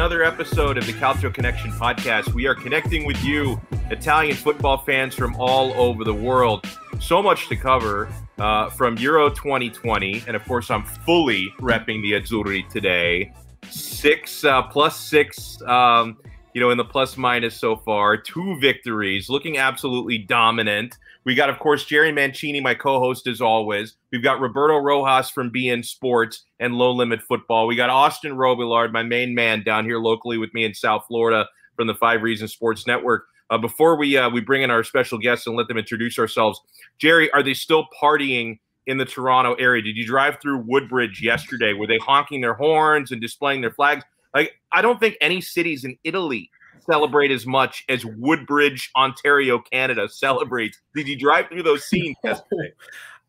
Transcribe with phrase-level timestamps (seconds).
[0.00, 2.32] another episode of the Calcio Connection podcast.
[2.32, 3.60] We are connecting with you,
[3.90, 6.64] Italian football fans from all over the world.
[6.98, 10.24] So much to cover uh, from Euro 2020.
[10.26, 13.34] And of course, I'm fully repping the Azzurri today.
[13.68, 16.16] Six uh, plus six, um,
[16.54, 18.16] you know, in the plus minus so far.
[18.16, 20.96] Two victories, looking absolutely dominant.
[21.24, 23.96] We got, of course, Jerry Mancini, my co-host as always.
[24.10, 27.66] We've got Roberto Rojas from beIN Sports and Low Limit Football.
[27.66, 31.46] We got Austin Robillard, my main man down here locally with me in South Florida
[31.76, 33.26] from the Five Reasons Sports Network.
[33.50, 36.60] Uh, before we uh, we bring in our special guests and let them introduce ourselves,
[36.98, 39.82] Jerry, are they still partying in the Toronto area?
[39.82, 41.74] Did you drive through Woodbridge yesterday?
[41.74, 44.04] Were they honking their horns and displaying their flags?
[44.34, 46.50] Like, I don't think any cities in Italy
[46.82, 50.78] celebrate as much as Woodbridge, Ontario, Canada celebrates.
[50.94, 52.72] Did you drive through those scenes yesterday?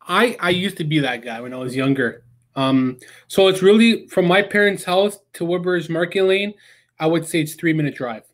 [0.06, 2.24] I I used to be that guy when I was younger.
[2.54, 6.54] Um, so it's really from my parents' house to Woodbridge Market Lane.
[6.98, 8.24] I would say it's three minute drive.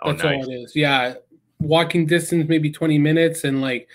[0.00, 0.44] Oh, That's nice.
[0.44, 0.76] all it is.
[0.76, 1.14] Yeah,
[1.60, 3.88] walking distance maybe twenty minutes, and like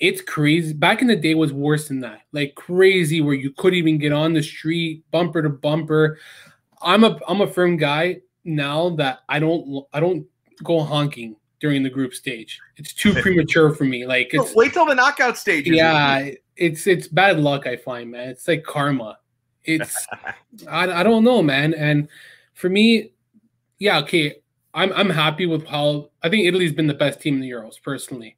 [0.00, 0.72] it's crazy.
[0.72, 2.22] Back in the day was worse than that.
[2.32, 6.18] Like crazy, where you couldn't even get on the street, bumper to bumper.
[6.82, 10.26] I'm a I'm a firm guy now that I don't I don't
[10.62, 12.58] go honking during the group stage.
[12.76, 14.06] It's too premature for me.
[14.06, 15.66] Like it's Wait till the knockout stage.
[15.66, 17.66] yeah, it's it's bad luck.
[17.66, 18.28] I find, man.
[18.28, 19.18] It's like karma.
[19.64, 20.06] It's
[20.68, 21.74] I, I don't know, man.
[21.74, 22.08] And
[22.54, 23.12] for me,
[23.78, 24.36] yeah, okay.
[24.72, 27.82] I'm I'm happy with how I think Italy's been the best team in the Euros.
[27.82, 28.36] Personally,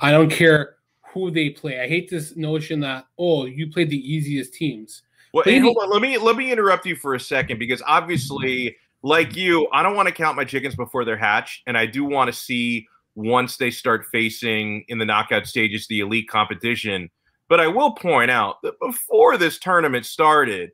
[0.00, 0.76] I don't care
[1.12, 1.80] who they play.
[1.80, 5.02] I hate this notion that oh, you played the easiest teams.
[5.32, 5.90] Well, hey, hold on.
[5.90, 9.96] Let me let me interrupt you for a second because obviously, like you, I don't
[9.96, 13.56] want to count my chickens before they're hatched, and I do want to see once
[13.56, 17.10] they start facing in the knockout stages the elite competition.
[17.48, 20.70] But I will point out that before this tournament started,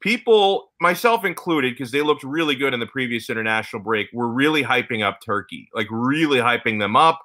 [0.00, 4.62] people, myself included, because they looked really good in the previous international break, were really
[4.62, 7.20] hyping up Turkey, like really hyping them up.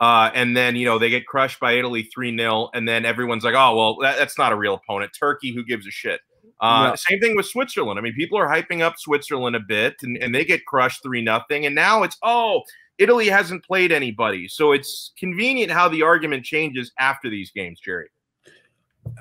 [0.00, 2.70] Uh, and then, you know, they get crushed by Italy 3 0.
[2.74, 5.12] And then everyone's like, oh, well, that, that's not a real opponent.
[5.18, 6.20] Turkey, who gives a shit?
[6.62, 6.94] Uh, Yeah.
[6.94, 7.98] Same thing with Switzerland.
[7.98, 11.20] I mean, people are hyping up Switzerland a bit and, and they get crushed 3
[11.20, 11.66] nothing.
[11.66, 12.62] And now it's, oh,
[12.98, 14.48] Italy hasn't played anybody.
[14.48, 18.08] So it's convenient how the argument changes after these games, Jerry.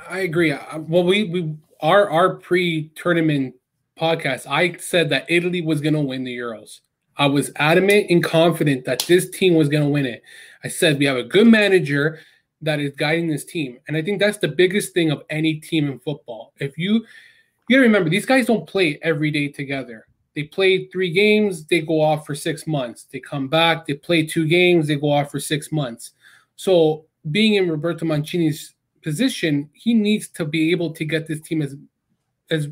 [0.07, 0.52] I agree.
[0.52, 3.56] Uh, Well, we we our our pre-tournament
[4.00, 6.81] podcast, I said that Italy was going to win the Euros.
[7.18, 10.23] I was adamant and confident that this team was going to win it.
[10.63, 12.19] I said we have a good manager
[12.62, 15.88] that is guiding this team, and I think that's the biggest thing of any team
[15.90, 16.53] in football.
[16.59, 17.06] If you
[17.72, 20.06] you got to remember, these guys don't play every day together.
[20.36, 23.06] They play three games, they go off for six months.
[23.09, 26.12] They come back, they play two games, they go off for six months.
[26.58, 31.62] So being in Roberto Mancini's position, he needs to be able to get this team
[31.62, 31.78] as
[32.50, 32.68] as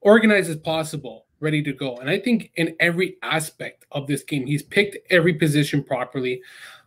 [0.00, 1.98] organized as possible, ready to go.
[1.98, 6.40] And I think in every aspect of this game, he's picked every position properly.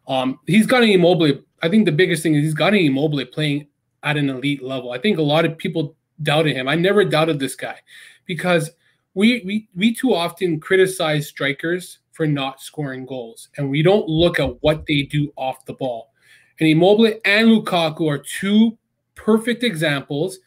[0.07, 1.43] Um, he's got an Immobile.
[1.61, 3.67] I think the biggest thing is he's got an Immobile playing
[4.01, 4.91] at an elite level.
[4.91, 6.67] I think a lot of people doubted him.
[6.67, 7.79] I never doubted this guy
[8.25, 8.71] because
[9.13, 14.39] we we we too often criticize strikers for not scoring goals, and we don't look
[14.39, 16.11] at what they do off the ball.
[16.59, 18.77] And Immobile and Lukaku are two
[19.15, 20.39] perfect examples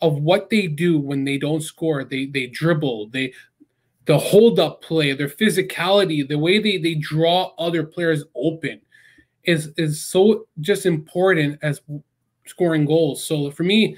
[0.00, 2.04] of what they do when they don't score.
[2.04, 3.32] They they dribble, they
[4.06, 8.80] the hold up play, their physicality, the way they they draw other players open
[9.44, 11.80] is is so just important as
[12.46, 13.24] scoring goals.
[13.24, 13.96] So for me,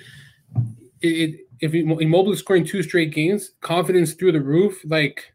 [1.03, 5.33] it, it if you Immobile scoring two straight games, confidence through the roof, like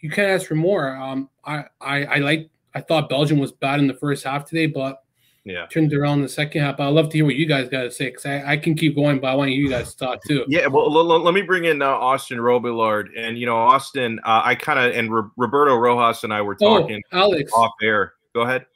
[0.00, 0.94] you can't ask for more.
[0.96, 4.66] Um, I I, I like I thought Belgium was bad in the first half today,
[4.66, 5.02] but
[5.44, 5.66] Yeah.
[5.66, 6.76] turned around in the second half.
[6.76, 8.74] But I'd love to hear what you guys got to say because I, I can
[8.74, 10.44] keep going, but I want you guys to talk too.
[10.48, 14.18] Yeah, well, l- l- let me bring in uh, Austin Robillard, and you know, Austin,
[14.24, 17.72] uh, I kind of and Ro- Roberto Rojas and I were Oh, talking Alex, off
[17.82, 18.14] air.
[18.34, 18.66] Go ahead.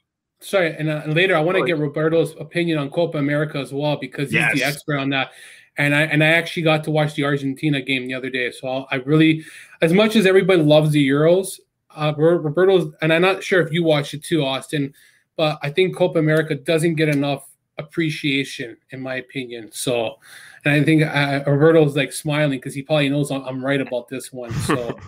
[0.40, 3.96] sorry, and, uh, later I want to get Roberto's opinion on Copa America as well
[3.96, 5.32] because he's the expert on that.
[5.78, 8.86] And I and I actually got to watch the Argentina game the other day, so
[8.90, 9.44] I really,
[9.80, 11.60] as much as everybody loves the Euros,
[11.94, 14.92] uh, Ro- Roberto's, and I'm not sure if you watched it too, Austin,
[15.36, 17.48] but I think Copa America doesn't get enough
[17.78, 19.70] appreciation, in my opinion.
[19.72, 20.16] So,
[20.64, 24.08] and I think uh, Roberto's like smiling because he probably knows I'm, I'm right about
[24.08, 24.52] this one.
[24.52, 24.98] So.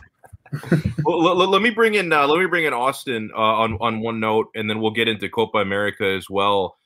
[1.05, 3.77] well, l- l- let me bring in uh, let me bring in Austin uh, on
[3.81, 6.79] on one note, and then we'll get into Copa America as well.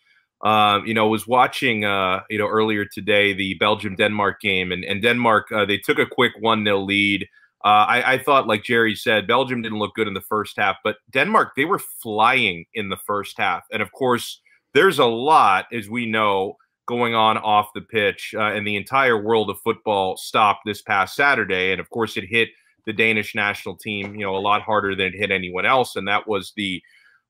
[0.43, 4.85] Um, you know, was watching uh, you know earlier today the Belgium Denmark game, and
[4.85, 7.29] and Denmark uh, they took a quick one 0 lead.
[7.65, 10.77] Uh, I, I thought, like Jerry said, Belgium didn't look good in the first half,
[10.85, 14.41] but Denmark they were flying in the first half, and of course,
[14.75, 16.57] there's a lot, as we know,
[16.87, 21.15] going on off the pitch, uh, and the entire world of football stopped this past
[21.15, 22.51] Saturday, and of course, it hit
[22.87, 26.07] the Danish national team, you know, a lot harder than it hit anyone else, and
[26.07, 26.83] that was the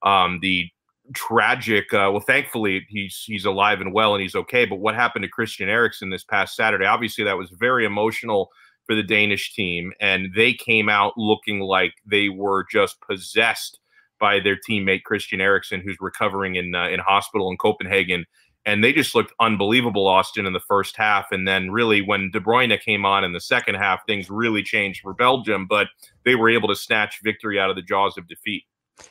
[0.02, 0.68] um, the
[1.12, 1.92] tragic.
[1.92, 4.64] Uh, well, thankfully he's he's alive and well and he's okay.
[4.64, 6.86] But what happened to Christian Eriksen this past Saturday?
[6.86, 8.50] Obviously, that was very emotional
[8.86, 13.78] for the Danish team, and they came out looking like they were just possessed
[14.20, 18.24] by their teammate Christian Eriksen, who's recovering in uh, in hospital in Copenhagen.
[18.66, 21.26] And they just looked unbelievable, Austin, in the first half.
[21.32, 25.02] And then, really, when De Bruyne came on in the second half, things really changed
[25.02, 25.66] for Belgium.
[25.66, 25.88] But
[26.24, 28.64] they were able to snatch victory out of the jaws of defeat.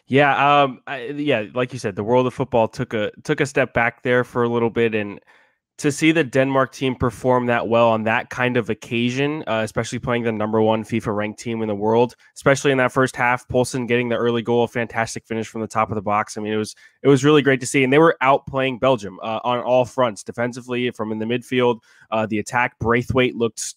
[0.08, 3.46] Yeah, um, I, yeah, like you said, the world of football took a took a
[3.46, 5.20] step back there for a little bit, and
[5.80, 10.00] to see the Denmark team perform that well on that kind of occasion, uh, especially
[10.00, 13.48] playing the number one FIFA ranked team in the world, especially in that first half,
[13.48, 16.38] Poulsen getting the early goal, fantastic finish from the top of the box.
[16.38, 19.20] I mean, it was it was really great to see, and they were outplaying Belgium
[19.22, 21.80] uh, on all fronts, defensively, from in the midfield,
[22.12, 22.78] uh, the attack.
[22.80, 23.76] Braithwaite looked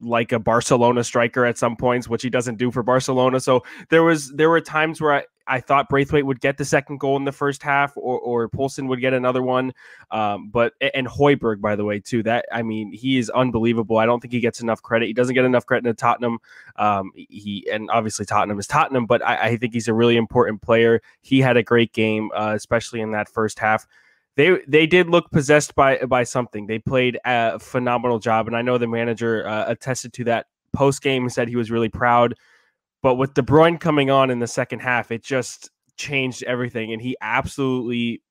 [0.00, 3.38] like a Barcelona striker at some points, which he doesn't do for Barcelona.
[3.38, 6.98] So there was there were times where I, I thought Braithwaite would get the second
[6.98, 9.72] goal in the first half, or or Poulsen would get another one.
[10.10, 12.22] Um, but and Højbjerg, by the way, too.
[12.22, 13.98] That I mean, he is unbelievable.
[13.98, 15.06] I don't think he gets enough credit.
[15.06, 16.38] He doesn't get enough credit in Tottenham.
[16.76, 20.62] Um, he and obviously Tottenham is Tottenham, but I, I, think he's a really important
[20.62, 21.00] player.
[21.20, 23.86] He had a great game, uh, especially in that first half
[24.36, 26.66] they they did look possessed by by something.
[26.66, 31.02] They played a phenomenal job, and I know the manager uh, attested to that post
[31.02, 31.28] game.
[31.28, 32.34] Said he was really proud.
[33.04, 37.02] But with De Bruyne coming on in the second half, it just changed everything, and
[37.02, 38.22] he absolutely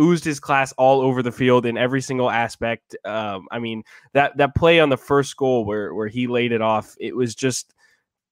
[0.00, 2.96] oozed his class all over the field in every single aspect.
[3.04, 3.82] Um, I mean
[4.14, 7.34] that that play on the first goal where where he laid it off, it was
[7.34, 7.74] just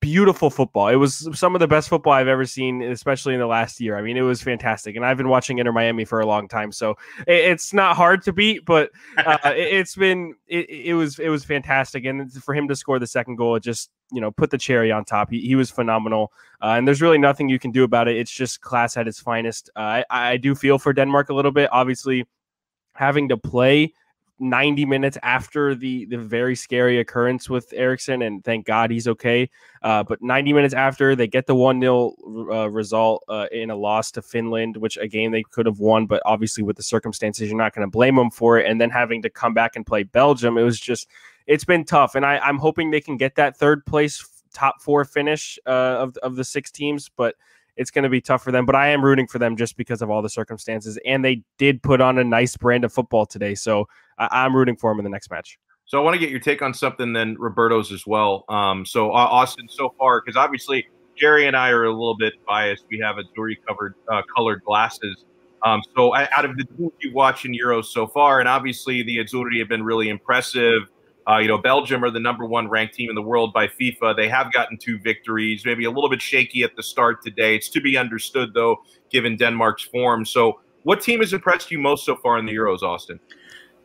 [0.04, 0.88] beautiful football.
[0.88, 3.96] It was some of the best football I've ever seen, especially in the last year.
[3.96, 6.72] I mean, it was fantastic, and I've been watching Inter Miami for a long time,
[6.72, 6.94] so
[7.26, 8.66] it's not hard to beat.
[8.66, 12.98] But uh, it's been it, it, was it was fantastic, and for him to score
[12.98, 15.30] the second goal, it just you know put the cherry on top.
[15.30, 18.18] He, he was phenomenal, uh, and there's really nothing you can do about it.
[18.18, 19.70] It's just class at its finest.
[19.74, 22.26] Uh, I, I do feel for Denmark a little bit, obviously
[22.94, 23.94] having to play
[24.40, 29.48] 90 minutes after the the very scary occurrence with Eriksen, and thank God he's okay.
[29.82, 32.14] Uh, but 90 minutes after, they get the 1 0
[32.50, 36.06] uh, result uh, in a loss to Finland, which a game they could have won,
[36.06, 38.66] but obviously with the circumstances, you're not going to blame them for it.
[38.68, 41.08] And then having to come back and play Belgium, it was just,
[41.46, 42.14] it's been tough.
[42.14, 46.16] And I, I'm hoping they can get that third place, top four finish uh, of,
[46.18, 47.36] of the six teams, but
[47.76, 48.66] it's going to be tough for them.
[48.66, 50.98] But I am rooting for them just because of all the circumstances.
[51.04, 53.54] And they did put on a nice brand of football today.
[53.54, 53.88] So
[54.18, 55.58] I- am rooting for them in the next match.
[55.86, 58.44] So I want to get your take on something then Roberto's as well.
[58.48, 60.86] Um, so uh, Austin, so far, because obviously
[61.16, 62.84] Jerry and I are a little bit biased.
[62.90, 65.24] We have a Azzurri covered uh, colored glasses.
[65.62, 69.18] Um, so out of the teams you watch in Euros so far, and obviously the
[69.18, 70.82] Azzurri have been really impressive.
[71.28, 74.16] Uh, you know, Belgium are the number one ranked team in the world by FIFA.
[74.16, 77.56] They have gotten two victories, maybe a little bit shaky at the start today.
[77.56, 78.76] It's to be understood, though,
[79.10, 80.24] given Denmark's form.
[80.24, 83.18] So, what team has impressed you most so far in the Euros, Austin?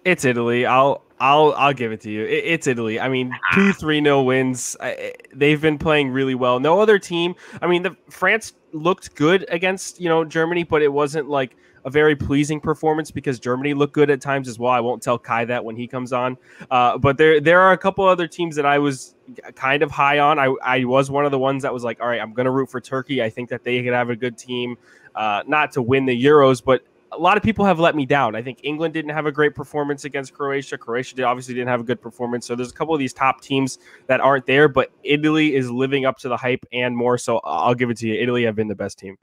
[0.05, 0.65] It's Italy.
[0.65, 2.25] I'll I'll I'll give it to you.
[2.25, 2.99] It, it's Italy.
[2.99, 4.75] I mean, two three nil wins.
[4.79, 6.59] I, they've been playing really well.
[6.59, 7.35] No other team.
[7.61, 11.55] I mean, the France looked good against you know Germany, but it wasn't like
[11.85, 14.71] a very pleasing performance because Germany looked good at times as well.
[14.71, 16.37] I won't tell Kai that when he comes on.
[16.69, 19.15] Uh, but there there are a couple other teams that I was
[19.55, 20.39] kind of high on.
[20.39, 22.51] I, I was one of the ones that was like, all right, I'm going to
[22.51, 23.21] root for Turkey.
[23.21, 24.77] I think that they could have a good team,
[25.15, 28.35] uh, not to win the Euros, but a lot of people have let me down.
[28.35, 30.77] I think England didn't have a great performance against Croatia.
[30.77, 32.45] Croatia obviously didn't have a good performance.
[32.45, 36.05] So there's a couple of these top teams that aren't there, but Italy is living
[36.05, 37.17] up to the hype and more.
[37.17, 38.21] So I'll give it to you.
[38.21, 39.17] Italy have been the best team.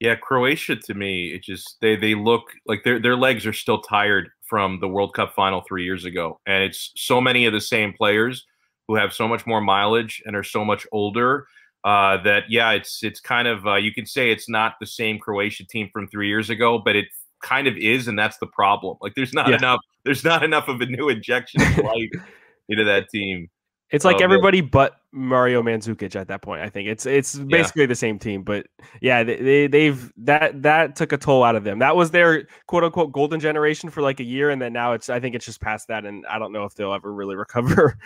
[0.00, 3.80] Yeah, Croatia to me, it just they they look like their their legs are still
[3.80, 7.60] tired from the World Cup final three years ago, and it's so many of the
[7.60, 8.44] same players
[8.88, 11.46] who have so much more mileage and are so much older
[11.84, 15.18] uh, that yeah, it's it's kind of uh, you can say it's not the same
[15.18, 17.06] Croatia team from three years ago, but it
[17.42, 18.96] kind of is, and that's the problem.
[19.00, 19.56] Like there's not yeah.
[19.56, 22.10] enough there's not enough of a new injection of life
[22.68, 23.48] into that team.
[23.94, 24.70] It's like oh, everybody man.
[24.72, 26.62] but Mario Mandzukic at that point.
[26.62, 27.86] I think it's it's basically yeah.
[27.86, 28.66] the same team, but
[29.00, 31.78] yeah, they, they have that that took a toll out of them.
[31.78, 35.08] That was their quote unquote golden generation for like a year, and then now it's
[35.08, 37.96] I think it's just past that, and I don't know if they'll ever really recover.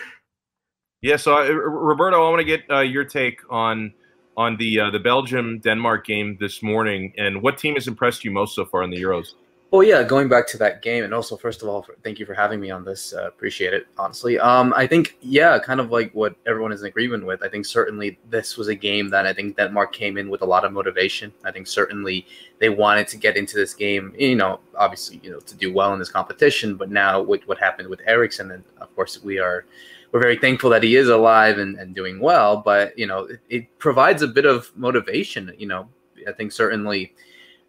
[1.01, 3.95] Yeah, so uh, Roberto, I want to get uh, your take on
[4.37, 8.31] on the uh, the Belgium Denmark game this morning, and what team has impressed you
[8.31, 9.35] most so far in the Euros?
[9.71, 12.25] Well, yeah, going back to that game, and also first of all, for, thank you
[12.25, 13.13] for having me on this.
[13.13, 14.39] Uh, appreciate it, honestly.
[14.39, 17.43] Um, I think, yeah, kind of like what everyone is in agreement with.
[17.43, 20.47] I think certainly this was a game that I think Denmark came in with a
[20.47, 21.35] lot of motivation.
[21.45, 22.27] I think certainly
[22.61, 25.93] they wanted to get into this game, you know, obviously, you know, to do well
[25.93, 26.77] in this competition.
[26.77, 29.67] But now with what happened with Eriksen, and of course we are
[30.13, 32.57] we're very thankful that he is alive and, and doing well.
[32.57, 35.53] But you know, it, it provides a bit of motivation.
[35.59, 35.89] You know,
[36.27, 37.13] I think certainly,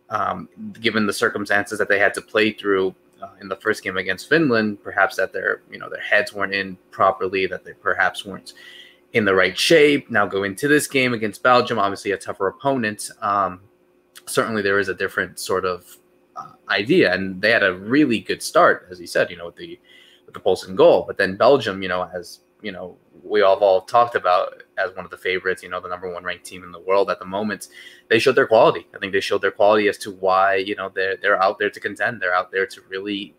[0.09, 0.49] um,
[0.79, 4.29] given the circumstances that they had to play through uh, in the first game against
[4.29, 8.53] Finland, perhaps that their you know their heads weren't in properly, that they perhaps weren't
[9.13, 10.09] in the right shape.
[10.09, 13.09] Now go into this game against Belgium, obviously a tougher opponent.
[13.21, 13.61] Um,
[14.25, 15.97] certainly, there is a different sort of
[16.35, 19.57] uh, idea, and they had a really good start, as he said, you know, with
[19.57, 19.79] the
[20.25, 21.03] with the Poulsen goal.
[21.05, 24.95] But then Belgium, you know, as you know, we all have all talked about as
[24.95, 27.19] one of the favorites, you know, the number one ranked team in the world at
[27.19, 27.67] the moment.
[28.07, 28.87] They showed their quality.
[28.95, 31.69] I think they showed their quality as to why, you know, they're they're out there
[31.69, 32.21] to contend.
[32.21, 33.35] They're out there to really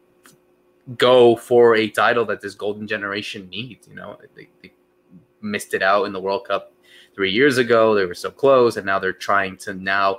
[0.97, 3.89] go for a title that this golden generation needs.
[3.89, 4.73] You know, they, they
[5.41, 6.73] missed it out in the World Cup
[7.15, 7.95] three years ago.
[7.95, 10.19] They were so close, and now they're trying to now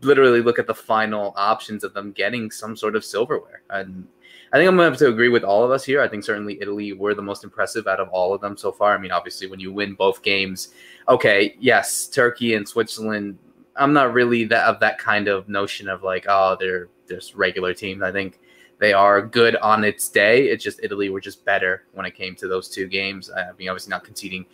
[0.00, 3.62] literally look at the final options of them getting some sort of silverware.
[3.70, 4.06] And
[4.52, 6.00] I think I'm gonna have to agree with all of us here.
[6.00, 8.94] I think certainly Italy were the most impressive out of all of them so far.
[8.94, 10.68] I mean, obviously, when you win both games,
[11.08, 13.38] okay, yes, Turkey and Switzerland.
[13.76, 17.72] I'm not really that of that kind of notion of like, oh, they're just regular
[17.74, 18.02] teams.
[18.02, 18.40] I think
[18.78, 20.48] they are good on its day.
[20.48, 23.30] It's just Italy were just better when it came to those two games.
[23.30, 24.46] I mean, obviously not conceding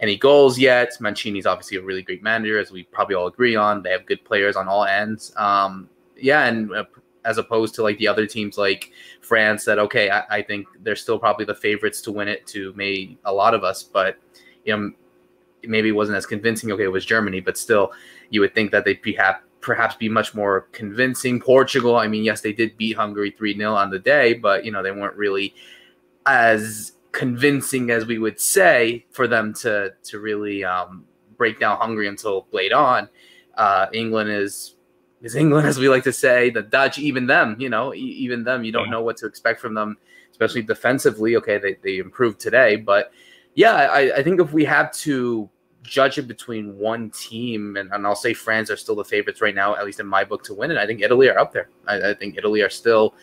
[0.00, 0.92] any goals yet.
[1.00, 3.82] Mancini's obviously a really great manager, as we probably all agree on.
[3.82, 5.32] They have good players on all ends.
[5.36, 6.84] Um, yeah, and uh,
[7.28, 10.96] as opposed to like the other teams like France, that okay, I, I, think they're
[10.96, 14.18] still probably the favorites to win it to may a lot of us, but
[14.64, 14.92] you know
[15.64, 16.72] maybe it wasn't as convincing.
[16.72, 17.92] Okay, it was Germany, but still,
[18.30, 21.40] you would think that they'd be happy perhaps be much more convincing.
[21.40, 24.72] Portugal, I mean, yes, they did beat Hungary 3 0 on the day, but, you
[24.72, 25.54] know, they weren't really
[26.26, 31.04] as convincing as we would say for them to, to really um,
[31.36, 33.08] break down Hungary until late on.
[33.56, 34.76] Uh, England is
[35.22, 36.50] is England, as we like to say.
[36.50, 38.92] The Dutch, even them, you know, even them, you don't yeah.
[38.92, 39.96] know what to expect from them,
[40.30, 41.36] especially defensively.
[41.36, 43.12] Okay, they, they improved today, but
[43.54, 45.50] yeah, I, I think if we have to
[45.82, 49.54] judge it between one team, and, and I'll say France are still the favorites right
[49.54, 50.78] now, at least in my book, to win it.
[50.78, 51.68] I think Italy are up there.
[51.86, 53.14] I, I think Italy are still,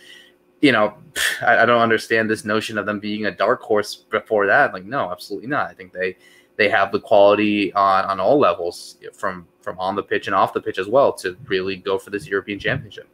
[0.62, 0.96] you know,
[1.42, 4.74] I, I, don't understand this notion of them being a dark horse before that.
[4.74, 5.70] Like, no, absolutely not.
[5.70, 6.18] I think they
[6.58, 10.54] they have the quality on, on all levels from from on the pitch and off
[10.54, 13.08] the pitch as well to really go for this European Championship.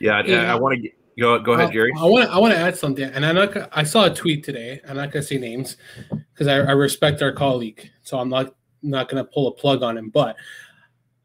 [0.00, 0.52] Yeah, uh, yeah.
[0.52, 1.92] I want to go go ahead, oh, Gary.
[1.98, 3.56] I want I want to add something, and I'm not.
[3.72, 4.80] I saw a tweet today.
[4.88, 5.76] I'm not gonna say names
[6.32, 9.82] because I, I respect our colleague, so I'm not not going to pull a plug
[9.82, 10.36] on him, but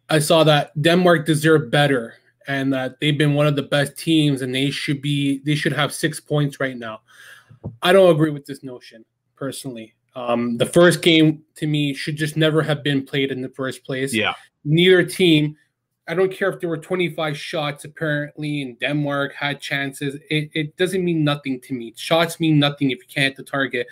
[0.10, 2.16] I saw that Denmark deserved better
[2.48, 5.74] and that they've been one of the best teams and they should be they should
[5.74, 7.02] have six points right now.
[7.82, 9.06] I don't agree with this notion
[9.36, 9.94] personally.
[10.16, 13.84] Um, the first game to me should just never have been played in the first
[13.84, 14.14] place.
[14.14, 14.34] Yeah.
[14.64, 15.58] Neither team,
[16.08, 20.16] I don't care if there were 25 shots apparently in Denmark had chances.
[20.30, 21.94] It, it doesn't mean nothing to me.
[21.96, 23.88] Shots mean nothing if you can't hit the target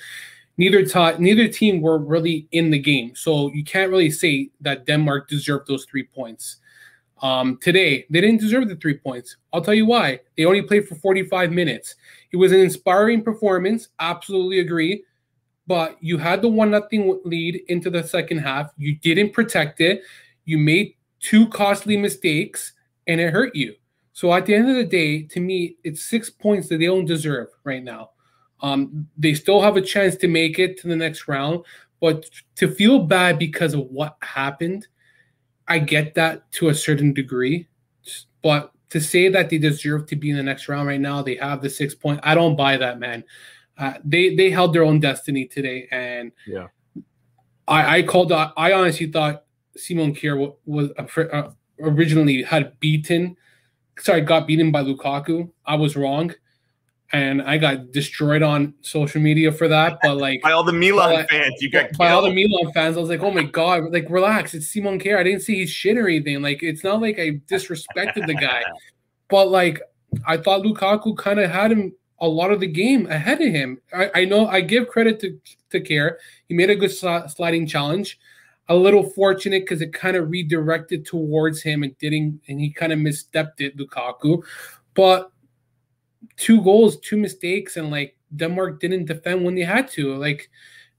[0.61, 3.13] neither t- neither team were really in the game.
[3.15, 6.57] So you can't really say that Denmark deserved those three points.
[7.21, 9.37] Um, today, they didn't deserve the three points.
[9.53, 10.19] I'll tell you why.
[10.37, 11.95] They only played for 45 minutes.
[12.31, 13.89] It was an inspiring performance.
[13.99, 15.03] Absolutely agree.
[15.71, 18.73] But you had the one nothing lead into the second half.
[18.75, 20.01] You didn't protect it.
[20.43, 22.73] You made two costly mistakes,
[23.07, 23.75] and it hurt you.
[24.11, 27.05] So at the end of the day, to me, it's six points that they don't
[27.05, 28.09] deserve right now.
[28.61, 31.63] Um, they still have a chance to make it to the next round,
[32.01, 34.89] but to feel bad because of what happened,
[35.69, 37.69] I get that to a certain degree.
[38.43, 41.35] But to say that they deserve to be in the next round right now, they
[41.35, 42.19] have the six point.
[42.23, 43.23] I don't buy that, man.
[43.81, 46.67] Uh, they they held their own destiny today, and yeah,
[47.67, 48.31] I I called.
[48.31, 49.43] I honestly thought
[49.75, 53.35] Simon Kjaer was uh, originally had beaten.
[53.97, 55.49] Sorry, got beaten by Lukaku.
[55.65, 56.33] I was wrong
[57.13, 59.99] and I got destroyed on social media for that.
[60.01, 62.97] But like by all the Milan by, fans, you got by all the Milan fans.
[62.97, 64.53] I was like, oh my god, like relax.
[64.53, 65.17] It's Simon Kjaer.
[65.17, 66.41] I didn't see his shit or anything.
[66.41, 68.63] Like it's not like I disrespected the guy,
[69.29, 69.81] but like
[70.25, 73.81] I thought Lukaku kind of had him a lot of the game ahead of him.
[73.93, 75.39] I, I know I give credit to
[75.71, 76.15] to Kjær.
[76.47, 78.19] He made a good sliding challenge.
[78.69, 82.93] A little fortunate because it kind of redirected towards him and didn't, and he kind
[82.93, 84.43] of misstepped it, Lukaku.
[84.93, 85.31] But
[86.37, 90.15] two goals, two mistakes, and like Denmark didn't defend when they had to.
[90.15, 90.49] Like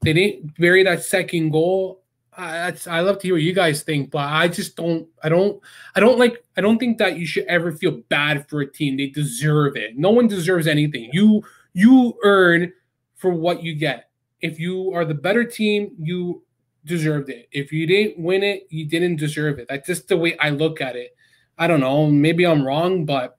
[0.03, 2.02] they didn't bury that second goal.
[2.37, 5.07] I, I love to hear what you guys think, but I just don't.
[5.23, 5.61] I don't.
[5.95, 6.43] I don't like.
[6.57, 8.97] I don't think that you should ever feel bad for a team.
[8.97, 9.99] They deserve it.
[9.99, 11.11] No one deserves anything.
[11.13, 11.43] You
[11.75, 12.73] you earn
[13.17, 14.09] for what you get.
[14.41, 16.43] If you are the better team, you
[16.85, 17.49] deserved it.
[17.53, 19.67] If you didn't win it, you didn't deserve it.
[19.69, 21.15] That's just the way I look at it.
[21.59, 22.07] I don't know.
[22.07, 23.39] Maybe I'm wrong, but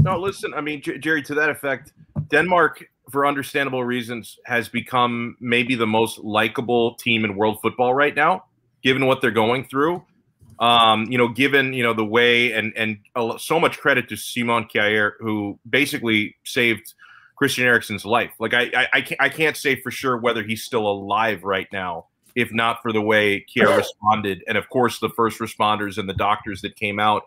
[0.00, 0.54] no, listen.
[0.54, 1.92] I mean, Jerry, to that effect,
[2.28, 8.14] Denmark for understandable reasons, has become maybe the most likable team in world football right
[8.14, 8.44] now,
[8.82, 10.04] given what they're going through.
[10.58, 12.98] Um, you know, given you know the way and and
[13.38, 16.94] so much credit to Simon Kjaer, who basically saved
[17.40, 18.32] Christian Eriksen's life.
[18.38, 21.66] Like I, I, I can't, I can't say for sure whether he's still alive right
[21.72, 26.06] now, if not for the way Kjaer responded, and of course the first responders and
[26.06, 27.22] the doctors that came out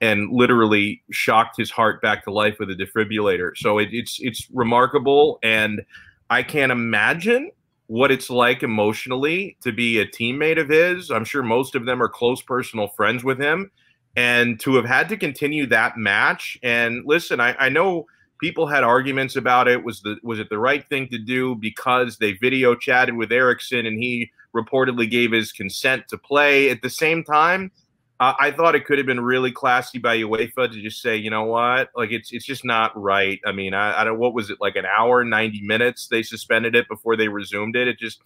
[0.00, 3.56] and literally shocked his heart back to life with a defibrillator.
[3.56, 5.82] So it, it's it's remarkable, and
[6.30, 7.50] I can't imagine
[7.88, 11.10] what it's like emotionally to be a teammate of his.
[11.10, 13.70] I'm sure most of them are close personal friends with him,
[14.16, 16.58] and to have had to continue that match.
[16.62, 18.06] And listen, I, I know
[18.40, 19.82] people had arguments about it.
[19.84, 23.86] Was the was it the right thing to do because they video chatted with Eriksen
[23.86, 26.70] and he reportedly gave his consent to play.
[26.70, 27.70] At the same time,
[28.18, 31.30] uh, I thought it could have been really classy by UEFA to just say, you
[31.30, 33.38] know what, like it's it's just not right.
[33.44, 36.08] I mean, I, I don't what was it like an hour, ninety minutes?
[36.08, 37.88] They suspended it before they resumed it.
[37.88, 38.20] It just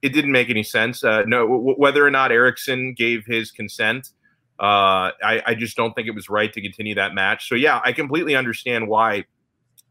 [0.00, 1.02] it didn't make any sense.
[1.02, 4.10] Uh, no, w- whether or not Eriksen gave his consent.
[4.60, 7.48] Uh, I, I just don't think it was right to continue that match.
[7.48, 9.24] So yeah, I completely understand why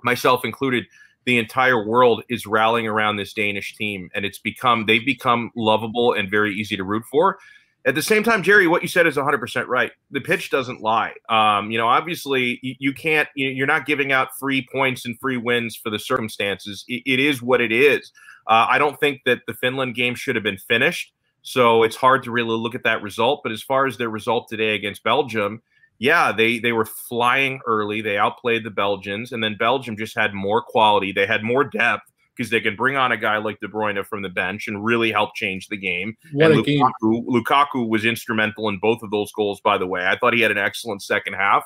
[0.04, 0.86] myself included,
[1.26, 6.14] the entire world is rallying around this Danish team, and it's become they've become lovable
[6.14, 7.38] and very easy to root for.
[7.84, 9.92] At the same time, Jerry, what you said is 100% right.
[10.12, 11.14] The pitch doesn't lie.
[11.30, 15.38] Um, you know, obviously, you, you, can't, you're not giving out free points and free
[15.38, 16.86] wins for the circumstances.
[16.88, 18.12] it, it is what it is.
[18.48, 21.12] Uh, I don't think that the Finland game should have been finished.
[21.42, 23.42] So it's hard to really look at that result.
[23.44, 25.62] But as far as their result today against Belgium,
[25.98, 28.02] yeah, they they were flying early.
[28.02, 31.12] They outplayed the Belgians, and then Belgium just had more quality.
[31.12, 34.22] They had more depth because they can bring on a guy like De Bruyne from
[34.22, 36.16] the bench and really help change the game.
[36.34, 36.86] What and a game.
[37.04, 39.62] Lukaku, Lukaku was instrumental in both of those goals.
[39.62, 41.66] By the way, I thought he had an excellent second half.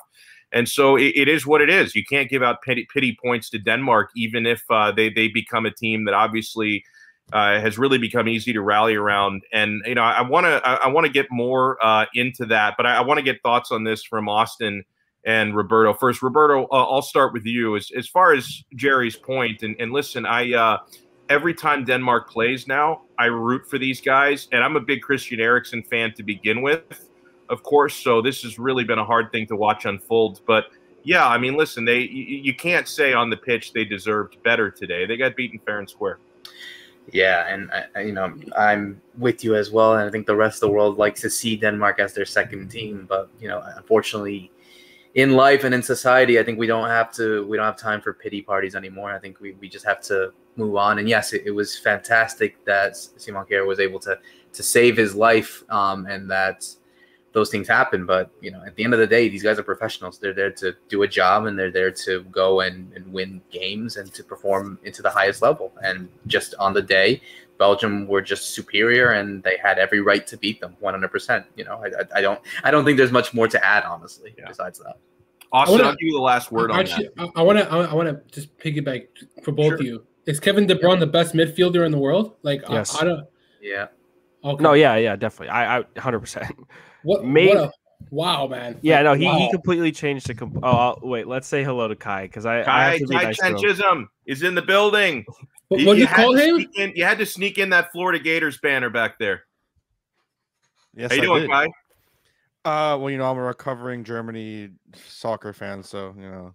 [0.52, 1.94] And so it, it is what it is.
[1.94, 5.66] You can't give out pity, pity points to Denmark, even if uh, they they become
[5.66, 6.84] a team that obviously
[7.32, 9.42] uh, has really become easy to rally around.
[9.52, 12.86] And you know, I want to I, want to get more uh, into that, but
[12.86, 14.84] I, I want to get thoughts on this from Austin
[15.26, 15.92] and Roberto.
[15.92, 17.76] First, Roberto, uh, I'll start with you.
[17.76, 20.78] As as far as Jerry's point, and and listen, I uh,
[21.28, 25.40] every time Denmark plays now, I root for these guys, and I'm a big Christian
[25.40, 27.10] Eriksen fan to begin with,
[27.50, 27.94] of course.
[27.96, 30.66] So this has really been a hard thing to watch unfold, but.
[31.08, 34.72] Yeah, I mean, listen, they you, you can't say on the pitch they deserved better
[34.72, 35.06] today.
[35.06, 36.18] They got beaten fair and square.
[37.12, 40.56] Yeah, and I, you know I'm with you as well, and I think the rest
[40.56, 43.06] of the world likes to see Denmark as their second team.
[43.08, 44.50] But you know, unfortunately,
[45.16, 48.02] in life and in society, I think we don't have to we don't have time
[48.02, 49.10] for pity parties anymore.
[49.10, 50.98] I think we, we just have to move on.
[50.98, 54.18] And yes, it, it was fantastic that Simon Kjaer was able to
[54.52, 56.66] to save his life, um, and that
[57.32, 58.04] those things happen.
[58.04, 60.18] But you know, at the end of the day, these guys are professionals.
[60.18, 63.96] They're there to do a job, and they're there to go and, and win games
[63.96, 65.72] and to perform into the highest level.
[65.82, 67.22] And just on the day,
[67.58, 71.08] Belgium were just superior, and they had every right to beat them 100.
[71.08, 73.84] percent You know, I, I, I, don't I don't think there's much more to add,
[73.84, 74.34] honestly.
[74.38, 74.48] Yeah.
[74.48, 74.96] Besides that.
[75.52, 77.30] Austin, wanna, I'll give you the last word on actually, that.
[77.36, 79.06] I want to I want to just piggyback
[79.42, 79.74] for both sure.
[79.74, 80.06] of you.
[80.26, 82.34] Is Kevin De Bruyne the best midfielder in the world?
[82.42, 82.96] Like, yes.
[82.96, 83.26] I, I don't.
[83.60, 83.86] Yeah.
[84.44, 84.62] Okay.
[84.62, 85.50] No, yeah, yeah, definitely.
[85.50, 86.54] I, I, hundred percent.
[87.04, 87.24] What?
[87.24, 87.72] Maybe, what a,
[88.10, 88.78] wow, man.
[88.82, 89.38] Yeah, no, he, wow.
[89.38, 90.34] he completely changed the.
[90.34, 91.28] Comp- oh, wait.
[91.28, 92.64] Let's say hello to Kai because I.
[92.64, 95.24] Kai, I Kai nice Chisholm is in the building.
[95.68, 96.66] What, what you, you call him?
[96.76, 99.44] In, you had to sneak in that Florida Gators banner back there.
[100.94, 101.50] Yes, How you I doing, did.
[101.50, 101.64] Kai?
[102.64, 106.54] Uh, well, you know, I'm a recovering Germany soccer fan, so you know,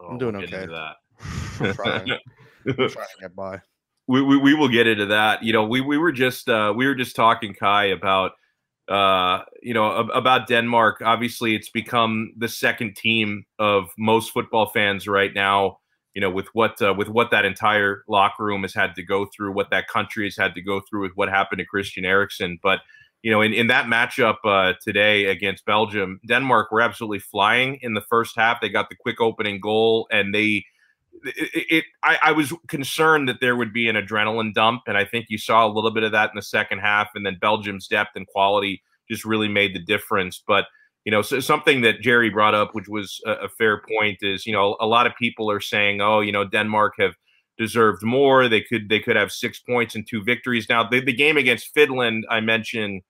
[0.00, 0.66] oh, I'm doing we'll okay.
[1.60, 2.10] I'm trying.
[2.10, 2.18] I'm
[2.76, 3.60] trying to get by.
[4.08, 5.42] We, we, we will get into that.
[5.42, 8.32] You know, we, we were just uh, we were just talking Kai about
[8.88, 11.02] uh, you know, about Denmark.
[11.04, 15.78] Obviously, it's become the second team of most football fans right now.
[16.16, 19.26] You know, with what uh, with what that entire locker room has had to go
[19.26, 22.58] through, what that country has had to go through with what happened to Christian Eriksen.
[22.62, 22.80] But
[23.20, 27.92] you know, in, in that matchup uh, today against Belgium, Denmark were absolutely flying in
[27.92, 28.62] the first half.
[28.62, 30.64] They got the quick opening goal, and they
[31.22, 35.04] it, it I, I, was concerned that there would be an adrenaline dump, and I
[35.04, 37.10] think you saw a little bit of that in the second half.
[37.14, 40.42] And then Belgium's depth and quality just really made the difference.
[40.46, 40.64] But
[41.06, 44.44] you know, so something that Jerry brought up, which was a, a fair point, is
[44.44, 47.14] you know a lot of people are saying, oh, you know, Denmark have
[47.56, 48.48] deserved more.
[48.48, 50.68] They could they could have six points and two victories.
[50.68, 53.02] Now the, the game against Finland, I mentioned.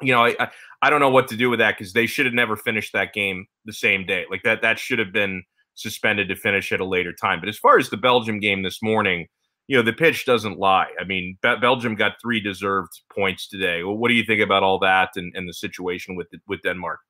[0.00, 0.48] You know, I,
[0.80, 3.12] I don't know what to do with that because they should have never finished that
[3.12, 4.26] game the same day.
[4.30, 5.42] Like that, that should have been
[5.74, 7.40] suspended to finish at a later time.
[7.40, 9.26] But as far as the Belgium game this morning,
[9.66, 10.86] you know, the pitch doesn't lie.
[11.00, 13.82] I mean, Be- Belgium got three deserved points today.
[13.82, 17.00] Well, what do you think about all that and, and the situation with with Denmark?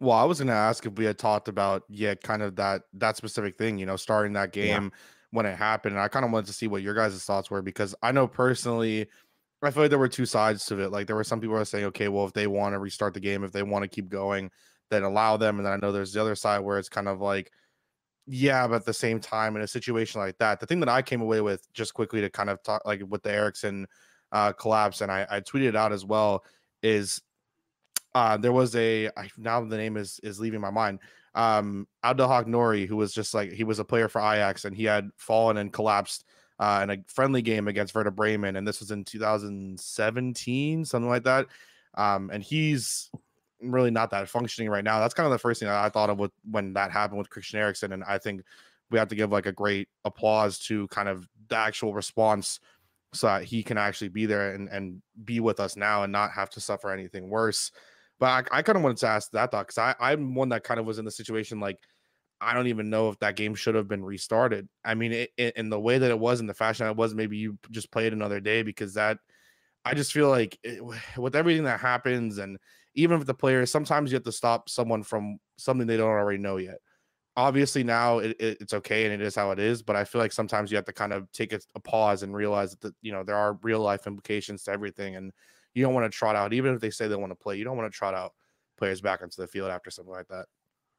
[0.00, 2.82] Well, I was going to ask if we had talked about yeah, kind of that
[2.94, 3.78] that specific thing.
[3.78, 4.92] You know, starting that game
[5.30, 5.94] when it happened.
[5.94, 8.26] And I kind of wanted to see what your guys' thoughts were because I know
[8.26, 9.08] personally,
[9.62, 10.92] I feel like there were two sides to it.
[10.92, 13.14] Like there were some people who were saying, okay, well, if they want to restart
[13.14, 14.50] the game, if they want to keep going,
[14.90, 15.58] then allow them.
[15.58, 17.52] And then I know there's the other side where it's kind of like,
[18.26, 21.02] yeah, but at the same time, in a situation like that, the thing that I
[21.02, 23.86] came away with just quickly to kind of talk like with the Eriksen
[24.32, 26.44] uh, collapse, and I, I tweeted it out as well,
[26.82, 27.22] is
[28.14, 31.00] uh, there was a I, now the name is is leaving my mind.
[31.34, 34.84] Um, Abdelhak Nouri, who was just like he was a player for Ajax, and he
[34.84, 36.24] had fallen and collapsed
[36.58, 41.24] uh, in a friendly game against Werder Bremen, and this was in 2017, something like
[41.24, 41.46] that.
[41.94, 43.10] Um, and he's
[43.60, 45.00] really not that functioning right now.
[45.00, 47.30] That's kind of the first thing that I thought of with when that happened with
[47.30, 48.42] Christian Eriksen, and I think
[48.90, 52.60] we have to give like a great applause to kind of the actual response
[53.12, 56.30] so that he can actually be there and, and be with us now and not
[56.30, 57.70] have to suffer anything worse.
[58.18, 60.80] But I, I kind of wanted to ask that thought because I'm one that kind
[60.80, 61.78] of was in the situation like
[62.40, 64.68] I don't even know if that game should have been restarted.
[64.84, 67.14] I mean, it, it, in the way that it was, in the fashion it was,
[67.14, 69.18] maybe you just play it another day because that
[69.84, 70.82] I just feel like it,
[71.16, 72.58] with everything that happens and
[72.94, 76.38] even if the players, sometimes you have to stop someone from something they don't already
[76.38, 76.78] know yet.
[77.36, 80.20] Obviously, now it, it, it's okay and it is how it is, but I feel
[80.20, 83.12] like sometimes you have to kind of take a, a pause and realize that you
[83.12, 85.32] know there are real life implications to everything, and
[85.74, 87.64] you don't want to trot out, even if they say they want to play, you
[87.64, 88.32] don't want to trot out
[88.78, 90.46] players back into the field after something like that.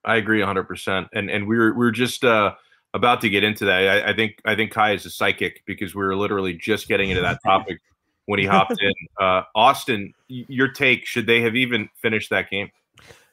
[0.05, 2.53] I agree 100, percent and and we were we are just uh,
[2.93, 4.05] about to get into that.
[4.05, 7.09] I, I think I think Kai is a psychic because we were literally just getting
[7.09, 7.79] into that topic
[8.25, 8.93] when he hopped in.
[9.19, 11.05] Uh, Austin, your take?
[11.05, 12.69] Should they have even finished that game?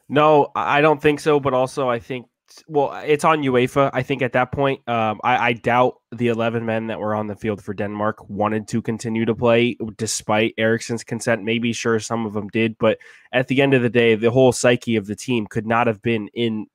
[0.09, 1.39] No, I don't think so.
[1.39, 2.27] But also, I think
[2.67, 3.89] well, it's on UEFA.
[3.93, 7.27] I think at that point, um, I, I, doubt the 11 men that were on
[7.27, 11.43] the field for Denmark wanted to continue to play despite Eriksen's consent.
[11.43, 12.99] Maybe, sure, some of them did, but
[13.31, 16.01] at the end of the day, the whole psyche of the team could not have
[16.01, 16.67] been in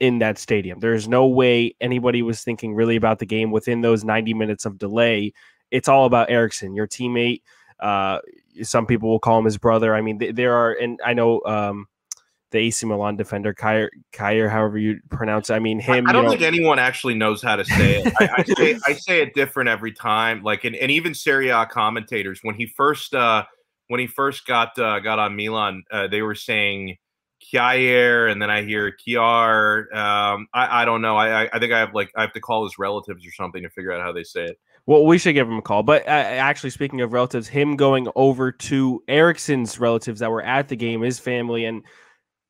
[0.00, 0.80] in that stadium.
[0.80, 4.76] There's no way anybody was thinking really about the game within those 90 minutes of
[4.76, 5.32] delay
[5.74, 7.42] it's all about Eriksen, your teammate.
[7.80, 8.20] Uh,
[8.62, 9.92] some people will call him his brother.
[9.92, 11.88] I mean, th- there are, and I know um,
[12.54, 15.54] the AC Milan defender, Kyer, Kyer, however you pronounce it.
[15.54, 16.06] I mean, him.
[16.06, 18.12] I, I don't know, think anyone actually knows how to say it.
[18.20, 20.44] I, I, say, I say it different every time.
[20.44, 23.44] Like, and, and even Serie A commentators, when he first, uh,
[23.88, 26.96] when he first got uh, got on Milan, uh, they were saying
[27.42, 29.92] Kjaer, and then I hear Kiar.
[29.92, 31.16] Um, I, I don't know.
[31.16, 33.68] I, I think I have like I have to call his relatives or something to
[33.70, 34.60] figure out how they say it.
[34.86, 35.82] Well, we should give him a call.
[35.82, 40.68] But uh, actually, speaking of relatives, him going over to Eriksen's relatives that were at
[40.68, 41.82] the game, his family, and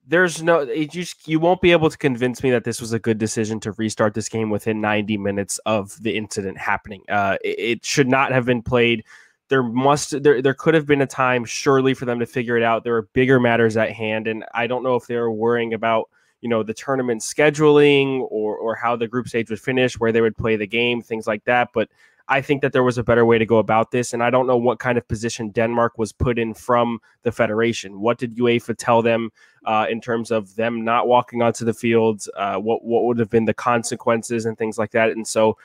[0.06, 2.98] there's no you just you won't be able to convince me that this was a
[2.98, 7.02] good decision to restart this game within 90 minutes of the incident happening.
[7.08, 9.04] Uh, it, it should not have been played.
[9.48, 12.62] There must there there could have been a time surely for them to figure it
[12.62, 12.84] out.
[12.84, 16.10] There are bigger matters at hand, and I don't know if they were worrying about
[16.40, 20.20] you know the tournament scheduling or or how the group stage would finish, where they
[20.20, 21.70] would play the game, things like that.
[21.72, 21.88] But
[22.28, 24.12] I think that there was a better way to go about this.
[24.12, 28.00] And I don't know what kind of position Denmark was put in from the federation.
[28.00, 29.30] What did UEFA tell them
[29.64, 33.30] uh, in terms of them not walking onto the field, Uh, what what would have
[33.30, 35.10] been the consequences and things like that?
[35.10, 35.56] And so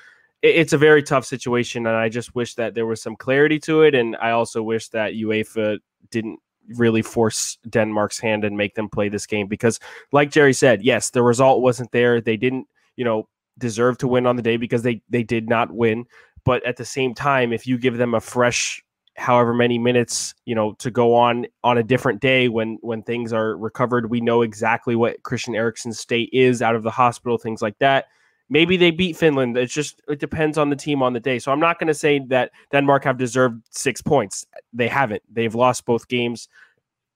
[0.42, 1.88] it, it's a very tough situation.
[1.88, 3.96] And I just wish that there was some clarity to it.
[3.96, 5.80] And I also wish that UEFA
[6.12, 6.40] didn't
[6.78, 9.80] really force Denmark's hand and make them play this game because,
[10.12, 12.22] like Jerry said, yes, the result wasn't there.
[12.22, 15.72] They didn't, you know, deserve to win on the day because they they did not
[15.72, 16.06] win
[16.46, 18.84] but at the same time if you give them a fresh
[19.20, 23.34] however many minutes you know to go on on a different day when when things
[23.34, 24.10] are recovered.
[24.10, 28.08] We know exactly what christian eriksen's state is out of the hospital things like that.
[28.50, 29.58] Maybe they beat finland.
[29.58, 31.40] It's just it depends on the team on the day.
[31.40, 34.46] So i'm not going to say that denmark have deserved six points.
[34.74, 35.24] They haven't.
[35.32, 36.48] They've lost both games.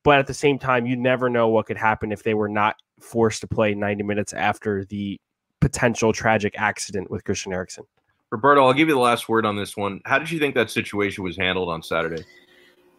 [0.03, 2.75] But at the same time you never know what could happen if they were not
[2.99, 5.19] forced to play 90 minutes after the
[5.59, 7.85] potential tragic accident with christian eriksen
[8.33, 10.01] Roberto, I'll give you the last word on this one.
[10.05, 12.23] How did you think that situation was handled on Saturday?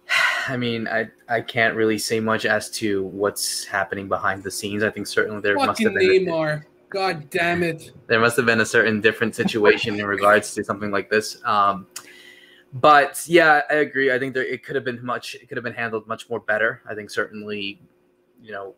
[0.49, 4.85] I mean, I I can't really say much as to what's happening behind the scenes.
[4.85, 6.63] I think certainly there Fucking must have been Neymar.
[6.63, 7.91] A, God damn it!
[8.07, 11.45] There must have been a certain different situation in regards to something like this.
[11.45, 11.89] Um,
[12.75, 14.13] but yeah, I agree.
[14.13, 15.35] I think there it could have been much.
[15.35, 16.81] It could have been handled much more better.
[16.89, 17.81] I think certainly,
[18.41, 18.77] you know,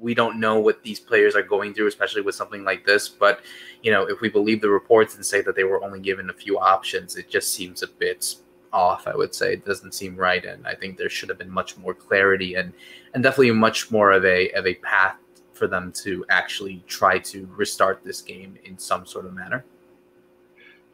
[0.00, 3.08] we don't know what these players are going through, especially with something like this.
[3.08, 3.40] But
[3.82, 6.34] you know, if we believe the reports and say that they were only given a
[6.34, 8.34] few options, it just seems a bit
[8.72, 9.06] off.
[9.06, 11.76] I would say it doesn't seem right, and I think there should have been much
[11.76, 12.72] more clarity and
[13.14, 15.16] and definitely much more of a of a path
[15.52, 19.64] for them to actually try to restart this game in some sort of manner.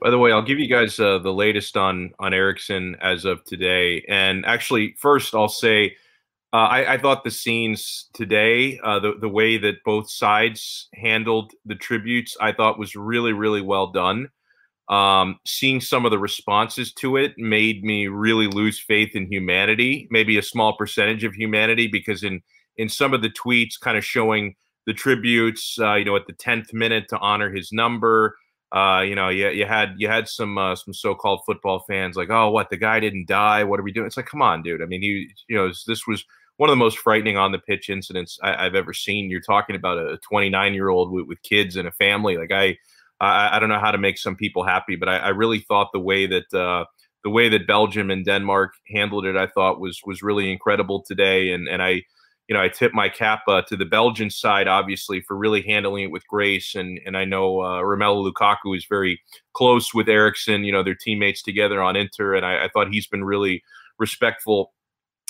[0.00, 3.44] By the way, I'll give you guys uh, the latest on on Eriksen as of
[3.44, 4.04] today.
[4.08, 5.96] And actually, first I'll say
[6.52, 11.52] uh, I, I, thought the scenes today, uh, the the way that both sides handled
[11.64, 14.30] the tributes, I thought was really really well done.
[14.88, 20.08] um, seeing some of the responses to it made me really lose faith in humanity,
[20.10, 22.42] maybe a small percentage of humanity, because in
[22.76, 26.32] in some of the tweets, kind of showing the tributes, uh, you know, at the
[26.32, 28.36] tenth minute to honor his number.
[28.72, 32.30] Uh, you know, you, you had you had some uh, some so-called football fans like,
[32.30, 33.62] oh, what the guy didn't die?
[33.64, 34.06] What are we doing?
[34.06, 34.82] It's like, come on, dude.
[34.82, 36.24] I mean, he, you know, this was
[36.60, 39.30] one of the most frightening on the pitch incidents I, have ever seen.
[39.30, 42.36] You're talking about a 29 year old with, with kids and a family.
[42.36, 42.76] Like I,
[43.18, 45.88] I, I don't know how to make some people happy, but I, I really thought
[45.94, 46.84] the way that uh,
[47.24, 51.50] the way that Belgium and Denmark handled it, I thought was was really incredible today.
[51.52, 52.02] And and I,
[52.46, 56.04] you know, I tip my cap uh, to the Belgian side, obviously, for really handling
[56.04, 56.74] it with grace.
[56.74, 59.18] And and I know uh, Romelu Lukaku is very
[59.54, 60.64] close with Eriksen.
[60.64, 63.62] You know, they're teammates together on Inter, and I, I thought he's been really
[63.98, 64.74] respectful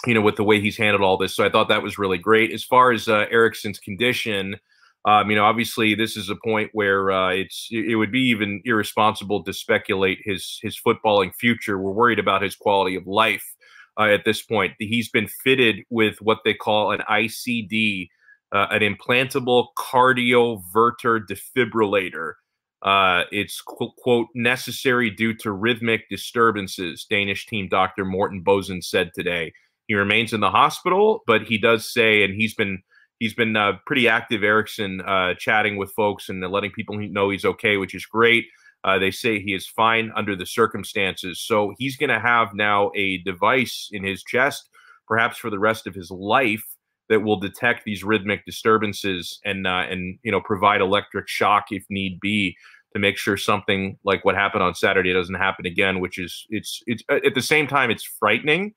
[0.06, 1.34] you know, with the way he's handled all this.
[1.34, 2.52] So I thought that was really great.
[2.52, 4.56] As far as uh, Eriksen's condition,
[5.04, 8.60] um, you know, obviously this is a point where uh, it's it would be even
[8.64, 11.78] irresponsible to speculate his his footballing future.
[11.78, 13.54] We're worried about his quality of life
[13.98, 14.74] uh, at this point.
[14.78, 18.08] He's been fitted with what they call an ICD,
[18.52, 22.34] uh, an implantable cardioverter defibrillator.
[22.82, 27.06] Uh, it's quote, quote necessary due to rhythmic disturbances.
[27.08, 29.52] Danish team doctor Morten Boesen said today.
[29.90, 32.80] He remains in the hospital, but he does say, and he's been
[33.18, 37.44] he's been uh, pretty active, Eriksen uh, chatting with folks and letting people know he's
[37.44, 38.44] okay, which is great.
[38.84, 41.40] Uh, they say he is fine under the circumstances.
[41.40, 44.68] So he's going to have now a device in his chest,
[45.08, 46.62] perhaps for the rest of his life,
[47.08, 51.82] that will detect these rhythmic disturbances and uh, and you know provide electric shock if
[51.90, 52.56] need be
[52.92, 55.98] to make sure something like what happened on Saturday doesn't happen again.
[55.98, 58.72] Which is it's it's at the same time it's frightening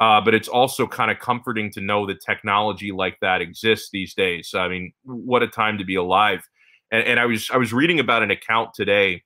[0.00, 4.14] uh, but it's also kind of comforting to know that technology like that exists these
[4.14, 4.54] days.
[4.54, 6.42] I mean, what a time to be alive!
[6.90, 9.22] And, and I was I was reading about an account today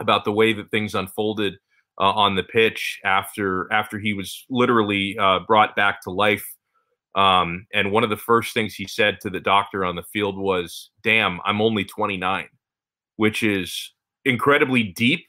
[0.00, 1.54] about the way that things unfolded
[2.00, 6.46] uh, on the pitch after after he was literally uh, brought back to life.
[7.14, 10.36] Um, and one of the first things he said to the doctor on the field
[10.36, 12.48] was, "Damn, I'm only 29,"
[13.16, 13.92] which is
[14.24, 15.26] incredibly deep,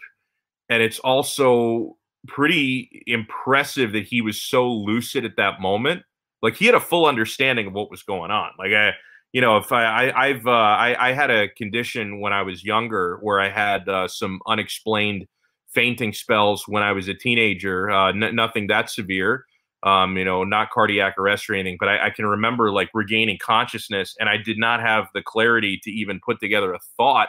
[0.70, 6.04] and it's also pretty impressive that he was so lucid at that moment.
[6.42, 8.52] Like he had a full understanding of what was going on.
[8.60, 8.92] Like I,
[9.32, 12.64] you know, if I, I have uh, I, I had a condition when I was
[12.64, 15.28] younger where I had uh, some unexplained
[15.74, 17.90] fainting spells when I was a teenager.
[17.90, 19.46] Uh, n- nothing that severe.
[19.82, 23.38] Um, you know, not cardiac arrest or anything, but I, I can remember like regaining
[23.38, 27.28] consciousness, and I did not have the clarity to even put together a thought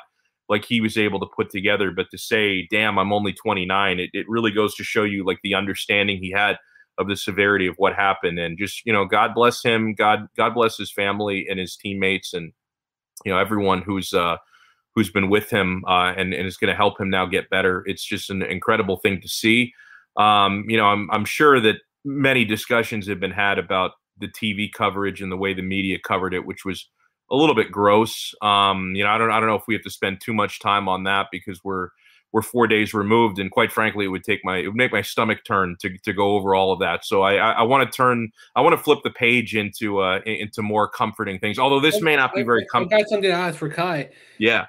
[0.48, 1.90] like he was able to put together.
[1.90, 5.38] But to say, damn, I'm only 29, it, it really goes to show you like
[5.42, 6.58] the understanding he had
[6.98, 8.38] of the severity of what happened.
[8.38, 9.94] And just, you know, God bless him.
[9.94, 12.52] God, God bless his family and his teammates and,
[13.24, 14.36] you know, everyone who's, uh,
[14.94, 17.82] who's been with him uh, and, and is going to help him now get better.
[17.86, 19.72] It's just an incredible thing to see.
[20.16, 24.70] Um, you know, I'm, I'm sure that many discussions have been had about the TV
[24.72, 26.88] coverage and the way the media covered it, which was
[27.34, 28.34] a little bit gross.
[28.40, 30.60] Um, you know, I don't I don't know if we have to spend too much
[30.60, 31.88] time on that because we're
[32.32, 35.02] we're four days removed, and quite frankly, it would take my it would make my
[35.02, 37.04] stomach turn to to go over all of that.
[37.04, 40.20] So I I, I want to turn I want to flip the page into uh
[40.26, 41.58] into more comforting things.
[41.58, 42.98] Although this may not be very comforting.
[42.98, 44.10] I got something to ask for Kai.
[44.38, 44.66] Yeah.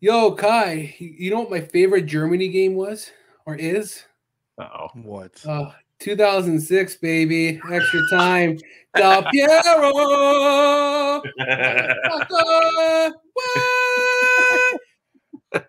[0.00, 3.10] Yo, Kai, you know what my favorite Germany game was
[3.44, 4.04] or is?
[4.58, 5.44] Oh, what?
[5.46, 7.60] Uh, 2006, baby.
[7.70, 8.58] Extra time.
[8.96, 9.92] Del Piero.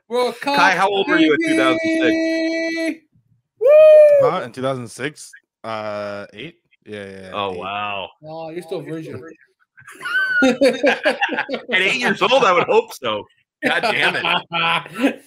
[0.07, 3.05] World Cup, Kai, how old were you in 2006?
[4.21, 5.31] Huh, in 2006?
[5.63, 6.55] Uh, eight?
[6.85, 7.31] Yeah, yeah.
[7.33, 7.59] Oh, eight.
[7.59, 8.09] wow.
[8.23, 9.21] Oh, you're still virgin.
[10.43, 11.17] At
[11.71, 13.25] eight years old, I would hope so.
[13.63, 15.23] God damn it.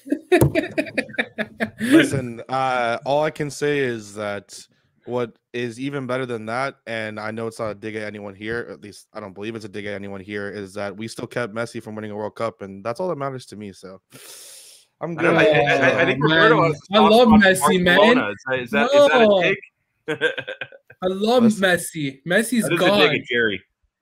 [1.81, 4.67] Listen, uh, all I can say is that
[5.07, 8.35] what is even better than that, and I know it's not a dig at anyone
[8.35, 11.09] here, at least I don't believe it's a dig at anyone here, is that we
[11.09, 13.73] still kept Messi from winning a World Cup, and that's all that matters to me.
[13.73, 14.01] So
[15.01, 15.35] I'm good.
[15.35, 18.19] I, I, I think Roberto I love Messi, man.
[18.19, 19.05] Is that, is, that, no.
[19.05, 20.33] is that a dig?
[21.03, 22.21] I love Listen, Messi.
[22.27, 23.15] Messi's God.
[23.29, 23.61] Jerry,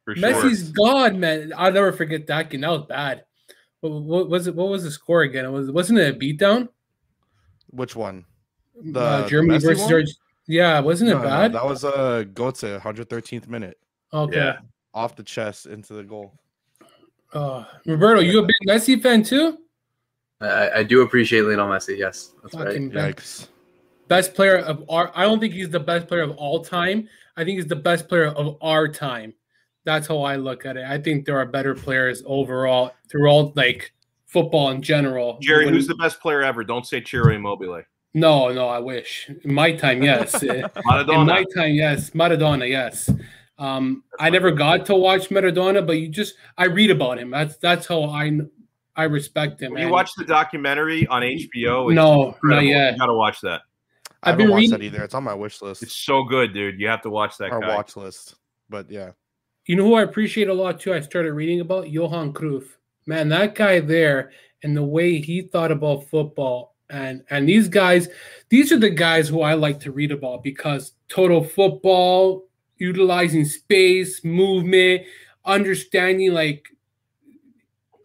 [0.09, 0.73] Messi's sure.
[0.77, 1.53] God, man.
[1.57, 2.61] I'll never forget that game.
[2.61, 3.25] That was bad.
[3.81, 4.55] What, what, was it?
[4.55, 5.45] What was the score again?
[5.45, 6.69] It was wasn't it a beatdown?
[7.71, 8.25] Which one?
[8.81, 10.13] The uh, Germany Messi versus Georgia.
[10.47, 11.53] Yeah, wasn't it no, bad?
[11.53, 13.79] No, that was a uh, Götze, 113th minute.
[14.13, 14.37] Okay.
[14.37, 14.59] Yeah.
[14.95, 16.35] Off the chest into the goal.
[17.33, 19.59] Uh, Roberto, you a big Messi fan too?
[20.41, 21.97] I, I do appreciate Lionel Messi.
[21.97, 23.17] Yes, that's Fucking right.
[23.17, 23.49] Yikes.
[24.09, 25.11] Best player of our.
[25.15, 27.09] I don't think he's the best player of all time.
[27.37, 29.33] I think he's the best player of our time.
[29.85, 30.85] That's how I look at it.
[30.85, 33.93] I think there are better players overall through all like
[34.27, 35.39] football in general.
[35.41, 36.65] Jerry, When- who's the best player ever?
[36.65, 37.83] Don't say Ciro Immobile.
[38.15, 39.31] No, no, I wish.
[39.45, 40.35] In my time, yes.
[40.45, 42.11] Uh, In my time, yes.
[42.11, 43.09] Maradona, yes.
[43.59, 47.31] Um, I never got to watch Maradona, but you just I read about him.
[47.31, 48.41] That's that's how I
[48.97, 49.73] I respect him.
[49.73, 52.95] When you And watch the documentary on HBO, it's No, not yet.
[52.95, 53.63] You gotta watch that.
[54.23, 55.05] I I've haven't been watched reading- that either.
[55.05, 56.79] It's on my wish list It's so good, dude.
[56.81, 57.75] You have to watch that or guy.
[57.75, 58.35] watch list.
[58.69, 59.13] But yeah,
[59.67, 60.93] You know who I appreciate a lot too?
[60.93, 62.65] I started reading about Johan Cruyff.
[63.07, 68.09] Man, that guy there and the way he thought about football and and these guys,
[68.51, 72.45] these are the guys who I like to read about because total football,
[72.77, 75.03] utilizing space, movement,
[75.45, 76.69] understanding like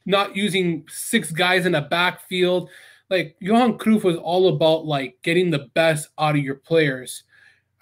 [0.05, 2.69] not using six guys in a backfield.
[3.09, 7.23] Like Johan Cruyff was all about like getting the best out of your players.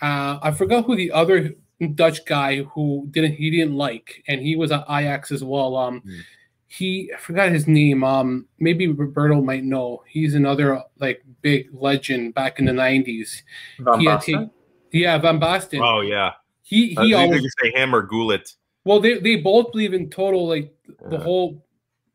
[0.02, 1.54] Uh, I forgot who the other
[1.94, 5.76] Dutch guy who didn't he didn't like, and he was at Ajax as well.
[5.76, 6.20] Um, Hmm.
[6.78, 8.04] He I forgot his name.
[8.04, 10.04] Um, maybe Roberto might know.
[10.08, 13.44] He's another like big legend back in the nineties.
[13.80, 14.52] Van Basten?
[14.92, 15.82] yeah, Van Basten.
[15.82, 16.32] Oh yeah.
[16.64, 18.54] he Uh, he you always say him or Gullit.
[18.84, 20.74] well they they both believe in total like
[21.10, 21.24] the Yeah.
[21.24, 21.66] whole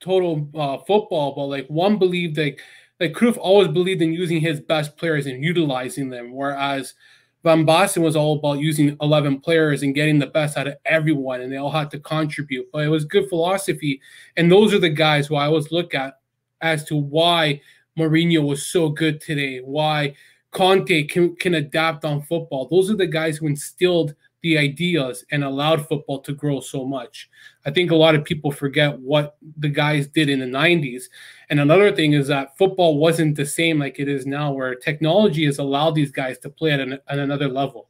[0.01, 2.61] total uh, football, but like one believed like
[3.01, 6.95] like Cruyff always believed in using his best players and utilizing them, whereas
[7.43, 11.41] Van Basten was all about using eleven players and getting the best out of everyone,
[11.41, 12.67] and they all had to contribute.
[12.73, 14.01] But it was good philosophy,
[14.37, 16.19] and those are the guys who I always look at
[16.61, 17.61] as to why
[17.99, 20.15] Mourinho was so good today, why
[20.51, 22.69] Conte can can adapt on football.
[22.69, 27.29] Those are the guys who instilled the ideas and allowed football to grow so much.
[27.67, 31.05] I think a lot of people forget what the guys did in the 90s.
[31.51, 35.45] And another thing is that football wasn't the same like it is now, where technology
[35.45, 37.89] has allowed these guys to play at, an, at another level.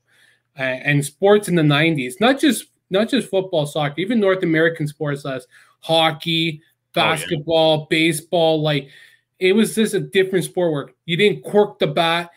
[0.59, 4.87] Uh, and sports in the 90s, not just not just football, soccer, even North American
[4.87, 5.47] sports as
[5.79, 6.61] hockey,
[6.97, 7.05] yeah.
[7.05, 8.89] basketball, baseball, like
[9.39, 12.31] it was just a different sport where you didn't cork the bat.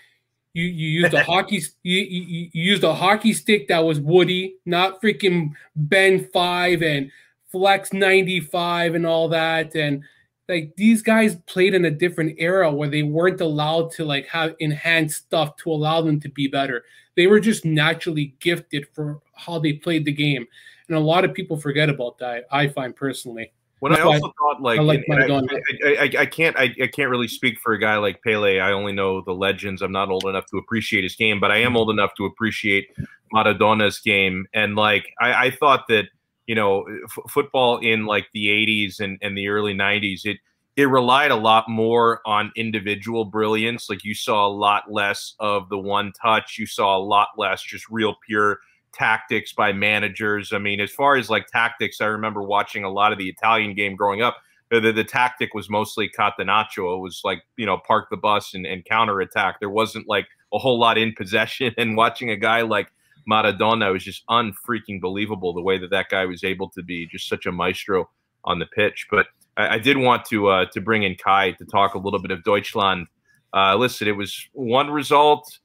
[0.54, 4.56] You you used a hockey you, you, you used a hockey stick that was woody,
[4.66, 7.12] not freaking Ben five and
[7.52, 9.76] flex ninety five and all that.
[9.76, 10.04] And
[10.50, 14.56] like these guys played in a different era where they weren't allowed to like have
[14.60, 16.84] enhanced stuff to allow them to be better.
[17.16, 20.46] They were just naturally gifted for how they played the game.
[20.88, 22.46] And a lot of people forget about that.
[22.52, 23.54] I find personally.
[23.84, 26.26] When I That's why also thought like, I like and- and I, I, I, I
[26.26, 28.60] can't I, I can't really speak for a guy like Pele.
[28.60, 29.82] I only know the legends.
[29.82, 32.88] I'm not old enough to appreciate his game, but I am old enough to appreciate
[33.34, 34.48] Maradona's game.
[34.54, 36.06] And like I, I thought that
[36.48, 40.38] you know f- football in like the 80s and, and the early 90s it
[40.78, 43.90] it relied a lot more on individual brilliance.
[43.90, 46.58] Like you saw a lot less of the one touch.
[46.58, 48.60] You saw a lot less just real pure
[48.94, 50.54] tactics by managers.
[50.54, 53.74] I mean, as far as like tactics, I remember watching a lot of the Italian
[53.74, 54.38] game growing up.
[54.72, 56.96] The, the, tactic was mostly catenaccio.
[56.98, 59.60] It was like, you know, park the bus and, and counterattack.
[59.60, 61.76] There wasn't like a whole lot in possession.
[61.78, 62.92] And watching a guy like
[63.30, 67.28] Maradona was just unfreaking believable the way that that guy was able to be just
[67.28, 68.10] such a maestro
[68.46, 69.08] on the pitch.
[69.12, 69.28] But
[69.58, 72.32] I, I did want to uh, to bring in Kai to talk a little bit
[72.32, 73.08] of Deutschland.
[73.54, 75.60] Uh, listen, it was one result.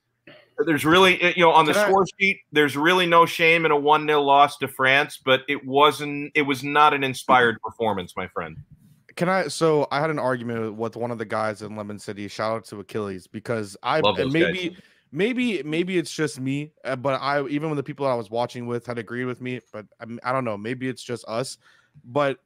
[0.67, 3.77] There's really, you know, on the I- score sheet, there's really no shame in a
[3.77, 6.33] one 0 loss to France, but it wasn't.
[6.35, 8.57] It was not an inspired performance, my friend.
[9.17, 9.49] Can I?
[9.49, 12.29] So I had an argument with one of the guys in Lemon City.
[12.29, 14.77] Shout out to Achilles because I and those maybe
[15.13, 18.67] maybe maybe it's just me, uh, but I even when the people I was watching
[18.67, 20.57] with had agreed with me, but I, I don't know.
[20.57, 21.59] Maybe it's just us.
[22.05, 22.39] But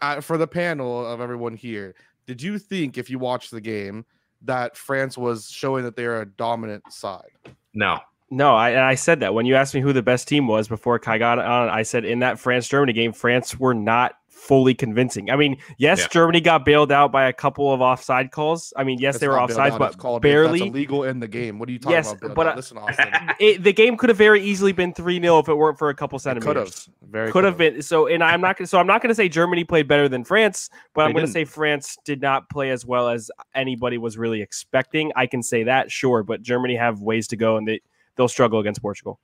[0.00, 1.94] uh, for the panel of everyone here,
[2.26, 4.06] did you think if you watched the game
[4.44, 7.30] that France was showing that they're a dominant side?
[7.74, 7.98] No,
[8.30, 10.68] No, I, and I said that when you asked me who the best team was
[10.68, 11.68] before Kai got on.
[11.68, 14.14] I said in that France Germany game, France were not
[14.46, 15.30] fully convincing.
[15.30, 16.06] I mean, yes, Yeah.
[16.10, 18.72] Germany got bailed out by a couple of offside calls.
[18.76, 20.58] I mean, yes, That's they were not bailed offsides, but called- barely.
[20.58, 21.58] That's illegal in the game.
[21.58, 22.20] What are you talking Yes, about?
[22.20, 23.08] bailed but, uh, listen, Austin.
[23.40, 25.94] it, the game could have very easily been 3 0 if it weren't for a
[25.94, 26.88] couple Could have centimeters.
[27.02, 27.74] very Could have could've.
[27.74, 28.66] been so, and I'm not gonna.
[28.66, 31.32] So I'm not gonna say Germany played better than France, but They I'm gonna didn't.
[31.32, 35.10] say France did not play as well as anybody was really expecting.
[35.16, 37.80] I can say that, sure, but Germany have ways to go, and they
[38.16, 39.18] they'll struggle against Portugal.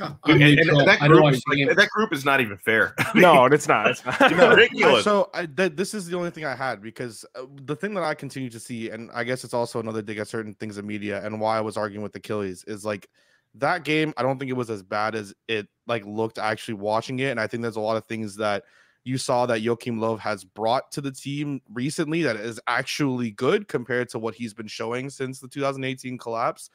[0.00, 2.94] I'm and, and that group is like, that group is not even fair.
[2.98, 3.90] I mean, No, it's not.
[3.90, 4.20] It's not.
[4.56, 5.04] Ridiculous.
[5.04, 8.04] so I, th- this is the only thing I had because uh, the thing that
[8.04, 10.86] I continue to see, and I guess it's also another dig at certain things in
[10.86, 13.08] media, and why I was arguing with Achilles is like
[13.54, 14.12] that game.
[14.16, 17.40] I don't think it was as bad as it like looked actually watching it, and
[17.40, 18.64] I think there's a lot of things that
[19.06, 23.68] you saw that Joachim Löw has brought to the team recently that is actually good
[23.68, 26.70] compared to what he's been showing since the 2018 collapse.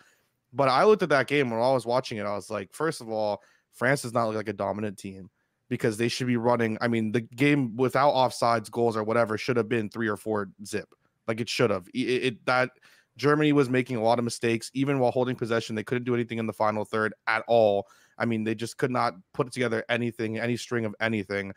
[0.53, 2.25] But I looked at that game when I was watching it.
[2.25, 3.41] I was like, first of all,
[3.73, 5.29] France does not look like a dominant team.
[5.71, 6.77] because they should be running.
[6.81, 10.49] I mean, the game without offsides, goals, or whatever should have been three or four
[10.65, 10.93] zip.
[11.29, 11.87] Like it should have.
[11.93, 12.71] It, it that
[13.15, 15.73] Germany was making a lot of mistakes, even while holding possession.
[15.73, 17.87] They couldn't do anything in the final third at all.
[18.17, 21.53] I mean, they just could not put together anything, any string of anything.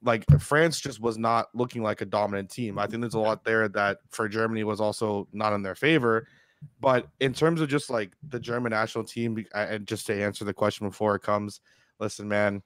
[0.00, 2.78] Like France just was not looking like a dominant team.
[2.78, 6.28] I think there's a lot there that for Germany was also not in their favor.
[6.80, 10.54] But in terms of just like the German national team, and just to answer the
[10.54, 11.60] question before it comes,
[11.98, 12.62] listen, man,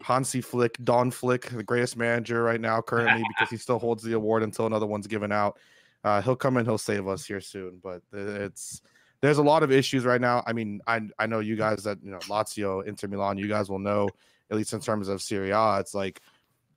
[0.00, 4.14] Hansi Flick, Don Flick, the greatest manager right now currently because he still holds the
[4.14, 5.58] award until another one's given out.
[6.04, 7.80] Uh, he'll come in, he'll save us here soon.
[7.82, 8.82] But it's
[9.20, 10.42] there's a lot of issues right now.
[10.46, 13.68] I mean, I I know you guys that you know Lazio, Inter Milan, you guys
[13.70, 14.08] will know
[14.50, 15.78] at least in terms of Serie A.
[15.78, 16.20] It's like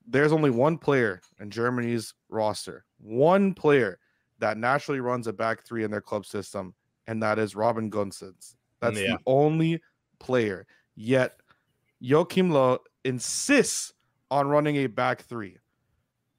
[0.06, 3.98] there's only one player in Germany's roster, one player
[4.38, 6.74] that naturally runs a back three in their club system,
[7.06, 8.54] and that is Robin Gosens.
[8.80, 9.12] That's yeah.
[9.12, 9.80] the only
[10.18, 10.66] player.
[10.94, 11.36] Yet
[12.00, 13.92] Joachim Low insists
[14.30, 15.56] on running a back three.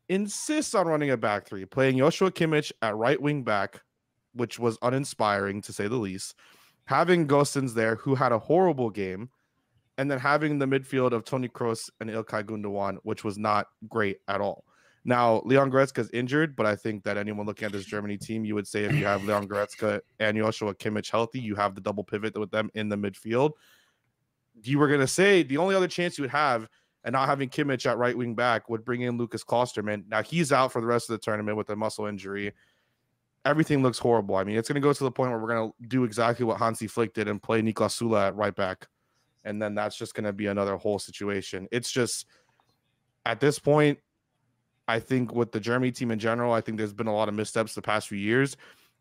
[0.10, 3.82] Insists on running a back three, playing Joshua Kimmich at right wing back,
[4.34, 6.36] which was uninspiring to say the least.
[6.86, 9.30] Having Gosens there, who had a horrible game,
[9.98, 14.20] and then having the midfield of Toni Kroos and Ilkay Gundogan, which was not great
[14.28, 14.64] at all.
[15.08, 18.46] Now, Leon Goretzka is injured, but I think that anyone looking at this Germany team,
[18.46, 21.82] you would say if you have Leon Goretzka and Joshua Kimmich healthy, you have the
[21.82, 23.54] double pivot with them in the midfield
[24.64, 26.68] you were going to say the only other chance you would have
[27.04, 30.08] and not having Kimmich at right wing back would bring in Lukas Klostermann.
[30.08, 32.54] Now he's out for the rest of the tournament with a muscle injury.
[33.46, 34.36] Everything looks horrible.
[34.36, 36.46] I mean, it's going to go to the point where we're going to do exactly
[36.46, 38.88] what Hansi Flick did and play Niklas Süle at right back.
[39.46, 41.68] And then that's just going to be another whole situation.
[41.72, 42.26] It's just
[43.26, 44.00] at this point,
[44.88, 47.36] I think with the Germany team in general, I think there's been a lot of
[47.36, 48.56] missteps the past few years.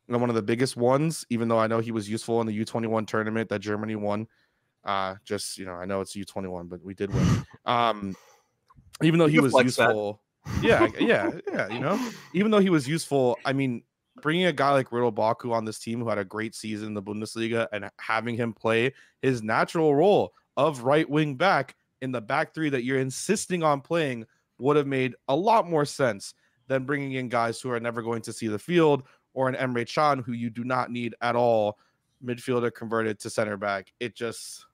[0.08, 2.64] And one of the biggest ones, even though I know he was useful in the
[2.64, 4.28] U21 tournament that Germany won,
[4.84, 7.44] uh, just you know, I know it's U twenty one, but we did win.
[7.66, 8.16] Um,
[9.02, 10.22] even though he was useful,
[10.62, 11.68] yeah, yeah, yeah.
[11.68, 13.82] You know, even though he was useful, I mean,
[14.22, 16.94] bringing a guy like Ridle Baku on this team who had a great season in
[16.94, 22.20] the Bundesliga and having him play his natural role of right wing back in the
[22.20, 24.24] back three that you're insisting on playing
[24.58, 26.34] would have made a lot more sense
[26.68, 29.02] than bringing in guys who are never going to see the field
[29.34, 31.78] or an Emre Can who you do not need at all
[32.24, 33.92] midfielder converted to center back.
[34.00, 34.66] It just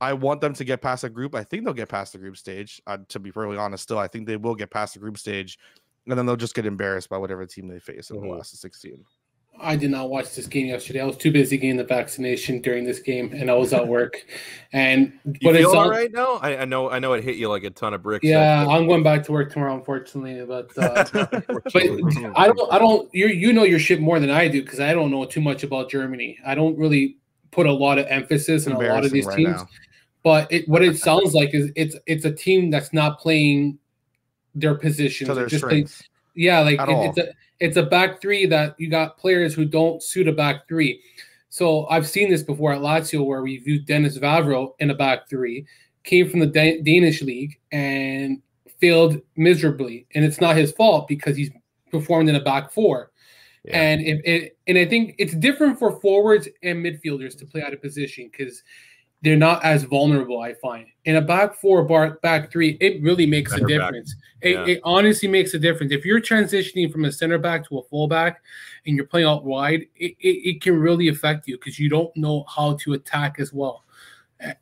[0.00, 1.34] I want them to get past the group.
[1.34, 2.82] I think they'll get past the group stage.
[2.86, 5.58] Uh, to be perfectly honest, still, I think they will get past the group stage,
[6.06, 8.28] and then they'll just get embarrassed by whatever team they face in mm-hmm.
[8.28, 9.04] the last of 16.
[9.60, 11.00] I did not watch this game yesterday.
[11.00, 14.24] I was too busy getting the vaccination during this game, and I was at work.
[14.72, 16.34] And but you feel it's all right now.
[16.42, 18.24] I, I, know, I know, it hit you like a ton of bricks.
[18.24, 20.44] Yeah, I'm going back to work tomorrow, unfortunately.
[20.44, 21.04] But uh,
[21.72, 21.82] but
[22.36, 23.12] I don't, I don't.
[23.14, 25.62] You you know your shit more than I do because I don't know too much
[25.62, 26.38] about Germany.
[26.44, 27.16] I don't really
[27.50, 29.56] put a lot of emphasis on a lot of these right teams.
[29.56, 29.68] Now.
[30.22, 33.78] But it, what it sounds like is it's it's a team that's not playing
[34.54, 35.28] their positions.
[35.28, 35.86] So just play,
[36.34, 40.02] yeah, like it, it's a it's a back three that you got players who don't
[40.02, 41.00] suit a back three.
[41.48, 45.28] So I've seen this before at Lazio where we viewed Denis Vavro in a back
[45.28, 45.66] three,
[46.04, 48.42] came from the da- Danish league and
[48.78, 51.50] failed miserably, and it's not his fault because he's
[51.90, 53.10] performed in a back four.
[53.64, 53.80] Yeah.
[53.80, 57.72] And if it, and I think it's different for forwards and midfielders to play out
[57.72, 58.62] of position because
[59.26, 60.40] they're not as vulnerable.
[60.40, 64.14] I find in a back four, bar, back three, it really makes Better a difference.
[64.40, 64.66] It, yeah.
[64.66, 65.92] it, honestly makes a difference.
[65.92, 68.40] If you're transitioning from a center back to a fullback
[68.86, 72.16] and you're playing out wide, it, it, it can really affect you because you don't
[72.16, 73.84] know how to attack as well.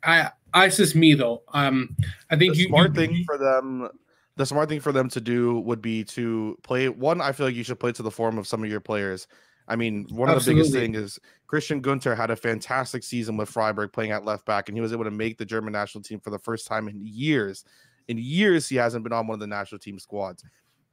[0.03, 1.43] I, I, it's just me though.
[1.49, 1.95] Um,
[2.31, 3.89] I think the you, smart you, thing you, for them.
[4.37, 7.21] The smart thing for them to do would be to play one.
[7.21, 9.27] I feel like you should play to the form of some of your players
[9.67, 10.63] I mean, one of Absolutely.
[10.63, 14.45] the biggest things is Christian Gunter had a fantastic season with Freiburg playing at left
[14.45, 16.87] back, and he was able to make the German national team for the first time
[16.87, 17.65] in years.
[18.07, 20.43] In years, he hasn't been on one of the national team squads.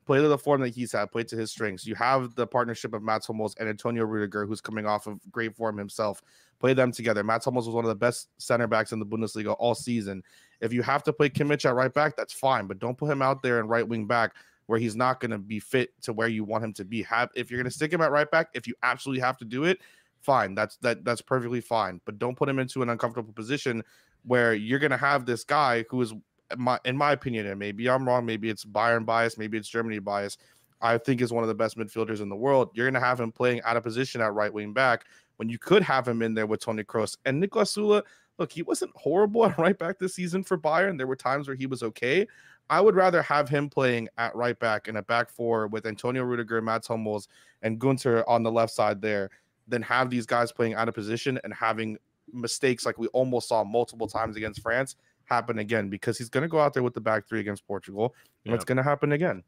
[0.04, 1.86] Play to the form that he's had, play to his strengths.
[1.86, 5.54] You have the partnership of Mats Hummels and Antonio Rudiger, who's coming off of great
[5.54, 6.22] form himself.
[6.58, 7.22] Play them together.
[7.22, 10.22] Mats Hummels was one of the best center backs in the Bundesliga all season.
[10.60, 13.22] If you have to play Kimmich at right back, that's fine, but don't put him
[13.22, 14.34] out there in right wing back
[14.66, 17.02] where he's not going to be fit to where you want him to be.
[17.02, 19.44] Have if you're going to stick him at right back, if you absolutely have to
[19.44, 19.80] do it,
[20.20, 20.54] fine.
[20.54, 22.00] That's that that's perfectly fine.
[22.04, 23.82] But don't put him into an uncomfortable position
[24.24, 26.14] where you're going to have this guy who is
[26.56, 29.98] my in my opinion, and maybe I'm wrong, maybe it's Bayern bias, maybe it's Germany
[29.98, 30.38] bias.
[30.80, 32.70] I think is one of the best midfielders in the world.
[32.74, 35.04] You're going to have him playing out of position at right wing back
[35.36, 38.02] when you could have him in there with Toni Kroos and Niklas Süle.
[38.38, 40.96] Look, he wasn't horrible at right back this season for Bayern.
[40.96, 42.26] There were times where he was okay,
[42.70, 46.22] I would rather have him playing at right back in a back four with Antonio
[46.22, 47.28] Rudiger, Mats Hummels,
[47.62, 49.30] and Gunter on the left side there
[49.68, 51.98] than have these guys playing out of position and having
[52.32, 56.48] mistakes like we almost saw multiple times against France happen again because he's going to
[56.48, 58.14] go out there with the back three against Portugal,
[58.44, 58.56] and Yeah.
[58.56, 59.42] it's going to happen again.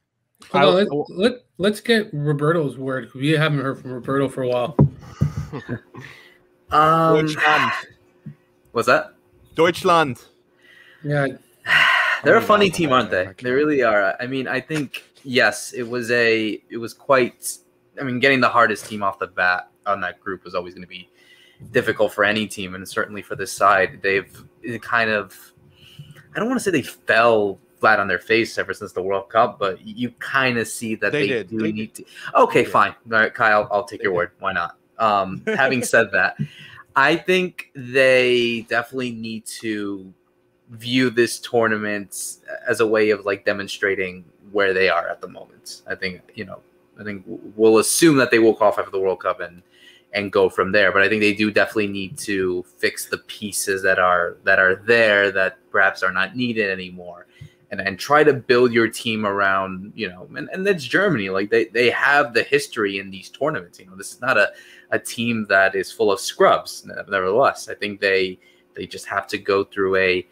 [0.51, 0.75] Hold I- on,
[1.09, 3.09] let, let, let's get Roberto's word.
[3.15, 4.77] We haven't heard from Roberto for a while.
[6.71, 7.73] Um, Deutschland.
[8.75, 9.15] What's that?
[9.55, 10.23] Deutschland.
[11.03, 11.29] Yeah,
[12.25, 13.31] They're a funny team, aren't they?
[13.41, 14.17] They really are.
[14.21, 17.57] I mean, I think yes, it was a it was quite.
[18.01, 20.83] I mean, getting the hardest team off the bat on that group was always going
[20.83, 21.09] to be
[21.71, 24.45] difficult for any team, and certainly for this side, they've
[24.83, 25.53] kind of.
[26.35, 29.29] I don't want to say they fell flat on their face ever since the World
[29.29, 32.05] Cup, but you kind of see that They they, do They need to.
[32.35, 32.95] Okay, They fine.
[33.13, 34.31] All right, Kyle, I'll take your They word.
[34.41, 34.79] Why not?
[34.99, 36.37] Um, having said that,
[36.97, 40.13] I think they definitely need to
[40.71, 45.83] view this tournament as a way of like demonstrating where they are at the moment.
[45.87, 46.61] I think you know,
[46.99, 49.63] I think we'll assume that they will qualify for the World Cup and
[50.13, 50.93] and go from there.
[50.93, 54.77] But I think they do definitely need to fix the pieces that are that are
[54.77, 57.27] there that perhaps are not needed anymore.
[57.75, 61.29] And, and try to build your team around, you know, and, and that's Germany.
[61.29, 63.81] Like they, they have the history in these tournaments.
[63.81, 64.53] You know, this is not a,
[64.93, 66.87] a team that is full of scrubs.
[66.87, 68.39] Nevertheless, I think they
[68.75, 70.27] they just have to go through a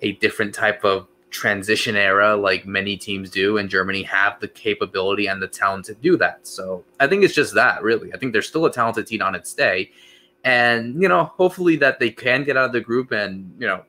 [0.00, 5.26] a different type of transition era like many teams do and Germany have the capability
[5.26, 6.46] and the talent to do that.
[6.46, 8.12] So I think it's just that really.
[8.14, 9.90] I think they're still a talented team on its day.
[10.44, 13.84] And you know, hopefully that they can get out of the group and you know,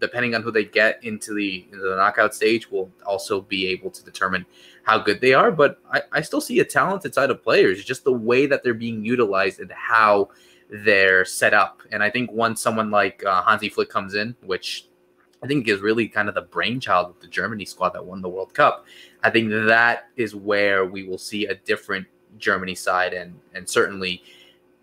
[0.00, 3.90] depending on who they get into the into the knockout stage will also be able
[3.90, 4.44] to determine
[4.82, 5.50] how good they are.
[5.50, 8.74] But I, I still see a talented side of players, just the way that they're
[8.74, 10.30] being utilized and how
[10.70, 11.82] they're set up.
[11.92, 14.86] And I think once someone like uh, Hansi Flick comes in, which
[15.42, 18.28] I think is really kind of the brainchild of the Germany squad that won the
[18.28, 18.86] World Cup.
[19.22, 22.06] I think that is where we will see a different
[22.38, 24.22] Germany side, and and certainly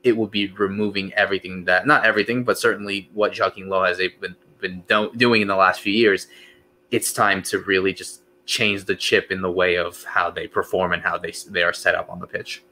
[0.03, 4.35] it will be removing everything that not everything, but certainly what Joachim Low has been
[4.61, 6.27] been do- doing in the last few years.
[6.91, 10.93] It's time to really just change the chip in the way of how they perform
[10.93, 12.63] and how they they are set up on the pitch.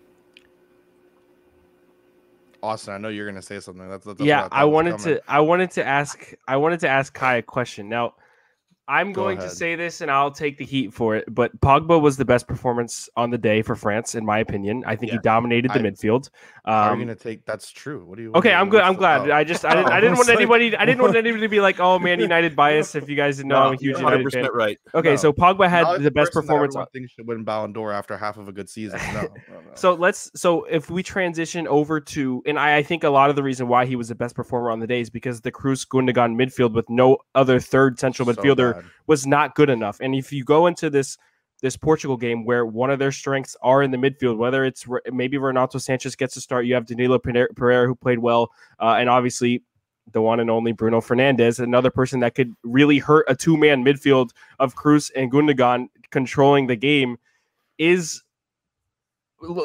[2.62, 3.90] Austin, I know you're going to say something.
[3.90, 5.22] That's, that's yeah, what I, wanted to.
[5.28, 6.34] I wanted to ask.
[6.48, 7.88] I wanted to ask Kai a question.
[7.88, 8.16] Now,
[8.90, 11.26] I'm Go going to say this, and I'll take the heat for it.
[11.34, 14.84] But Pogba was the best performance on the day for France, in my opinion.
[14.88, 16.30] I think he dominated the I- midfield.
[16.66, 17.46] How are you Um, going to take?
[17.46, 18.04] That's true.
[18.06, 18.32] What do you?
[18.34, 18.82] Okay, I'm good.
[18.82, 19.26] I'm glad.
[19.26, 21.42] the- I just I didn't I Oh, didn't want like- anybody I didn't want anybody
[21.42, 22.96] to be like, oh man, United bias.
[22.96, 24.50] If you guys didn't know, I'm a huge United 100% fan.
[24.54, 24.78] right.
[24.96, 25.16] Okay, No.
[25.18, 26.76] so Pogba had Not the best performance.
[26.76, 29.00] everyone thinks should win Ballon d'Or after half of a good season.
[29.14, 29.60] No, no, no.
[29.76, 33.36] So let's so if we transition over to and I, I think a lot of
[33.36, 35.88] the reason why he was the best performer on the day is because the Kroos
[35.88, 38.79] Gundogan midfield with no other third central So midfielder bad.
[39.08, 40.00] Was not good enough.
[40.00, 41.18] And if you go into this
[41.62, 45.02] this Portugal game where one of their strengths are in the midfield, whether it's Re-
[45.12, 49.10] maybe Renato Sanches gets to start, you have Danilo Pereira who played well, uh, and
[49.10, 49.62] obviously
[50.12, 53.84] the one and only Bruno Fernandes, another person that could really hurt a two man
[53.84, 57.18] midfield of Kroos and Gundogan controlling the game
[57.78, 58.24] is.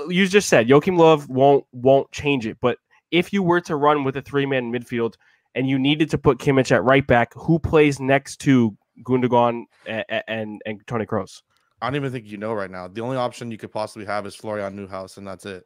[0.09, 2.79] You just said Joachim Löw won't won't change it, but
[3.11, 5.15] if you were to run with a three man midfield
[5.55, 10.05] and you needed to put Kimmich at right back, who plays next to Gundogan and
[10.29, 11.43] and, and Toni Kroos?
[11.81, 12.89] I don't even think you know right now.
[12.89, 15.65] The only option you could possibly have is Florian Neuhaus, and that's it.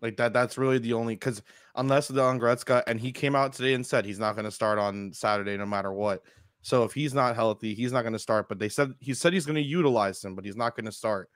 [0.00, 0.32] Like that.
[0.32, 1.42] That's really the only because
[1.74, 4.78] unless Leon Goretzka and he came out today and said he's not going to start
[4.78, 6.22] on Saturday no matter what.
[6.62, 8.48] So if he's not healthy, he's not going to start.
[8.48, 10.92] But they said he said he's going to utilize him, but he's not going to
[10.92, 11.28] start.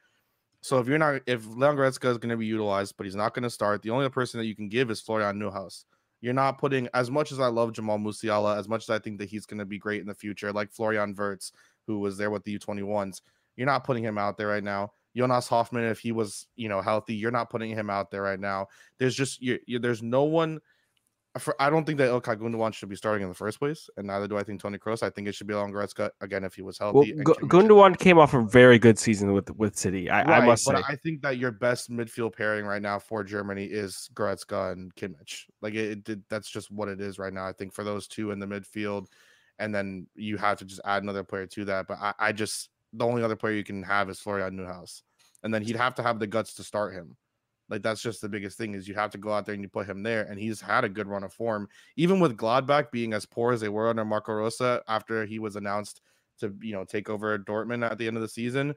[0.63, 3.35] So if you're not, if Leon Goretzka is going to be utilized, but he's not
[3.35, 5.85] going to start, the only person that you can give is Florian Neuhaus.
[6.23, 9.19] You're not putting as much as I love Jamal Musiala, as much as I think
[9.19, 11.53] that he's going to be great in the future, like Florian Wirtz,
[11.87, 13.21] who was there with the U21s.
[13.57, 14.93] You're not putting him out there right now.
[15.15, 18.41] Jonas Hofmann, if he was, you know, healthy, you're not putting him out there right
[18.41, 18.69] now.
[18.99, 20.61] There's just you, you there's no one.
[21.39, 24.07] For, I don't think that Ilkay Gundogan should be starting in the first place, and
[24.07, 25.03] neither do I think Toni Kroos.
[25.03, 27.15] I think it should be Leon Goretzka again if he was healthy.
[27.15, 27.49] Well, Kimmich.
[27.49, 30.11] Gundogan came off a very good season with with City.
[30.11, 30.83] I, I Right, must but say.
[30.87, 35.45] I think that your best midfield pairing right now for Germany is Goretzka and Kimmich.
[35.63, 37.47] Like it, it did, that's just what it is right now.
[37.47, 39.07] I think for those two in the midfield,
[39.59, 41.87] and then you have to just add another player to that.
[41.89, 45.01] But I, I just the only other player you can have is Florian Neuhaus,
[45.43, 47.17] and then he'd have to have the guts to start him.
[47.73, 49.69] Like that's just the biggest thing is you have to go out there and you
[49.71, 53.15] put him there, and he's had a good run of form, even with Gladbach being
[53.15, 56.03] as poor as they were under Marco Rose after he was announced
[56.41, 58.75] to you know take over Dortmund at the end of the season.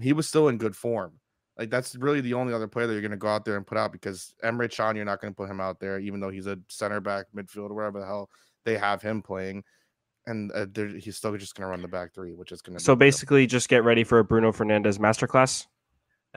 [0.00, 1.20] He was still in good form.
[1.58, 3.66] Like that's really the only other player that you're going to go out there and
[3.66, 6.30] put out because Emre Can, you're not going to put him out there, even though
[6.30, 8.30] he's a center back, midfield, wherever the hell
[8.64, 9.62] they have him playing,
[10.26, 10.64] and uh,
[10.98, 12.82] he's still just going to run the back three, which is going to.
[12.82, 15.66] so basically, just get ready for a Bruno Fernandes masterclass.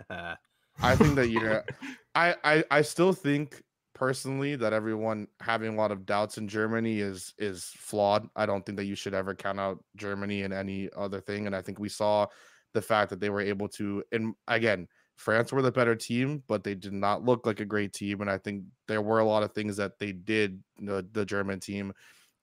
[0.81, 1.63] I think that you're.
[2.15, 3.63] I, I I still think
[3.93, 8.27] personally that everyone having a lot of doubts in Germany is is flawed.
[8.35, 11.47] I don't think that you should ever count out Germany in any other thing.
[11.47, 12.25] And I think we saw
[12.73, 16.63] the fact that they were able to and again, France were the better team, but
[16.63, 18.21] they did not look like a great team.
[18.21, 21.59] And I think there were a lot of things that they did, the, the German
[21.59, 21.93] team,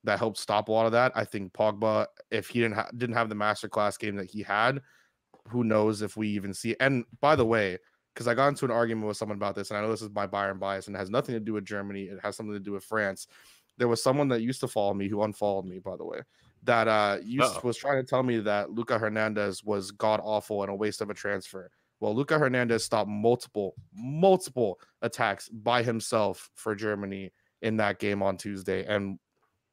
[0.05, 1.11] that helped stop a lot of that.
[1.13, 4.81] I think Pogba, if he didn't ha- didn't have the masterclass game that he had,
[5.49, 6.73] who knows if we even see.
[6.79, 7.79] And by the way,
[8.19, 10.09] because I got into an argument with someone about this, and I know this is
[10.09, 12.03] my Bayern bias and has nothing to do with Germany.
[12.03, 13.27] It has something to do with France.
[13.77, 16.19] There was someone that used to follow me who unfollowed me, by the way,
[16.63, 20.69] that uh used, was trying to tell me that Luca Hernandez was god awful and
[20.69, 21.71] a waste of a transfer.
[22.01, 28.35] Well, Luca Hernandez stopped multiple, multiple attacks by himself for Germany in that game on
[28.35, 28.83] Tuesday.
[28.83, 29.17] And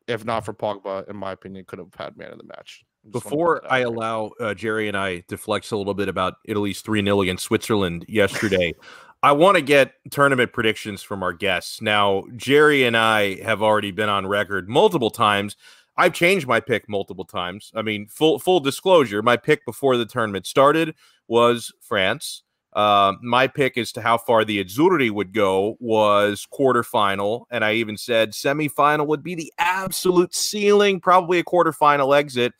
[0.06, 2.84] if not for Pogba, in my opinion, could have had man of the match.
[3.10, 7.02] Before I allow uh, Jerry and I to flex a little bit about Italy's 3
[7.02, 8.74] 0 against Switzerland yesterday,
[9.22, 11.80] I want to get tournament predictions from our guests.
[11.80, 15.56] Now, Jerry and I have already been on record multiple times.
[15.96, 17.72] I've changed my pick multiple times.
[17.74, 20.94] I mean, full full disclosure, my pick before the tournament started
[21.28, 22.42] was France.
[22.74, 27.72] Uh, my pick as to how far the Azzurri would go was quarterfinal, and I
[27.74, 32.52] even said semifinal would be the absolute ceiling, probably a quarterfinal exit.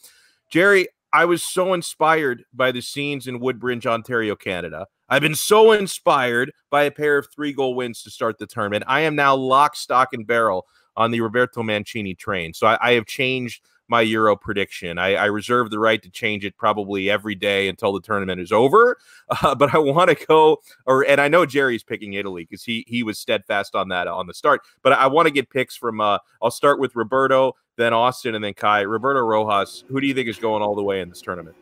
[0.51, 4.86] Jerry, I was so inspired by the scenes in Woodbridge, Ontario, Canada.
[5.09, 8.84] I've been so inspired by a pair of three goal wins to start the tournament.
[8.86, 10.66] I am now lock, stock, and barrel
[10.97, 12.53] on the Roberto Mancini train.
[12.55, 14.99] So I, I have changed my Euro prediction.
[14.99, 18.53] I, I, reserve the right to change it probably every day until the tournament is
[18.53, 18.97] over.
[19.42, 22.84] Uh, but I want to go, or and I know Jerry's picking Italy because he
[22.86, 24.61] he was steadfast on that on the start.
[24.84, 26.01] But I want to get picks from.
[26.01, 28.80] Uh, I'll start with Roberto then Austin, and then Kai.
[28.82, 31.56] Roberto Rojas, who do you think is going all the way in this tournament?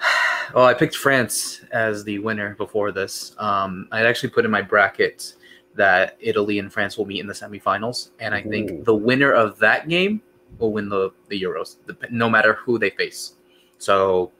[0.54, 3.34] Well, I picked France as the winner before this.
[3.38, 5.34] Um, I actually put in my bracket
[5.74, 8.84] that Italy and France will meet in the semifinals, and I think Ooh.
[8.84, 10.22] the winner of that game
[10.58, 11.78] will win the the Euros,
[12.10, 13.32] no matter who they face.
[13.78, 14.30] So,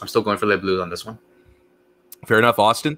[0.00, 1.18] I'm still going for Les Bleus on this one.
[2.24, 2.96] Fair enough, Austin.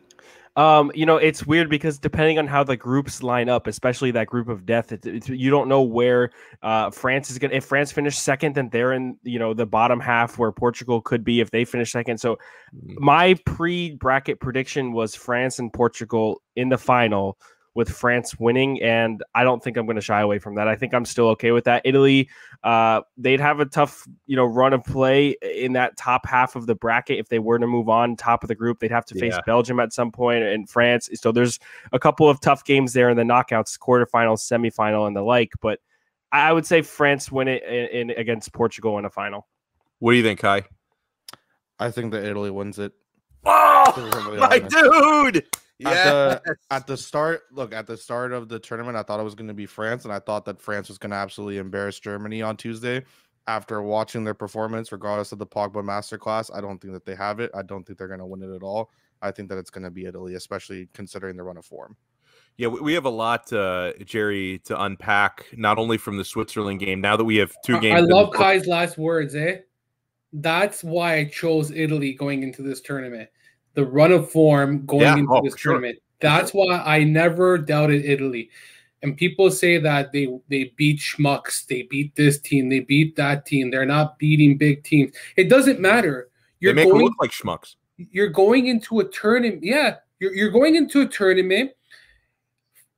[0.59, 4.27] Um, you know, it's weird because depending on how the groups line up, especially that
[4.27, 6.33] group of death, it's, it's, you don't know where
[6.65, 7.57] uh, France is going to.
[7.57, 11.23] If France finished second, then they're in, you know, the bottom half where Portugal could
[11.23, 12.19] be if they finish second.
[12.19, 12.41] So
[12.75, 12.99] mm.
[12.99, 17.39] my pre bracket prediction was France and Portugal in the final
[17.75, 20.67] with France winning, and I don't think I'm going to shy away from that.
[20.67, 21.83] I think I'm still okay with that.
[21.85, 22.29] Italy,
[22.65, 26.67] uh, they'd have a tough, you know, run of play in that top half of
[26.67, 28.81] the bracket if they were to move on top of the group.
[28.81, 29.41] They'd have to face yeah.
[29.47, 31.09] Belgium at some point and France.
[31.15, 31.59] So there's
[31.93, 35.53] a couple of tough games there in the knockouts, quarterfinals, semifinal, and the like.
[35.61, 35.79] But
[36.33, 39.47] I would say France win it in, in against Portugal in a final.
[40.01, 40.65] What do you think, Kai?
[41.79, 42.93] I think that Italy wins it.
[43.45, 45.47] Oh, my dude!
[45.79, 45.91] Yeah.
[45.91, 49.25] At the, at the start, look at the start of the tournament, I thought it
[49.25, 52.01] was going to be France, and I thought that France was going to absolutely embarrass
[52.01, 53.05] Germany on Tuesday.
[53.47, 57.41] After watching their performance, regardless of the Pogba masterclass, I don't think that they have
[57.41, 57.51] it.
[57.55, 58.91] I don't think they're going to win it at all.
[59.23, 61.97] I think that it's going to be Italy, especially considering the run of form.
[62.59, 65.47] Yeah, we have a lot, uh, Jerry, to unpack.
[65.57, 67.97] Not only from the Switzerland game, now that we have two games.
[67.97, 69.35] I love Kai's last words.
[69.35, 69.59] Eh,
[70.33, 73.31] that's why I chose Italy going into this tournament
[73.75, 75.97] the run of form going yeah, into oh, this tournament.
[75.97, 76.03] Sure.
[76.21, 78.51] That's why I never doubted Italy.
[79.03, 83.47] And people say that they they beat schmucks, they beat this team, they beat that
[83.47, 83.71] team.
[83.71, 85.13] They're not beating big teams.
[85.37, 86.29] It doesn't matter.
[86.61, 87.77] You're they make going, look like schmucks.
[87.97, 89.63] You're going into a tournament.
[89.63, 91.73] Yeah, you're you're going into a tournament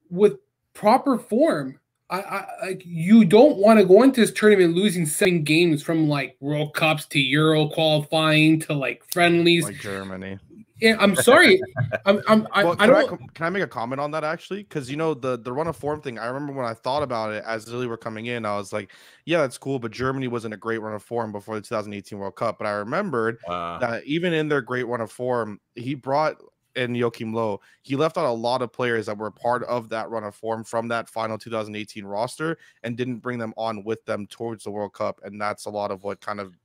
[0.09, 0.39] with
[0.73, 1.80] proper form.
[2.11, 6.09] I, I like you don't want to go into this tournament losing seven games from
[6.09, 9.65] like World Cups to Euro qualifying to like friendlies.
[9.65, 10.39] Like Germany.
[10.81, 11.61] Yeah, I'm sorry.
[12.07, 13.13] I'm, I'm, I, well, I don't.
[13.13, 14.63] I, can I make a comment on that actually?
[14.63, 16.19] Because you know the the run of form thing.
[16.19, 18.93] I remember when I thought about it as Italy were coming in, I was like,
[19.25, 22.35] yeah, that's cool, but Germany wasn't a great run of form before the 2018 World
[22.35, 22.59] Cup.
[22.59, 26.37] But I remembered uh, that even in their great run of form, he brought
[26.77, 30.09] in Joachim Löw, he left out a lot of players that were part of that
[30.11, 34.27] run of form from that final 2018 roster and didn't bring them on with them
[34.27, 35.21] towards the World Cup.
[35.25, 36.57] And that's a lot of what kind of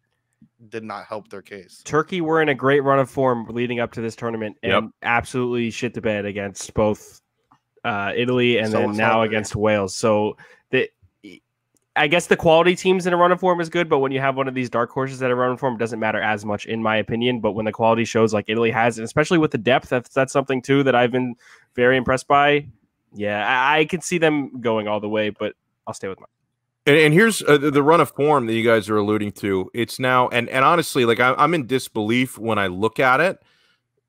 [0.70, 1.82] did not help their case.
[1.86, 4.84] Turkey were in a great run of form leading up to this tournament and yep.
[5.04, 7.22] absolutely shit the bed against both
[7.84, 9.96] uh, Italy and so then now against Wales.
[9.96, 10.38] So
[10.72, 10.90] the
[11.96, 14.20] I guess the quality teams in a run of form is good, but when you
[14.20, 16.44] have one of these dark horses that are run of form, it doesn't matter as
[16.44, 17.40] much, in my opinion.
[17.40, 20.34] But when the quality shows like Italy has, and especially with the depth, that's that's
[20.34, 21.36] something too that I've been
[21.76, 22.68] very impressed by.
[23.14, 25.54] Yeah, I, I can see them going all the way, but
[25.88, 26.28] I'll stay with mine.
[26.86, 29.72] And, and here's uh, the run of form that you guys are alluding to.
[29.74, 33.42] It's now, and and honestly, like I, I'm in disbelief when I look at it.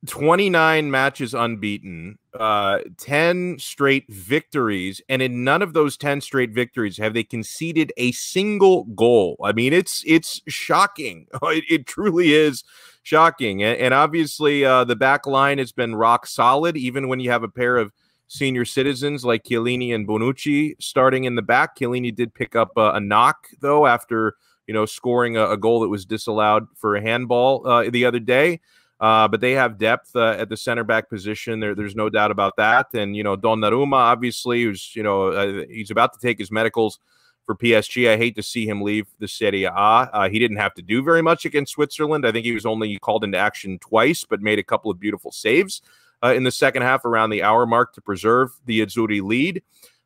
[0.07, 6.99] 29 matches unbeaten, uh, 10 straight victories, and in none of those 10 straight victories
[6.99, 9.37] have they conceded a single goal.
[9.43, 11.27] I mean, it's it's shocking.
[11.43, 12.65] It, it truly is
[13.03, 13.63] shocking.
[13.63, 17.43] And, and obviously, uh, the back line has been rock solid, even when you have
[17.43, 17.93] a pair of
[18.29, 21.77] senior citizens like Chiellini and Bonucci starting in the back.
[21.77, 24.35] Chiellini did pick up a, a knock, though, after
[24.67, 28.19] you know scoring a, a, goal that was disallowed for a handball uh, the other
[28.19, 28.61] day.
[28.99, 31.61] Uh, but they have depth uh, at the center back position.
[31.61, 32.94] There, there's no doubt about that.
[32.94, 36.99] And you know, Donnarumma, obviously, who's you know uh, he's about to take his medicals
[37.44, 38.09] for PSG.
[38.09, 39.70] I hate to see him leave the Serie A.
[39.70, 42.26] Uh, he didn't have to do very much against Switzerland.
[42.26, 45.30] I think he was only called into action twice, but made a couple of beautiful
[45.30, 45.82] saves
[46.24, 49.62] uh, in the second half around the hour mark to preserve the Azzurri lead.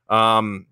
[0.08, 0.66] Um,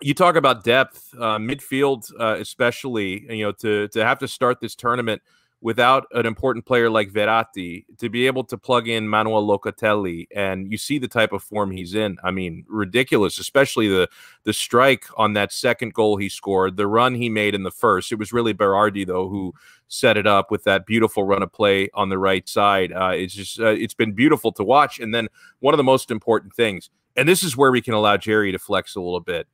[0.00, 3.30] you talk about depth, uh, midfield, especially.
[3.30, 5.20] You know, to to have to start this tournament
[5.60, 10.70] without an important player like Verratti to be able to plug in Manuel Locatelli and
[10.70, 12.16] you see the type of form he's in.
[12.22, 14.08] I mean, ridiculous, especially the
[14.44, 18.12] the strike on that second goal he scored, the run he made in the first.
[18.12, 19.52] It was really Berardi though who
[19.88, 22.92] set it up with that beautiful run of play on the right side.
[22.92, 25.00] Uh, it's just uh, it's been beautiful to watch.
[25.00, 25.28] And then
[25.58, 28.58] one of the most important things, and this is where we can allow Jerry to
[28.60, 29.48] flex a little bit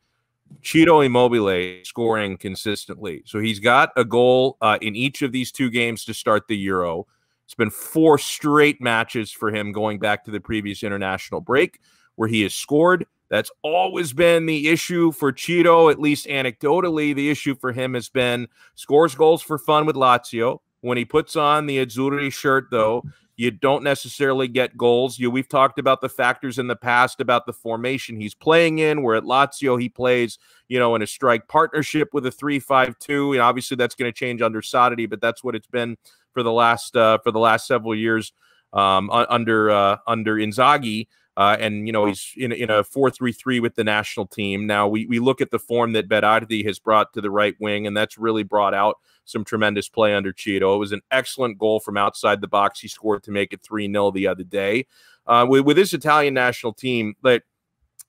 [0.62, 3.22] Ciro Immobile scoring consistently.
[3.26, 6.56] So he's got a goal uh, in each of these two games to start the
[6.56, 7.06] Euro.
[7.44, 11.80] It's been four straight matches for him going back to the previous international break
[12.16, 13.06] where he has scored.
[13.28, 17.14] That's always been the issue for Ciro, at least anecdotally.
[17.14, 20.60] The issue for him has been scores goals for fun with Lazio.
[20.80, 23.02] When he puts on the Azzurri shirt, though,
[23.36, 25.18] you don't necessarily get goals.
[25.18, 29.02] You we've talked about the factors in the past about the formation he's playing in.
[29.02, 33.42] Where at Lazio he plays, you know, in a strike partnership with a three-five-two, and
[33.42, 35.96] obviously that's going to change under Sarri, but that's what it's been
[36.32, 38.32] for the last uh, for the last several years
[38.72, 41.08] um, under uh, under Inzaghi.
[41.36, 44.66] Uh, and you know he's in, in a 4-3-3 with the national team.
[44.66, 47.86] Now we we look at the form that Berardi has brought to the right wing,
[47.86, 50.74] and that's really brought out some tremendous play under Ciro.
[50.76, 52.80] It was an excellent goal from outside the box.
[52.80, 54.86] He scored to make it 3 0 the other day.
[55.26, 57.42] Uh, with, with this Italian national team, like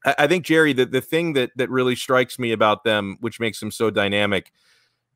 [0.06, 3.60] I think Jerry, the, the thing that that really strikes me about them, which makes
[3.60, 4.52] them so dynamic,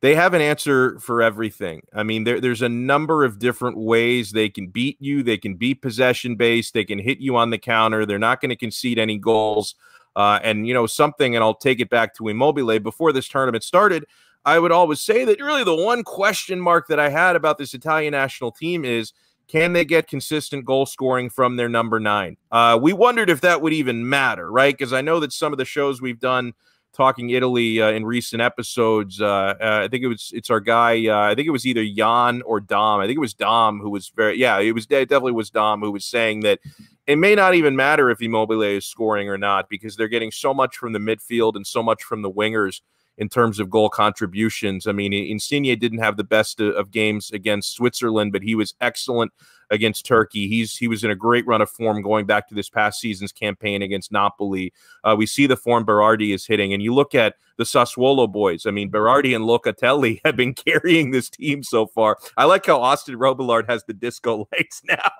[0.02, 1.82] they have an answer for everything.
[1.94, 5.24] I mean, there, there's a number of different ways they can beat you.
[5.24, 6.74] They can be possession based.
[6.74, 8.06] They can hit you on the counter.
[8.06, 9.76] They're not going to concede any goals.
[10.16, 12.80] Uh, and you know something, and I'll take it back to Immobile.
[12.80, 14.06] Before this tournament started,
[14.46, 17.74] I would always say that really the one question mark that I had about this
[17.74, 19.14] Italian national team is
[19.48, 22.38] can they get consistent goal scoring from their number nine?
[22.52, 24.78] Uh, we wondered if that would even matter, right?
[24.78, 26.54] Because I know that some of the shows we've done
[26.94, 31.08] talking Italy uh, in recent episodes, uh, uh I think it was it's our guy.
[31.08, 33.00] Uh, I think it was either Jan or Dom.
[33.00, 34.60] I think it was Dom who was very yeah.
[34.60, 36.60] It was it definitely was Dom who was saying that
[37.08, 40.54] it may not even matter if Immobile is scoring or not because they're getting so
[40.54, 42.82] much from the midfield and so much from the wingers
[43.20, 44.88] in terms of goal contributions.
[44.88, 49.34] I mean, Insigne didn't have the best of games against Switzerland, but he was excellent
[49.70, 50.48] against Turkey.
[50.48, 53.34] He's he was in a great run of form going back to this past season's
[53.34, 54.74] campaign against Napoli.
[55.04, 58.66] Uh, we see the form Berardi is hitting, and you look at the Sassuolo boys.
[58.66, 62.18] I mean, Berardi and Locatelli have been carrying this team so far.
[62.38, 65.12] I like how Austin Robillard has the disco legs now.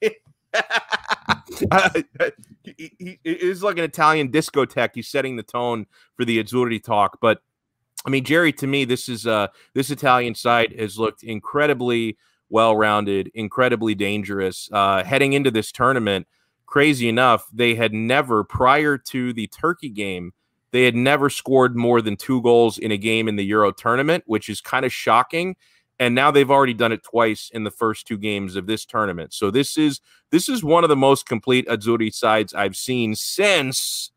[2.64, 4.90] he, he, is like an Italian discotheque.
[4.94, 5.86] He's setting the tone
[6.16, 7.18] for the Azzurri talk.
[7.20, 7.42] But
[8.04, 12.16] I mean, Jerry, to me, this is uh this Italian side has looked incredibly
[12.50, 14.68] well-rounded, incredibly dangerous.
[14.70, 16.26] Uh, heading into this tournament,
[16.66, 20.32] crazy enough, they had never prior to the Turkey game.
[20.70, 24.24] They had never scored more than two goals in a game in the Euro tournament,
[24.26, 25.56] which is kind of shocking
[26.02, 29.32] and now they've already done it twice in the first two games of this tournament.
[29.32, 30.00] So this is
[30.30, 34.10] this is one of the most complete Azzurri sides I've seen since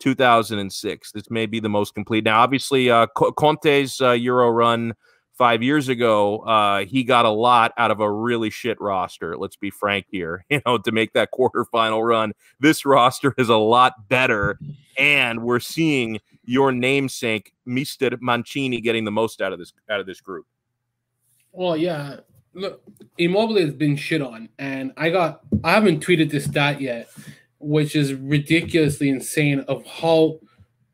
[0.00, 1.12] 2006.
[1.12, 2.24] This may be the most complete.
[2.24, 3.06] Now, obviously, uh,
[3.38, 4.92] Conte's uh, Euro run
[5.32, 9.34] five years ago, uh, he got a lot out of a really shit roster.
[9.34, 10.44] Let's be frank here.
[10.50, 14.58] You know, to make that quarterfinal run, this roster is a lot better,
[14.98, 20.06] and we're seeing your namesake, Mister Mancini, getting the most out of this out of
[20.06, 20.44] this group.
[21.54, 22.16] Well, yeah.
[22.52, 22.82] Look,
[23.18, 27.08] Immobile has been shit on, and I got I haven't tweeted this stat yet,
[27.58, 30.40] which is ridiculously insane of how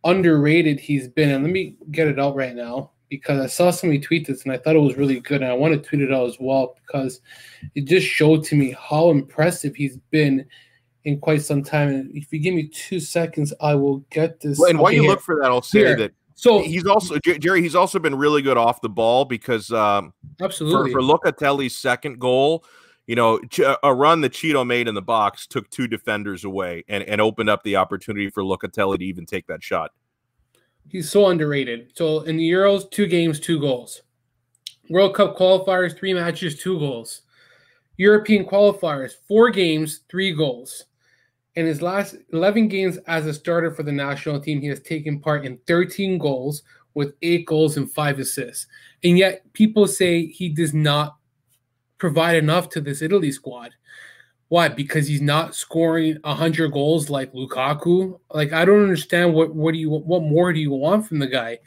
[0.04, 1.30] underrated he's been.
[1.30, 4.52] And let me get it out right now because I saw somebody tweet this and
[4.52, 6.76] I thought it was really good, and I want to tweet it out as well
[6.86, 7.20] because
[7.74, 10.46] it just showed to me how impressive he's been
[11.04, 11.88] in quite some time.
[11.88, 14.58] And if you give me two seconds, I will get this.
[14.58, 15.96] Well, and while you look for that, I'll say here.
[15.96, 17.60] that so he's also Jerry.
[17.60, 22.18] He's also been really good off the ball because um, absolutely for, for Locatelli's second
[22.18, 22.64] goal,
[23.06, 23.40] you know,
[23.82, 27.50] a run that Ciro made in the box took two defenders away and, and opened
[27.50, 29.90] up the opportunity for Locatelli to even take that shot.
[30.88, 31.92] He's so underrated.
[31.94, 34.00] So in the Euros, two games, two goals.
[34.88, 37.20] World Cup qualifiers, three matches, two goals.
[37.98, 40.86] European qualifiers, four games, three goals.
[41.56, 45.20] In his last 11 games as a starter for the national team, he has taken
[45.20, 46.62] part in 13 goals
[46.94, 48.66] with eight goals and five assists.
[49.02, 51.16] And yet, people say he does not
[51.98, 53.72] provide enough to this Italy squad.
[54.48, 54.68] Why?
[54.68, 58.18] Because he's not scoring hundred goals like Lukaku.
[58.32, 61.28] Like I don't understand what what do you what more do you want from the
[61.28, 61.60] guy?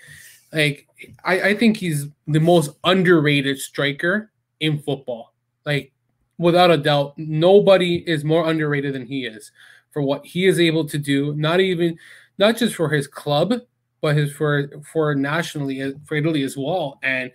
[0.52, 0.86] Like
[1.24, 5.34] I, I think he's the most underrated striker in football.
[5.66, 5.94] Like
[6.38, 9.50] without a doubt, nobody is more underrated than he is
[9.94, 11.34] for what he is able to do.
[11.36, 11.98] Not even
[12.38, 13.54] not just for his club,
[14.02, 17.00] but his for for nationally for Italy as well.
[17.04, 17.32] And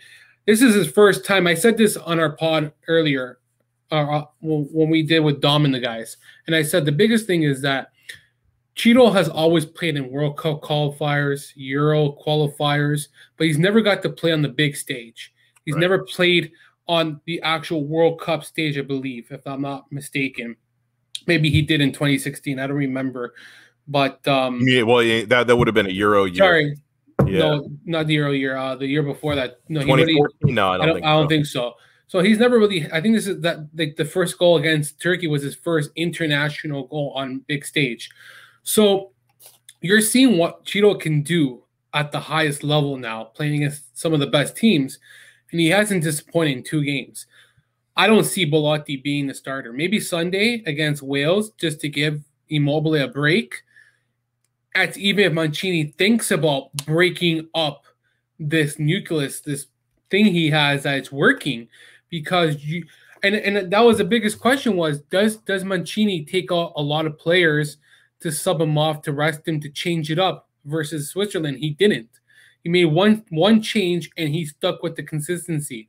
[0.46, 1.46] this is his first time.
[1.46, 3.38] I said this on our pod earlier
[3.90, 7.26] uh, uh when we did with Dom and the guys, and I said the biggest
[7.26, 7.92] thing is that
[8.76, 14.10] Ciro has always played in World Cup qualifiers, Euro qualifiers, but he's never got to
[14.10, 15.32] play on the big stage.
[15.64, 15.80] He's right.
[15.80, 16.52] never played
[16.86, 20.56] on the actual World Cup stage, I believe, if I'm not mistaken.
[21.28, 22.58] Maybe he did in 2016.
[22.58, 23.34] I don't remember,
[23.86, 26.36] but um, yeah, well, yeah, that that would have been a Euro year.
[26.36, 26.76] Sorry,
[27.26, 27.38] yeah.
[27.40, 28.56] No, not the Euro year.
[28.56, 29.60] Uh, the year before that.
[29.68, 30.54] No, 2014.
[30.54, 31.28] no, I don't, I don't, think, I don't so.
[31.28, 31.74] think so.
[32.08, 32.90] So he's never really.
[32.90, 36.86] I think this is that like the first goal against Turkey was his first international
[36.86, 38.10] goal on big stage.
[38.62, 39.12] So
[39.82, 41.62] you're seeing what Ciro can do
[41.94, 44.98] at the highest level now, playing against some of the best teams,
[45.50, 47.26] and he hasn't disappointed in two games.
[47.98, 49.72] I don't see Belotti being the starter.
[49.72, 53.64] Maybe Sunday against Wales just to give Immobile a break
[54.76, 57.84] at even if Mancini thinks about breaking up
[58.38, 59.66] this nucleus, this
[60.10, 61.66] thing he has that it's working,
[62.08, 62.84] because you
[63.24, 67.04] and and that was the biggest question was does does Mancini take a, a lot
[67.04, 67.78] of players
[68.20, 71.58] to sub him off to rest him to change it up versus Switzerland?
[71.58, 72.10] He didn't.
[72.62, 75.88] He made one one change and he stuck with the consistency.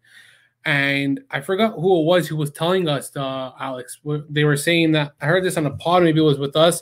[0.65, 3.99] And I forgot who it was who was telling us, uh, Alex.
[4.29, 6.81] They were saying that I heard this on a pod, maybe it was with us,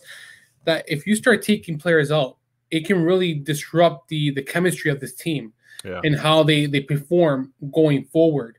[0.66, 2.38] that if you start taking players out,
[2.72, 5.54] it can really disrupt the the chemistry of this team
[5.86, 6.02] yeah.
[6.04, 8.58] and how they they perform going forward.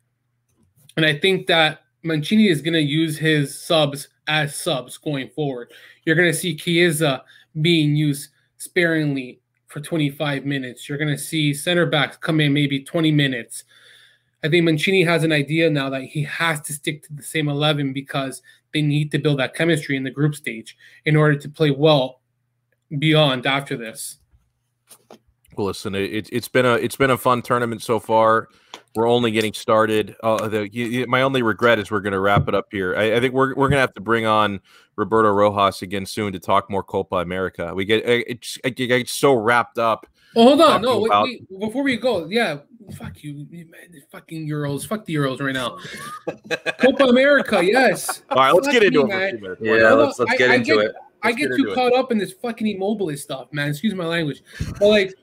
[0.97, 5.73] And I think that Mancini is going to use his subs as subs going forward.
[6.05, 7.25] You're going to see Chiesa
[7.61, 10.89] being used sparingly for 25 minutes.
[10.89, 13.65] You're going to see center backs come in maybe 20 minutes.
[14.43, 17.49] I think Mancini has an idea now that he has to stick to the same
[17.49, 18.41] 11 because
[18.73, 22.21] they need to build that chemistry in the group stage in order to play well
[22.99, 24.19] beyond after this.
[25.57, 28.49] Well, listen, it, has been a it's been a fun tournament so far.
[28.95, 30.15] We're only getting started.
[30.23, 32.95] Uh, the, you, my only regret is we're going to wrap it up here.
[32.97, 34.61] I, I think we're we're going to have to bring on
[34.95, 37.75] Roberto Rojas again soon to talk more Copa America.
[37.75, 40.07] We get it's, it, get so wrapped up.
[40.37, 41.11] Oh, hold on, no, wait,
[41.51, 42.59] wait, before we go, yeah,
[42.95, 45.79] fuck you, man, fucking Euros, fuck the Euros right now.
[46.81, 48.23] Copa America, yes.
[48.31, 49.59] All right, let's fuck get into me, it.
[49.61, 50.95] Yeah, let's, let's get I, into I get, it.
[50.95, 51.99] Let's I get, too caught it.
[51.99, 53.71] up in this fucking Immobile stuff, man.
[53.71, 54.43] Excuse my language,
[54.79, 55.15] but like,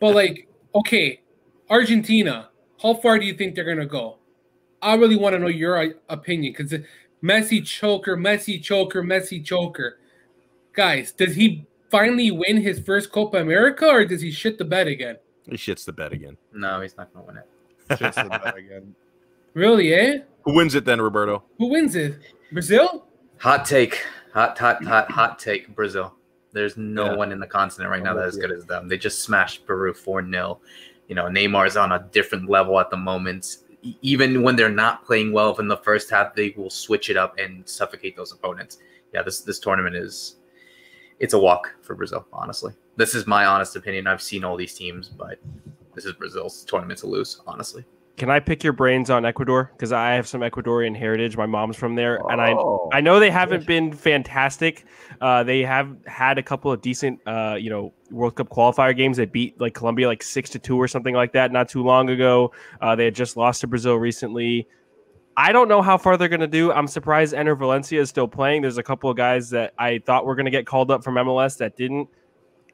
[0.00, 1.20] but like, okay,
[1.68, 2.50] Argentina,
[2.80, 4.18] how far do you think they're gonna go?
[4.80, 6.78] I really want to know your uh, opinion because
[7.22, 9.98] Messi choker, Messi choker, Messi choker.
[10.74, 14.88] Guys, does he finally win his first Copa America or does he shit the bed
[14.88, 15.16] again?
[15.48, 16.36] He shits the bed again.
[16.52, 17.98] No, he's not going to win it.
[18.00, 18.94] shits the bed again.
[19.54, 20.18] Really, eh?
[20.42, 21.44] Who wins it then, Roberto?
[21.58, 22.16] Who wins it?
[22.50, 23.06] Brazil?
[23.38, 24.02] Hot take.
[24.32, 25.72] Hot, hot, hot, hot take.
[25.76, 26.12] Brazil.
[26.50, 27.14] There's no yeah.
[27.14, 28.88] one in the continent right now that is good as them.
[28.88, 30.60] They just smashed Peru 4 0.
[31.06, 33.58] You know, Neymar's on a different level at the moment.
[34.02, 37.38] Even when they're not playing well in the first half, they will switch it up
[37.38, 38.78] and suffocate those opponents.
[39.12, 40.34] Yeah, this this tournament is
[41.18, 42.72] it's a walk for Brazil, honestly.
[42.96, 44.06] This is my honest opinion.
[44.06, 45.38] I've seen all these teams, but
[45.94, 47.84] this is Brazil's tournament to lose, honestly.
[48.16, 49.72] Can I pick your brains on Ecuador?
[49.72, 51.36] Because I have some Ecuadorian heritage.
[51.36, 54.84] My mom's from there, oh, and I I know they haven't been fantastic.
[55.20, 59.16] Uh, they have had a couple of decent, uh, you know, World Cup qualifier games.
[59.16, 62.08] They beat like Colombia like six to two or something like that not too long
[62.08, 62.52] ago.
[62.80, 64.68] Uh, they had just lost to Brazil recently.
[65.36, 66.72] I don't know how far they're going to do.
[66.72, 68.62] I'm surprised Enner Valencia is still playing.
[68.62, 71.14] There's a couple of guys that I thought were going to get called up from
[71.14, 72.08] MLS that didn't.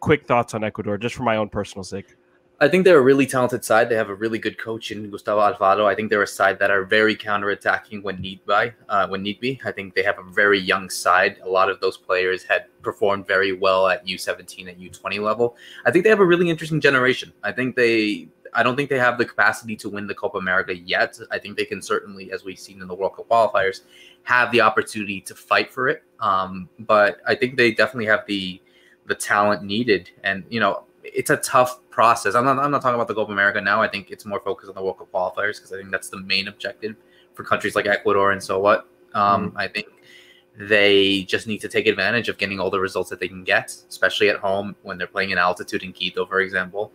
[0.00, 2.16] Quick thoughts on Ecuador, just for my own personal sake.
[2.62, 3.88] I think they're a really talented side.
[3.88, 5.86] They have a really good coach in Gustavo Alfaro.
[5.86, 9.40] I think they're a side that are very counterattacking when need by, uh, when need
[9.40, 9.58] be.
[9.64, 11.38] I think they have a very young side.
[11.42, 15.56] A lot of those players had performed very well at U17 and U20 level.
[15.86, 17.32] I think they have a really interesting generation.
[17.42, 20.76] I think they I don't think they have the capacity to win the Copa America
[20.76, 21.18] yet.
[21.30, 23.82] I think they can certainly, as we've seen in the World Cup qualifiers,
[24.24, 26.02] have the opportunity to fight for it.
[26.20, 28.60] Um, but I think they definitely have the
[29.06, 32.34] the talent needed, and you know, it's a tough process.
[32.34, 33.82] I'm not I'm not talking about the Copa America now.
[33.82, 36.20] I think it's more focused on the World Cup qualifiers because I think that's the
[36.20, 36.96] main objective
[37.34, 38.86] for countries like Ecuador and so what.
[39.12, 39.58] Um, mm-hmm.
[39.58, 39.88] I think
[40.56, 43.74] they just need to take advantage of getting all the results that they can get,
[43.88, 46.92] especially at home when they're playing in altitude in Quito, for example.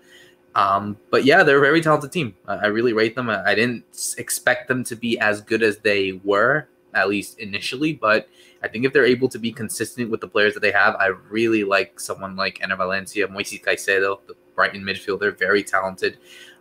[0.56, 2.36] Um, but yeah, they're a very talented team.
[2.48, 3.30] I, I really rate them.
[3.30, 7.92] I, I, didn't expect them to be as good as they were, at least initially.
[7.92, 8.30] But
[8.64, 11.08] I think if they're able to be consistent with the players that they have, I
[11.30, 16.18] really like someone like Enner Valencia, Moises Caicedo, the Brighton midfielder, very talented.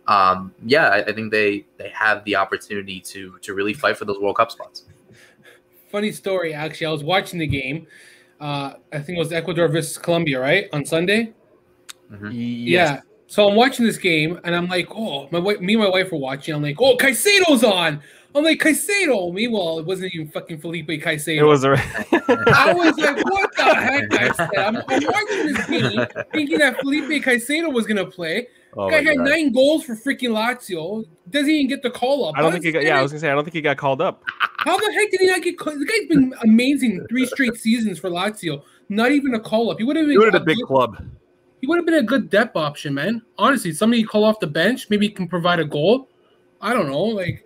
[0.07, 4.05] Um, yeah, I, I think they they have the opportunity to to really fight for
[4.05, 4.83] those World Cup spots
[5.95, 6.53] funny story.
[6.53, 7.87] Actually, I was watching the game.
[8.41, 11.33] Uh, I think it was Ecuador versus Colombia, right on Sunday.
[12.11, 12.31] Mm-hmm.
[12.33, 13.01] Yes.
[13.35, 16.09] So I'm watching this game, and I'm like, oh, my wife, me and my wife
[16.09, 16.55] were watching.
[16.55, 18.01] I'm like, oh, Caicedo's on.
[18.33, 19.33] I'm like Caicedo.
[19.33, 21.39] Meanwhile, it wasn't even fucking Felipe Caicedo.
[21.39, 21.65] It was.
[21.65, 21.71] A...
[22.53, 24.13] I was like, what the heck?
[24.13, 28.47] I said, I'm, I'm watching this game, thinking that Felipe Caicedo was gonna play.
[28.77, 29.27] Oh guy had God.
[29.27, 31.03] nine goals for freaking Lazio.
[31.29, 32.35] Doesn't even get the call up.
[32.37, 32.83] I don't think he got.
[32.83, 34.23] Yeah, I was gonna say I don't think he got called up.
[34.59, 35.59] How the heck did he not get?
[35.59, 35.77] Called?
[35.77, 38.63] The guy's been amazing three straight seasons for Lazio.
[38.87, 39.79] Not even a call up.
[39.79, 41.05] He would have been a, a big club.
[41.61, 43.21] He would have been a good depth option, man.
[43.37, 46.09] Honestly, somebody you call off the bench, maybe he can provide a goal.
[46.61, 47.03] I don't know.
[47.03, 47.43] Like,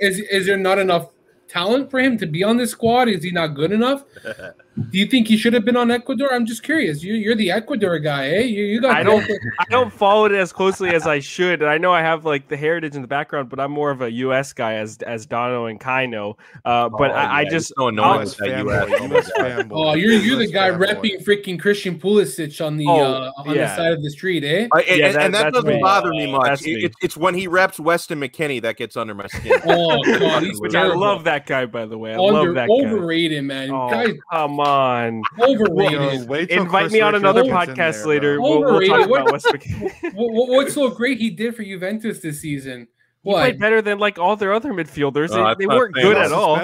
[0.00, 1.10] is is there not enough
[1.48, 3.08] talent for him to be on this squad?
[3.08, 4.04] Is he not good enough?
[4.74, 6.32] Do you think he should have been on Ecuador?
[6.32, 7.02] I'm just curious.
[7.02, 8.40] You, you're the Ecuador guy, eh?
[8.40, 8.96] You, you got.
[8.96, 9.22] I don't.
[9.58, 11.60] I don't follow it as closely as I should.
[11.60, 14.00] And I know I have like the heritage in the background, but I'm more of
[14.00, 14.54] a U.S.
[14.54, 16.38] guy as as Dono and Kaino.
[16.64, 19.68] Uh, but oh, I, yeah, I, just so annoying with that U.S.
[19.70, 23.66] Oh, you're you're the guy repping freaking Christian Pulisic on the oh, uh, on yeah.
[23.66, 24.68] the side of the street, eh?
[24.72, 25.82] I, and, yeah, that, and that doesn't me.
[25.82, 26.62] bother me much.
[26.62, 29.60] It, it, it's when he reps Weston McKennie that gets under my skin.
[29.66, 32.12] oh God, he's Which I love that guy by the way.
[32.12, 32.74] I Under, love that guy.
[32.74, 33.70] Overrated, man.
[33.70, 36.28] Oh, Guys, come on overrated.
[36.28, 38.40] Well, Invite me on another podcast there, later.
[38.40, 39.46] We'll, we'll, talk what, about West
[40.14, 42.88] what, What's so great he did for Juventus this season?
[43.22, 43.44] What?
[43.44, 45.30] He played better than like all their other midfielders.
[45.32, 46.56] Oh, they, they weren't good at all.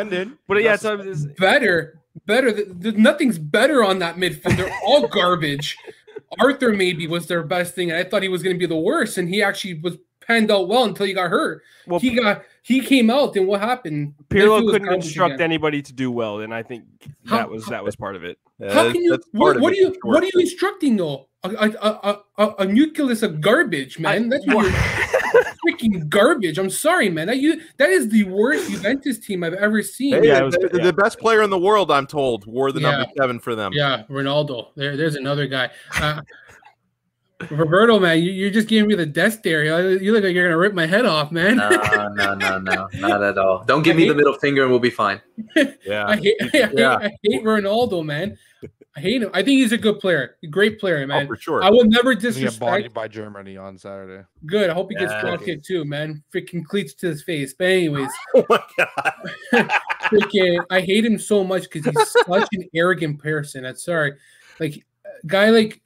[0.47, 2.53] But yeah, so it's, better, better.
[2.53, 4.57] There's nothing's better on that midfield.
[4.57, 5.77] They're all garbage.
[6.39, 8.77] Arthur maybe was their best thing, and I thought he was going to be the
[8.77, 9.97] worst, and he actually was
[10.27, 11.63] panned out well until he got hurt.
[11.87, 14.15] Well, he got he came out, and what happened?
[14.29, 15.45] Pirlo couldn't instruct again.
[15.45, 16.85] anybody to do well, and I think
[17.29, 18.39] that how, was that was part of it.
[18.71, 19.19] How can you?
[19.33, 19.95] What, what are you?
[20.03, 21.29] What are you instructing though?
[21.45, 24.29] A, a, a, a, nucleus of garbage, man.
[24.29, 24.67] That's what
[25.65, 26.59] freaking garbage.
[26.59, 27.29] I'm sorry, man.
[27.29, 30.15] That you that is the worst Juventus team I've ever seen.
[30.15, 30.85] Hey, yeah, was, the, yeah.
[30.85, 32.91] the, best player in the world, I'm told, wore the yeah.
[32.91, 33.73] number seven for them.
[33.73, 34.71] Yeah, Ronaldo.
[34.75, 35.71] There, there's another guy.
[36.01, 36.23] Uh,
[37.51, 39.65] Roberto, man, you, you're just giving me the death stare.
[40.01, 41.57] You look like you're gonna rip my head off, man.
[41.57, 41.69] no,
[42.15, 43.63] no, no, no, not at all.
[43.65, 45.21] Don't give I me hate, the middle finger, and we'll be fine.
[45.87, 46.97] Yeah, I hate, I, hate, yeah.
[46.97, 48.37] I hate Ronaldo, man.
[48.97, 49.31] I hate him.
[49.33, 51.25] I think he's a good player, a great player, oh, man.
[51.25, 51.63] Oh, for sure.
[51.63, 52.59] I will never disrespect.
[52.59, 54.27] bodied by Germany on Saturday.
[54.45, 54.71] Good.
[54.71, 55.21] I hope he gets yeah.
[55.21, 56.23] drop kicked too, man.
[56.35, 57.55] Freaking cleats to his face.
[57.55, 59.71] But anyways, oh my god,
[60.03, 63.65] freaking, I hate him so much because he's such an arrogant person.
[63.65, 64.15] I'm sorry,
[64.59, 64.85] like
[65.27, 65.81] guy like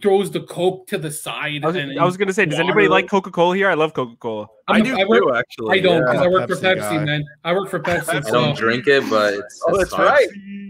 [0.00, 1.64] throws the coke to the side.
[1.64, 3.70] I was, I was gonna say, does anybody like Coca Cola here?
[3.70, 4.48] I love Coca Cola.
[4.68, 5.78] I do I work, too, actually.
[5.78, 6.22] I don't because yeah.
[6.22, 7.04] I work Pepsi for Pepsi, guy.
[7.04, 7.24] man.
[7.44, 8.26] I work for Pepsi.
[8.26, 10.28] I don't drink it, but it's, oh, that's right.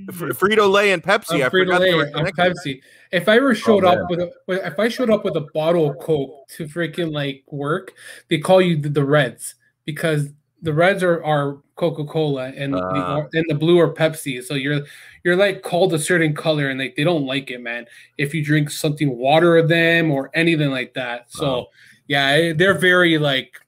[0.08, 1.40] Frito Lay and Pepsi.
[1.40, 2.80] Uh, I'm Frito Lay and Pepsi.
[3.10, 5.90] If I ever showed oh, up with a, if I showed up with a bottle
[5.90, 7.92] of Coke to freaking like work,
[8.28, 10.28] they call you the, the Reds because
[10.62, 13.26] the Reds are, are Coca Cola and uh, the ah.
[13.32, 14.42] and the blue are Pepsi.
[14.42, 14.82] So you're
[15.24, 17.86] you're like called a certain color and like they don't like it, man.
[18.16, 21.30] If you drink something water of them or anything like that.
[21.32, 21.66] So
[22.06, 23.58] yeah, they're very like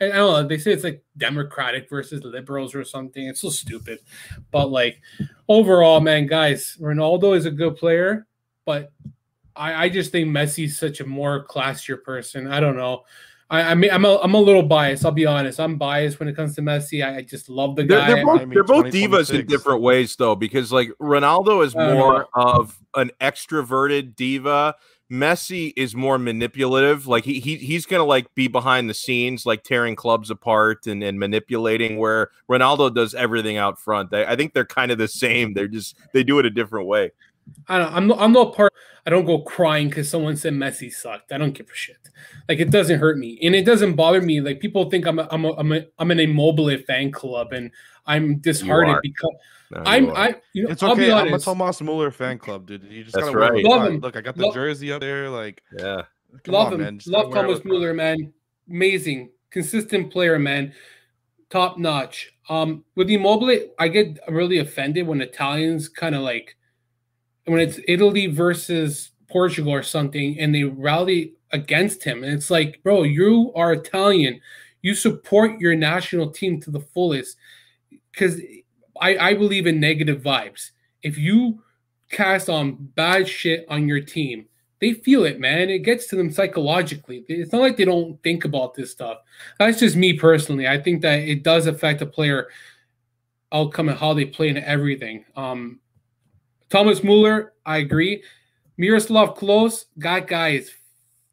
[0.00, 0.48] I don't know.
[0.48, 3.26] They say it's like Democratic versus liberals or something.
[3.26, 3.98] It's so stupid.
[4.52, 5.00] But like
[5.48, 8.26] overall, man, guys, Ronaldo is a good player,
[8.64, 8.92] but
[9.56, 12.46] I, I just think Messi's such a more classier person.
[12.46, 13.02] I don't know.
[13.50, 15.04] I, I mean, I'm a, I'm a little biased.
[15.04, 15.58] I'll be honest.
[15.58, 17.04] I'm biased when it comes to Messi.
[17.04, 18.06] I, I just love the guy.
[18.06, 21.94] They're, they're both, they're both divas in different ways, though, because like Ronaldo is uh-huh.
[21.94, 24.74] more of an extroverted diva.
[25.10, 27.06] Messi is more manipulative.
[27.06, 31.02] Like he, he he's gonna like be behind the scenes, like tearing clubs apart and,
[31.02, 31.96] and manipulating.
[31.96, 34.12] Where Ronaldo does everything out front.
[34.12, 35.54] I, I think they're kind of the same.
[35.54, 37.12] They're just they do it a different way.
[37.68, 38.72] I don't, I'm not, I'm not part.
[39.06, 41.32] I don't go crying because someone said Messi sucked.
[41.32, 41.96] I don't give a shit.
[42.48, 44.40] Like it doesn't hurt me, and it doesn't bother me.
[44.40, 47.70] Like people think I'm a, I'm a, I'm, a, I'm an Immobile fan club, and
[48.06, 49.34] I'm disheartened because
[49.70, 50.36] no, I'm I.
[50.52, 50.90] You know, it's okay.
[50.90, 51.46] I'll be honest.
[51.46, 52.84] I'm a Thomas Muller fan club, dude.
[52.84, 53.64] You just That's gotta right.
[53.64, 54.00] Love him.
[54.00, 55.30] Look, I got the love, jersey up there.
[55.30, 56.02] Like, yeah.
[56.46, 56.80] love on, him.
[56.80, 57.00] Man.
[57.06, 58.32] Love Thomas Muller, man.
[58.68, 60.72] amazing, consistent player, man,
[61.50, 62.32] top notch.
[62.48, 66.56] Um, with Immobile, I get really offended when Italians kind of like
[67.48, 72.80] when it's Italy versus Portugal or something, and they rally against him, and it's like,
[72.82, 74.40] bro, you are Italian,
[74.82, 77.36] you support your national team to the fullest,
[78.12, 78.40] because
[79.00, 80.70] I, I believe in negative vibes.
[81.02, 81.62] If you
[82.10, 84.46] cast on bad shit on your team,
[84.80, 85.70] they feel it, man.
[85.70, 87.24] It gets to them psychologically.
[87.28, 89.18] It's not like they don't think about this stuff.
[89.58, 90.68] That's just me personally.
[90.68, 92.48] I think that it does affect a player
[93.52, 95.24] outcome and how they play and everything.
[95.34, 95.80] Um,
[96.70, 98.22] Thomas Muller, I agree.
[98.76, 100.72] Miroslav Klose, that guy is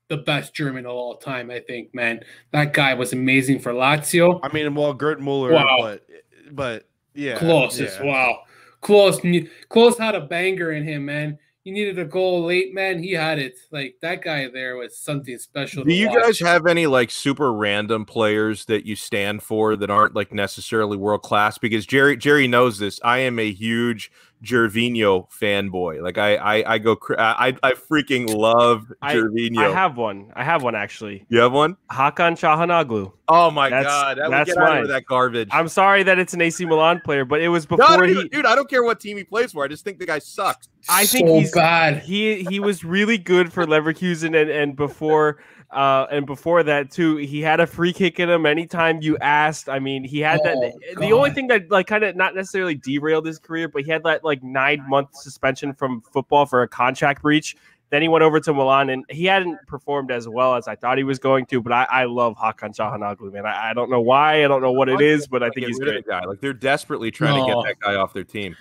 [0.07, 1.51] the best German of all time.
[1.51, 2.21] I think, man,
[2.51, 4.39] that guy was amazing for Lazio.
[4.43, 5.77] I mean, well, Gerd Muller, wow.
[5.79, 6.05] but
[6.51, 7.85] but yeah, Klose yeah.
[7.85, 8.39] is wow.
[8.81, 13.01] Klose, Klose had a banger in him, man you needed a goal late, man.
[13.01, 13.57] He had it.
[13.71, 15.83] Like that guy there was something special.
[15.83, 16.21] Do you watch.
[16.21, 20.95] guys have any like super random players that you stand for that aren't like necessarily
[20.95, 21.57] world class?
[21.57, 22.99] Because Jerry Jerry knows this.
[23.03, 24.11] I am a huge
[24.43, 26.01] Gervinho fanboy.
[26.01, 29.59] Like I I, I go I I freaking love Gervinho.
[29.59, 30.31] I, I, have one.
[30.35, 31.25] I have one actually.
[31.29, 31.77] You have one?
[31.91, 33.11] Hakan Çalhanoğlu.
[33.27, 34.87] Oh my that's, god, that that's mine.
[34.87, 35.49] that garbage.
[35.51, 38.27] I'm sorry that it's an AC Milan player, but it was before no, he.
[38.29, 39.63] Dude, I don't care what team he plays for.
[39.63, 40.69] I just think the guy sucks.
[40.87, 42.03] I think so he's bad.
[42.03, 45.39] He he was really good for Leverkusen and and before
[45.75, 49.67] uh, and before that too, he had a free kick in him anytime you asked.
[49.67, 50.99] I mean, he had oh, that.
[50.99, 54.03] The only thing that like kind of not necessarily derailed his career, but he had
[54.03, 57.57] that like nine month suspension from football for a contract breach.
[57.89, 60.97] Then he went over to Milan, and he hadn't performed as well as I thought
[60.97, 61.61] he was going to.
[61.61, 63.45] But I, I love Hakan Çalhanoğlu, man.
[63.45, 65.79] I, I, don't know why, I don't know what it is, but I think he's
[65.79, 66.05] a good.
[66.05, 66.23] Guy.
[66.23, 67.45] Like they're desperately trying no.
[67.45, 68.55] to get that guy off their team.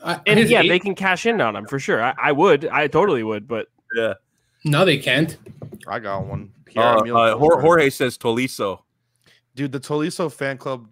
[0.00, 2.02] Uh, and yeah, eight- they can cash in on him for sure.
[2.02, 4.14] I, I would, I totally would, but yeah.
[4.64, 5.36] No, they can't.
[5.86, 6.52] I got one.
[6.76, 8.82] Uh, uh, Jorge says Tolisso.
[9.54, 10.88] Dude, the Tolisso fan club,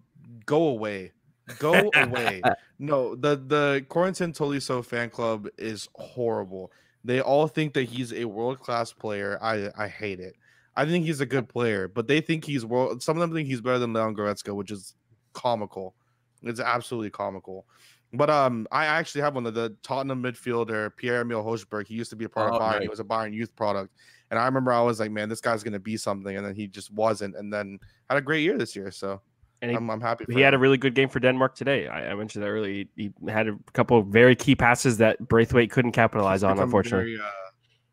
[0.46, 1.12] go away.
[1.58, 2.42] Go away.
[2.78, 6.72] No, the the Corentin Tolisso fan club is horrible.
[7.04, 9.38] They all think that he's a world class player.
[9.40, 10.34] I I hate it.
[10.76, 13.02] I think he's a good player, but they think he's world.
[13.02, 14.94] Some of them think he's better than Leon Goretzka, which is
[15.32, 15.94] comical.
[16.42, 17.66] It's absolutely comical.
[18.12, 21.86] But um, I actually have one of the Tottenham midfielder Pierre Emil Hojbjerg.
[21.86, 22.72] He used to be a part oh, of Bayern.
[22.74, 22.82] Nice.
[22.82, 23.92] He was a Bayern youth product,
[24.30, 26.66] and I remember I was like, man, this guy's gonna be something, and then he
[26.66, 28.90] just wasn't, and then had a great year this year.
[28.90, 29.20] So
[29.62, 30.24] and he, I'm, I'm happy.
[30.28, 30.40] he him.
[30.40, 31.88] had a really good game for Denmark today.
[31.88, 32.84] I, I mentioned that earlier.
[32.96, 37.16] He, he, had a couple of very key passes that Braithwaite couldn't capitalize on, unfortunately.
[37.16, 37.30] Very, uh,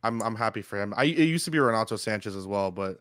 [0.04, 0.94] I'm I'm happy for him.
[0.96, 3.00] I it used to be Renato Sanches as well, but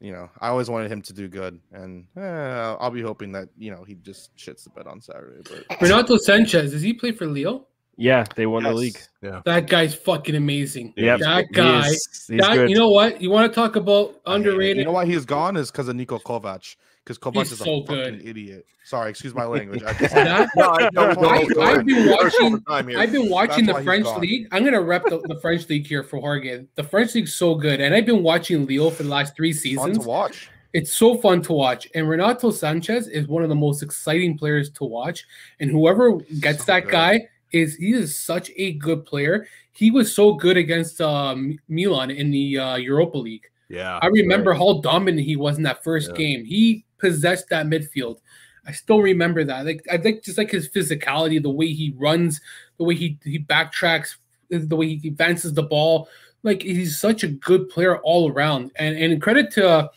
[0.00, 3.48] you know, I always wanted him to do good, and eh, I'll be hoping that
[3.58, 5.42] you know he just shits the bed on Saturday.
[5.68, 7.68] But Renato Sanches does he play for Lille?
[7.98, 8.70] Yeah, they won yes.
[8.70, 8.98] the league.
[9.22, 10.94] Yeah, that guy's fucking amazing.
[10.96, 11.88] Yeah, that guy.
[11.88, 13.20] He's That, you know what?
[13.20, 14.76] You want to talk about underrated?
[14.78, 16.76] You know why he's gone is because of Niko Kovac
[17.08, 18.66] because Kovac is so a fucking idiot.
[18.84, 19.82] Sorry, excuse my language.
[19.82, 22.62] I have been watching.
[22.68, 24.46] I've been watching That's the French league.
[24.52, 26.66] I'm gonna rep the, the, French league here for Jorge.
[26.74, 29.96] The French league's so good, and I've been watching Lille for the last three seasons.
[29.96, 30.50] Fun to watch.
[30.74, 34.70] It's so fun to watch, and Renato Sanches is one of the most exciting players
[34.70, 35.24] to watch.
[35.60, 36.92] And whoever gets so that good.
[36.92, 39.46] guy is he is such a good player.
[39.72, 43.46] He was so good against um, Milan in the uh, Europa League.
[43.68, 44.58] Yeah, I remember right.
[44.58, 46.16] how dominant he was in that first yeah.
[46.16, 46.44] game.
[46.44, 48.18] He possessed that midfield.
[48.66, 49.64] I still remember that.
[49.64, 52.40] Like I think just like his physicality, the way he runs,
[52.76, 54.16] the way he he backtracks,
[54.50, 56.08] the way he advances the ball.
[56.42, 58.72] Like he's such a good player all around.
[58.76, 59.90] And and credit to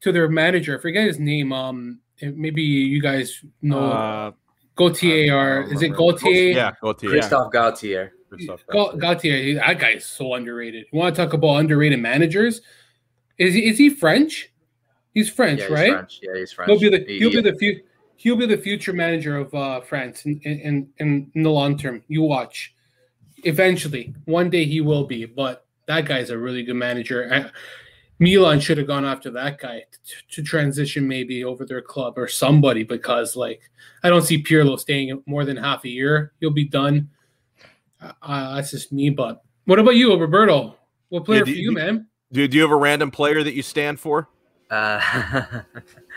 [0.00, 0.78] to their manager.
[0.78, 1.52] I forget his name.
[1.52, 3.92] Um, maybe you guys know.
[3.92, 4.32] Uh,
[4.76, 6.54] Galtier is it Galtier?
[6.54, 7.10] Yeah, Galtier.
[7.10, 8.10] Christophe Galtier.
[9.00, 9.56] Galtier.
[9.56, 10.86] That guy is so underrated.
[10.92, 12.60] You want to talk about underrated managers?
[13.38, 14.50] Is he, is he French?
[15.12, 15.92] He's French, yeah, he's right?
[15.92, 16.20] French.
[16.22, 16.70] Yeah, he's French.
[16.70, 17.80] He'll be the he'll be the few
[18.16, 22.02] he'll be the future manager of uh, France in, in, in, in the long term.
[22.08, 22.74] You watch.
[23.44, 27.28] Eventually, one day he will be, but that guy's a really good manager.
[27.32, 27.50] I,
[28.18, 32.28] Milan should have gone after that guy to, to, transition maybe over their club or
[32.28, 33.60] somebody because like
[34.02, 36.32] I don't see Pirlo staying more than half a year.
[36.40, 37.10] He'll be done.
[38.00, 39.10] Uh, that's just me.
[39.10, 40.76] But what about you, Roberto?
[41.08, 42.06] What player yeah, do, for you, do, man?
[42.32, 44.28] Do, do you have a random player that you stand for?
[44.70, 45.60] Uh,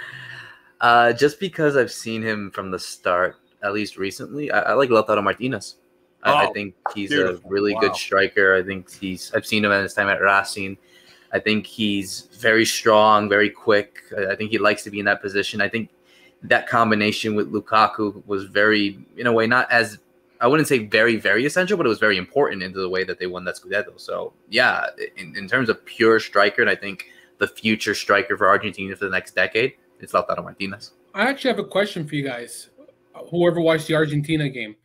[0.82, 4.90] uh, just because I've seen him from the start, at least recently, I, I like
[4.90, 5.76] Lautaro Martinez.
[6.24, 7.48] I, oh, I think he's beautiful.
[7.48, 7.82] a really wow.
[7.82, 8.56] good striker.
[8.56, 9.32] I think he's.
[9.34, 10.78] I've seen him at his time at Racing.
[11.34, 14.02] I think he's very strong, very quick.
[14.30, 15.62] I think he likes to be in that position.
[15.62, 15.90] I think
[16.44, 20.00] that combination with Lukaku was very, in a way, not as
[20.40, 23.20] I wouldn't say very, very essential, but it was very important into the way that
[23.20, 24.00] they won that Scudetto.
[24.00, 24.86] So yeah,
[25.18, 27.08] in, in terms of pure striker, and I think
[27.40, 30.92] the future striker for Argentina for the next decade, it's Lautaro Martinez.
[31.14, 32.70] I actually have a question for you guys.
[33.32, 34.76] Whoever watched the Argentina game,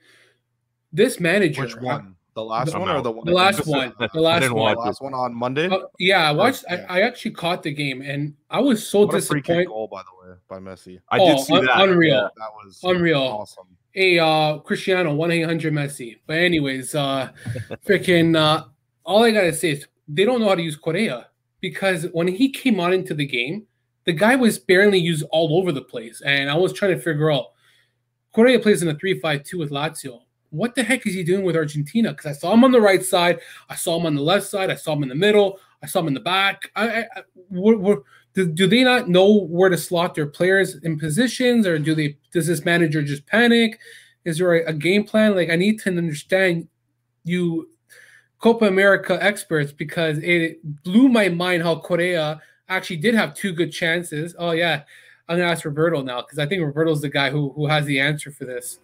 [0.92, 2.16] this manager, Which one?
[2.34, 3.02] The last one or out.
[3.04, 3.26] the one?
[3.26, 4.74] the last one, the last didn't one.
[4.74, 5.68] The last one on Monday.
[5.68, 6.64] Uh, yeah, I watched.
[6.70, 6.86] I, yeah.
[6.88, 9.66] I actually caught the game, and I was so what a disappointed.
[9.66, 10.98] goal, by the way, by Messi.
[11.10, 11.80] I Oh, did see un- that.
[11.82, 12.30] unreal.
[12.36, 13.20] That was Unreal.
[13.20, 13.66] Awesome.
[13.90, 16.20] Hey, uh, Cristiano, one eight hundred Messi.
[16.26, 17.30] But anyways, uh,
[17.86, 18.64] freaking, uh,
[19.04, 21.26] all I gotta say is they don't know how to use Correa
[21.60, 23.66] because when he came on into the game,
[24.04, 27.30] the guy was barely used all over the place, and I was trying to figure
[27.30, 27.48] out.
[28.34, 30.20] Correa plays in a three-five-two with Lazio.
[30.52, 32.10] What the heck is he doing with Argentina?
[32.10, 34.70] Because I saw him on the right side, I saw him on the left side,
[34.70, 36.70] I saw him in the middle, I saw him in the back.
[36.76, 37.06] I, I,
[37.48, 37.98] we're, we're,
[38.34, 42.18] do, do they not know where to slot their players in positions, or do they?
[42.32, 43.78] Does this manager just panic?
[44.26, 45.34] Is there a, a game plan?
[45.34, 46.68] Like I need to understand
[47.24, 47.70] you,
[48.38, 53.72] Copa America experts, because it blew my mind how Correa actually did have two good
[53.72, 54.34] chances.
[54.38, 54.82] Oh yeah,
[55.28, 58.00] I'm gonna ask Roberto now because I think Roberto's the guy who who has the
[58.00, 58.78] answer for this.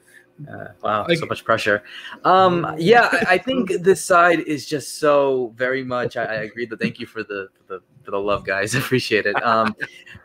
[0.47, 1.82] Uh, wow, Like- so much pressure.
[2.24, 6.16] Um, yeah, I, I think this side is just so very much.
[6.16, 6.66] I, I agree.
[6.66, 8.74] That thank you for the for the for the love, guys.
[8.77, 9.43] Appreciate it.
[9.43, 9.74] Um,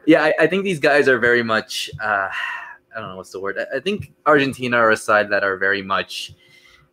[0.06, 1.90] yeah, I, I think these guys are very much.
[2.02, 2.30] Uh,
[2.96, 3.58] I don't know what's the word.
[3.58, 6.34] I, I think Argentina are a side that are very much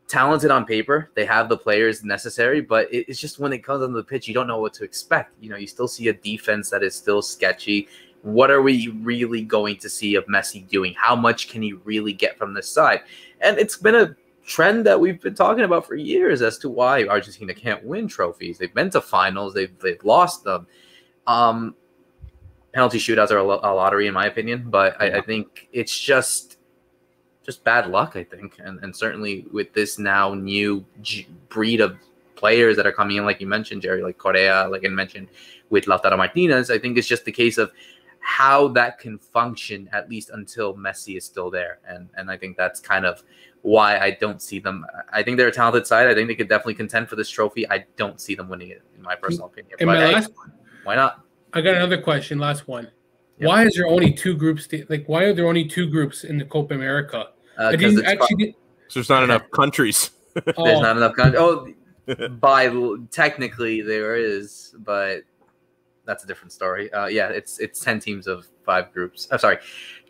[0.08, 1.10] talented on paper.
[1.14, 4.26] They have the players necessary, but it, it's just when it comes on the pitch,
[4.26, 5.34] you don't know what to expect.
[5.40, 7.86] You know, you still see a defense that is still sketchy.
[8.22, 10.94] What are we really going to see of Messi doing?
[10.96, 13.00] How much can he really get from this side?
[13.40, 14.14] And it's been a
[14.46, 18.58] trend that we've been talking about for years as to why Argentina can't win trophies.
[18.58, 20.66] They've been to finals, they've they've lost them.
[21.26, 21.74] Um,
[22.72, 25.98] penalty shootouts are a, lo- a lottery, in my opinion, but I, I think it's
[25.98, 26.58] just
[27.44, 28.16] just bad luck.
[28.16, 31.96] I think, and and certainly with this now new g- breed of
[32.34, 35.28] players that are coming in, like you mentioned, Jerry, like Correa, like I mentioned
[35.68, 37.70] with Lautaro Martinez, I think it's just the case of
[38.20, 42.56] how that can function at least until Messi is still there, and and I think
[42.56, 43.22] that's kind of
[43.62, 44.86] why I don't see them.
[45.12, 46.06] I think they're a talented side.
[46.06, 47.68] I think they could definitely contend for this trophy.
[47.68, 49.76] I don't see them winning it, in my personal opinion.
[49.80, 50.30] And But my hey, last,
[50.84, 51.24] why not?
[51.52, 52.38] I got another question.
[52.38, 52.88] Last one.
[53.38, 53.48] Yeah.
[53.48, 54.68] Why is there only two groups?
[54.88, 57.28] Like, why are there only two groups in the Copa America?
[57.58, 58.44] Uh, I 'cause didn't it's actually.
[58.44, 58.54] Did,
[58.88, 60.10] So there's not enough countries.
[60.34, 61.14] There's not enough.
[61.16, 61.40] countries.
[61.42, 61.66] oh,
[62.40, 62.68] by
[63.10, 65.22] technically there is, but
[66.10, 66.92] that's a different story.
[66.92, 69.28] Uh, yeah, it's it's ten teams of five groups.
[69.30, 69.58] I'm sorry,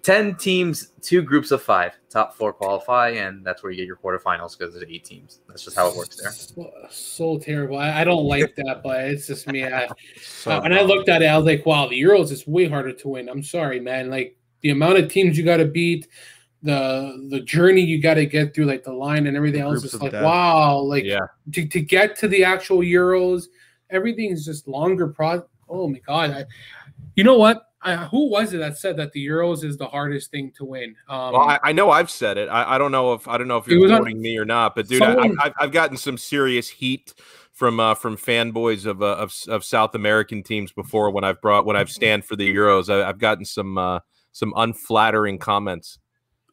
[0.03, 1.93] ten teams, two groups of five.
[2.09, 5.41] Top four qualify, and that's where you get your quarterfinals because there's eight teams.
[5.49, 6.31] That's just how it works there.
[6.33, 7.77] So, so terrible.
[7.79, 9.65] I, I don't like that, but it's just me.
[9.65, 9.89] I,
[10.21, 12.67] So Uh, and I looked at it, I was like, wow, the Euros is way
[12.69, 13.29] harder to win.
[13.29, 14.11] I'm sorry, man.
[14.11, 16.09] Like the amount of teams you got to beat,
[16.63, 19.81] the the journey you got to get through, like the line and everything The else.
[19.81, 20.25] groups It's like, death.
[20.25, 21.27] wow, like yeah.
[21.53, 23.45] to, to get to the actual Euros,
[23.91, 25.09] everything's just longer.
[25.09, 25.45] Pro.
[25.71, 26.31] Oh my god.
[26.31, 26.45] I,
[27.17, 27.63] you know what?
[27.83, 30.95] I, who was it that said that the Euros is the hardest thing to win?
[31.09, 32.49] Um, Well, I, I know I've said it.
[32.51, 34.87] I, I don't know if I don't know if you're quoting me or not, but
[34.89, 37.15] dude, Someone- I, I've, I've gotten some serious heat
[37.53, 41.65] from uh, from fanboys of, uh, of of South American teams before when I've brought
[41.65, 42.93] when I've stand for the Euros.
[42.93, 44.01] I, I've gotten some uh,
[44.33, 45.99] some unflattering comments.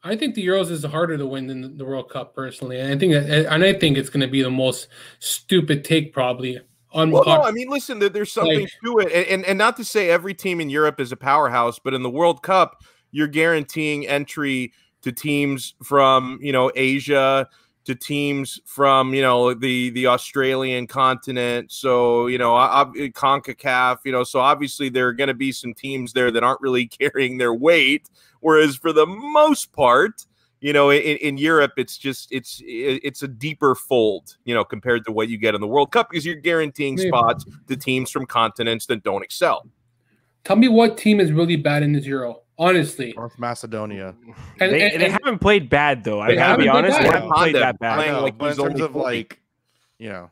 [0.03, 2.93] I think the Euros is harder to win than the- the World Cup personally, and
[2.93, 4.87] I think and I think it's going to be the most
[5.19, 6.59] stupid take probably.
[7.05, 9.77] Well, no, I mean, listen, there, there's something Like- to it, and, and and not
[9.77, 13.27] to say every team in Europe is a powerhouse, but in the World Cup, you're
[13.27, 17.47] guaranteeing entry to teams from you know Asia,
[17.85, 21.71] to teams from you know the the Australian continent.
[21.71, 23.99] So you know, ob- Concacaf.
[24.03, 26.87] You know, so obviously there are going to be some teams there that aren't really
[26.99, 28.09] carrying their weight.
[28.41, 30.26] Whereas for the most part,
[30.59, 35.05] you know, in, in Europe, it's just it's it's a deeper fold, you know, compared
[35.05, 37.07] to what you get in the World Cup because you're guaranteeing Yeah.
[37.09, 39.67] spots to teams from continents that don't excel.
[40.43, 43.13] Tell me what team is really bad in this Euro, honestly.
[43.17, 44.15] North Macedonia.
[44.59, 46.21] And- they, and- they and- haven't played bad though.
[46.21, 47.05] I They gotta be honest, bad.
[47.05, 47.99] they haven't played that bad.
[47.99, 49.39] I know, like but in terms of like,
[49.99, 50.31] you know,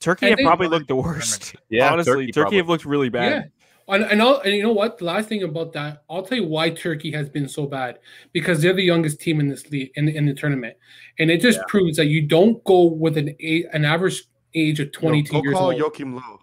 [0.00, 1.56] Turkey have probably looked the worst.
[1.68, 3.32] Yeah, honestly, Turkey Turkey, have looked really bad.
[3.32, 3.42] Yeah.
[3.88, 4.98] And, and, I'll, and you know what?
[4.98, 8.00] The last thing about that, I'll tell you why Turkey has been so bad
[8.32, 10.76] because they're the youngest team in this league in, in the tournament,
[11.20, 11.64] and it just Yeah.
[11.68, 15.54] proves that you don't go with an a, an average age of 22 go years
[15.54, 15.76] call old.
[15.78, 16.40] Joachim Low.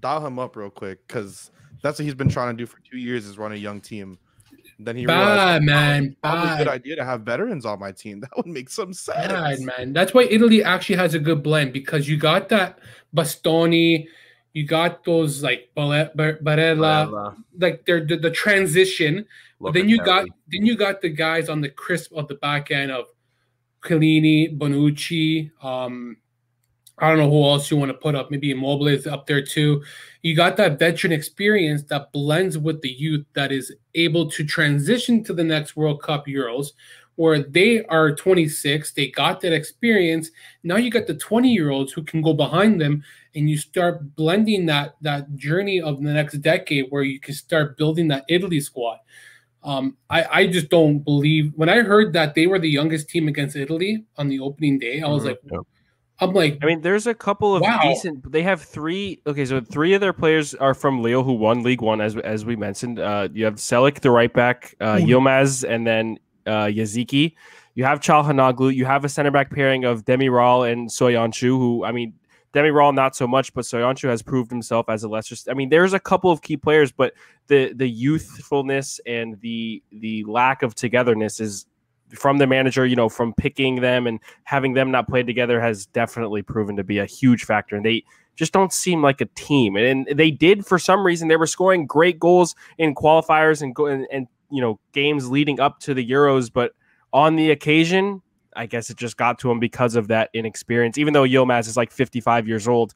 [0.00, 1.50] Dial him up real quick because
[1.82, 4.18] that's what he's been trying to do for two years is run a young team.
[4.78, 7.78] Then he Bad, realized, "Oh, man, it's probably a good idea to have veterans on
[7.80, 8.20] my team.
[8.20, 9.32] That would make some sense.
[9.32, 9.94] God, man.
[9.94, 12.78] That's why Italy actually has a good blend because you got that
[13.16, 14.06] Bastoni,
[14.56, 19.26] you got those like Barella, like they're the, the transition.
[19.60, 22.70] look then you got then you got the guys on the crisp of the back
[22.70, 23.04] end of
[23.84, 26.16] Chiellini, Bonucci, um,
[26.98, 28.30] I don't know who else you want to put up.
[28.30, 29.84] Maybe Immobile is up there too.
[30.22, 35.22] You got that veteran experience that blends with the youth that is able to transition
[35.24, 36.68] to the next World Cup Euros,
[37.16, 40.30] where they are 26, they got that experience.
[40.62, 43.04] Now you got the 20 year olds who can go behind them,
[43.36, 47.76] and you start blending that that journey of the next decade, where you can start
[47.76, 48.98] building that Italy squad.
[49.62, 53.26] Um, I, I just don't believe when I heard that they were the youngest team
[53.28, 55.26] against Italy on the opening day, I was Mhm.
[55.26, 55.40] like,
[56.20, 57.80] I'm like, I mean, there's a couple of Wow.
[57.82, 58.30] decent.
[58.32, 59.20] They have three.
[59.26, 62.44] Okay, so three of their players are from Lille, who won League One, as as
[62.46, 62.98] we mentioned.
[62.98, 65.06] Uh, you have Çelik, the right back, uh, Ooh.
[65.06, 67.32] Yilmaz, and then uh, Yazıcı.
[67.74, 68.72] You have Çalhanoğlu.
[68.72, 72.14] You have a center back pairing of Demiral and Söyüncü, who I mean,
[72.56, 75.36] Demiral not so much, but Söyüncü has proved himself as a lesser.
[75.50, 77.12] I mean, there's a couple of key players, but
[77.48, 81.66] the the youthfulness and the the lack of togetherness is
[82.14, 82.86] from the manager.
[82.86, 86.84] You know, from picking them and having them not play together has definitely proven to
[86.84, 87.76] be a huge factor.
[87.76, 88.04] And they
[88.36, 89.76] just don't seem like a team.
[89.76, 91.28] And they did for some reason.
[91.28, 95.80] They were scoring great goals in qualifiers and and, and you know games leading up
[95.80, 96.72] to the Euros, but
[97.12, 98.22] on the occasion.
[98.56, 100.98] I guess it just got to him because of that inexperience.
[100.98, 102.94] Even though Yilmaz is like 55 years old,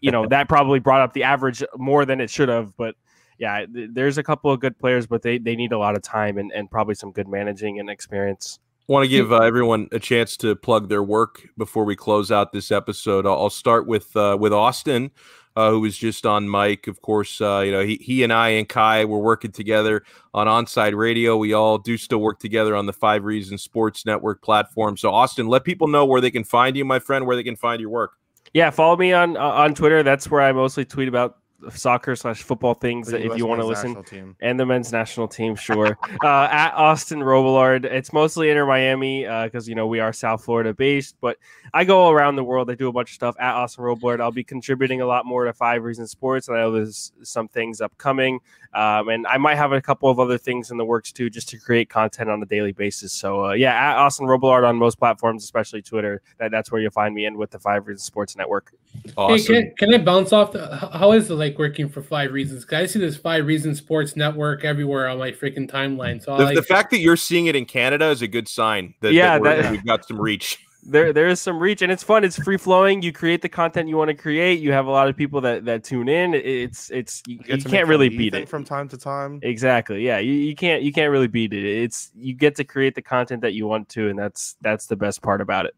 [0.00, 2.76] you know that probably brought up the average more than it should have.
[2.76, 2.96] But
[3.38, 6.02] yeah, th- there's a couple of good players, but they, they need a lot of
[6.02, 8.58] time and, and probably some good managing and experience.
[8.86, 12.52] want to give uh, everyone a chance to plug their work before we close out
[12.52, 13.26] this episode.
[13.26, 15.10] I'll, I'll start with uh, with Austin,
[15.56, 16.86] uh, who was just on Mike.
[16.86, 20.46] Of course, uh, you know he, he and I and Kai were working together on
[20.46, 21.36] Onside Radio.
[21.36, 24.96] We all do still work together on the Five Reasons Sports Network platform.
[24.96, 27.56] So, Austin, let people know where they can find you, my friend, where they can
[27.56, 28.12] find your work.
[28.52, 30.02] Yeah, follow me on uh, on Twitter.
[30.02, 31.38] That's where I mostly tweet about
[31.70, 33.08] soccer slash football things.
[33.08, 34.36] The If US you want to listen, national team.
[34.40, 35.96] and the men's national team, sure.
[36.22, 40.74] uh, at Austin Robillard, it's mostly Inter Miami because you know we are South Florida
[40.74, 41.38] based, but
[41.72, 42.70] I go around the world.
[42.70, 44.20] I do a bunch of stuff at Austin Robillard.
[44.20, 46.48] I'll be contributing a lot more to Five Reasons Sports.
[46.48, 48.40] And I know there's some things upcoming,
[48.74, 51.48] um, and I might have a couple of other things in the works too, just
[51.50, 53.12] to create content on a daily basis.
[53.12, 56.22] So uh, yeah, at Austin Robillard on most platforms, especially Twitter.
[56.38, 58.72] That, that's where you'll find me, and with the Five Reasons Sports Network.
[59.16, 59.54] Awesome.
[59.54, 60.52] Hey, can, can I bounce off?
[60.52, 62.64] The, how is it like working for Five Reasons?
[62.64, 66.22] 'Cause I see this Five Reasons Sports Network everywhere on my freaking timeline.
[66.22, 68.94] So the, like, the fact that you're seeing it in Canada is a good sign
[69.00, 70.58] that, Yeah, that, we're- that- we've got some reach.
[70.86, 73.88] there there is some reach and it's fun it's free flowing you create the content
[73.88, 76.90] you want to create you have a lot of people that that tune in it's
[76.90, 79.38] it's you, Get you can't really beat it from time to time.
[79.40, 82.94] exactly yeah you, you can't you can't really beat it it's you get to create
[82.94, 85.74] the content that you want to and that's that's the best part about it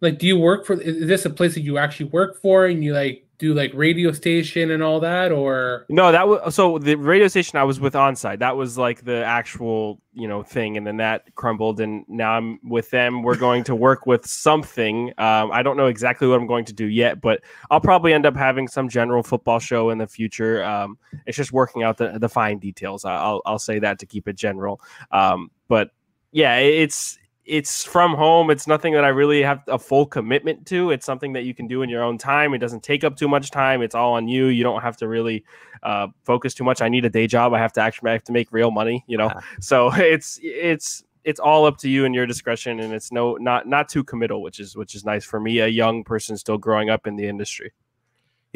[0.00, 0.80] like, do you work for?
[0.80, 4.12] Is this a place that you actually work for, and you like do like radio
[4.12, 5.86] station and all that, or?
[5.88, 9.24] No that was so the radio station i was with onside that was like the
[9.24, 13.22] actual you know thing and then that crumbled and now i'm with them.
[13.22, 15.08] We're going to work with something.
[15.18, 18.26] Um, i don't know exactly what i'm going to do yet but i'll probably end
[18.26, 20.64] up having some general football show in the future.
[20.64, 23.04] Um, it's just working out the, the fine details.
[23.04, 24.80] I'll, I'll say that to keep it general.
[25.10, 25.90] Um, but
[26.32, 30.90] yeah it's it's from home it's nothing that i really have a full commitment to
[30.90, 33.28] it's something that you can do in your own time it doesn't take up too
[33.28, 35.44] much time it's all on you you don't have to really
[35.82, 38.24] uh, focus too much i need a day job i have to actually I have
[38.24, 39.32] to make real money you know?
[39.60, 43.66] So it's it's it's all up to you and your discretion and it's no not
[43.66, 46.90] not too committal which is which is nice for me a young person still growing
[46.90, 47.72] up in the industry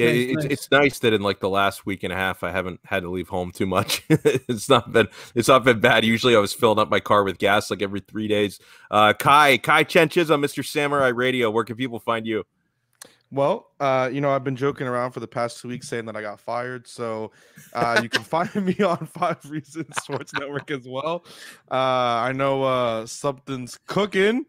[0.01, 0.53] Yeah, Nice, it's nice.
[0.53, 3.11] it's nice that in like the last week and a half, I haven't had to
[3.11, 4.03] leave home too much.
[4.09, 6.05] it's not been it's not been bad.
[6.05, 8.61] Usually, I was filling up my car with gas like every three days.
[8.91, 10.65] Uh, Kai Kai Chenches on Mr.
[10.65, 11.51] Samurai Radio.
[11.51, 12.45] Where can people find you?
[13.33, 16.17] Well, uh, you know, I've been joking around for the past two weeks saying that
[16.17, 16.89] I got fired.
[16.89, 17.31] So
[17.73, 21.25] uh, you can find me on Five Reasons Sports Network as well.
[21.71, 24.47] Uh, I know uh, something's cooking.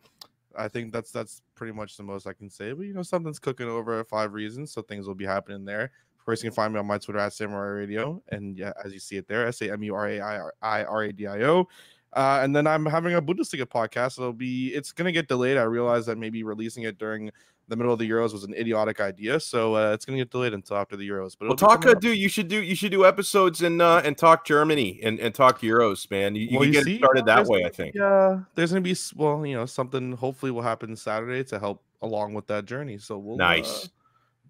[0.57, 2.73] I think that's that's pretty much the most I can say.
[2.73, 5.91] But you know, something's cooking over at Five Reasons, so things will be happening there.
[6.19, 8.93] Of course, you can find me on my Twitter at Samurai Radio, and yeah, as
[8.93, 11.27] you see it there, S A M U R A I I R A D
[11.27, 11.67] I O.
[12.13, 14.19] Uh, and then I'm having a Bundesliga podcast.
[14.19, 15.57] It'll be it's gonna get delayed.
[15.57, 17.31] I realize that maybe releasing it during
[17.71, 20.53] the middle of the Euros was an idiotic idea, so uh, it's gonna get delayed
[20.53, 21.37] until after the Euros.
[21.39, 22.01] But Well, it'll talk coming uh, up.
[22.01, 25.33] do you should do you should do episodes and uh, and talk Germany and, and
[25.33, 26.35] talk Euros, man.
[26.35, 27.93] You, you Well, can you get see, it started that there's way, I think.
[27.93, 31.81] be, uh, there's gonna be well, you know, something hopefully will happen Saturday to help
[32.01, 32.97] along with that journey.
[32.97, 33.85] So we'll Nice.
[33.85, 33.87] uh,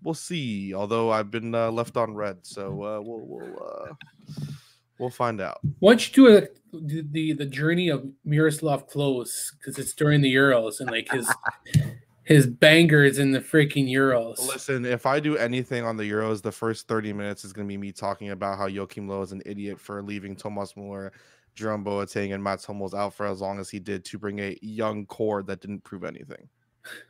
[0.03, 0.73] we'll see.
[0.73, 3.93] Although I've been uh, left on red, so uh, we'll we'll uh,
[4.97, 5.59] we'll find out.
[5.79, 10.33] Once you do it, the, the the journey of Miroslav Klose because it's during the
[10.33, 11.31] Euros and like his
[12.23, 14.37] his bangers in the freaking Euros.
[14.47, 17.71] Listen, if I do anything on the Euros, the first 30 minutes is going to
[17.71, 21.11] be me talking about how Joachim Low is an idiot for leaving Thomas Muller,
[21.55, 24.57] Jerome Boateng, and Mats Hummels out for as long as he did to bring a
[24.61, 26.47] young core that didn't prove anything.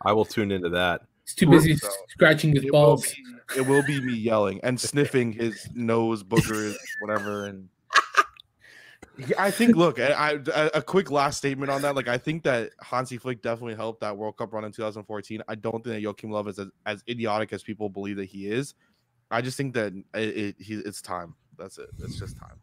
[0.06, 1.02] I will tune into that.
[1.26, 3.06] He's too busy So, scratching his It will, balls.
[3.06, 7.46] be, it will be me yelling and sniffing his nose, boogers, whatever.
[7.46, 7.81] And Yeah,
[9.38, 11.96] I think, look, I, I, a quick last statement on that.
[11.96, 15.42] Like, I think that Hansi Flick definitely helped that World Cup run in 2014.
[15.48, 18.48] I don't think that Joachim Low is as, as idiotic as people believe that he
[18.48, 18.74] is.
[19.30, 21.36] I just think that it, it, it's time.
[21.58, 21.90] That's it.
[22.00, 22.60] It's just time.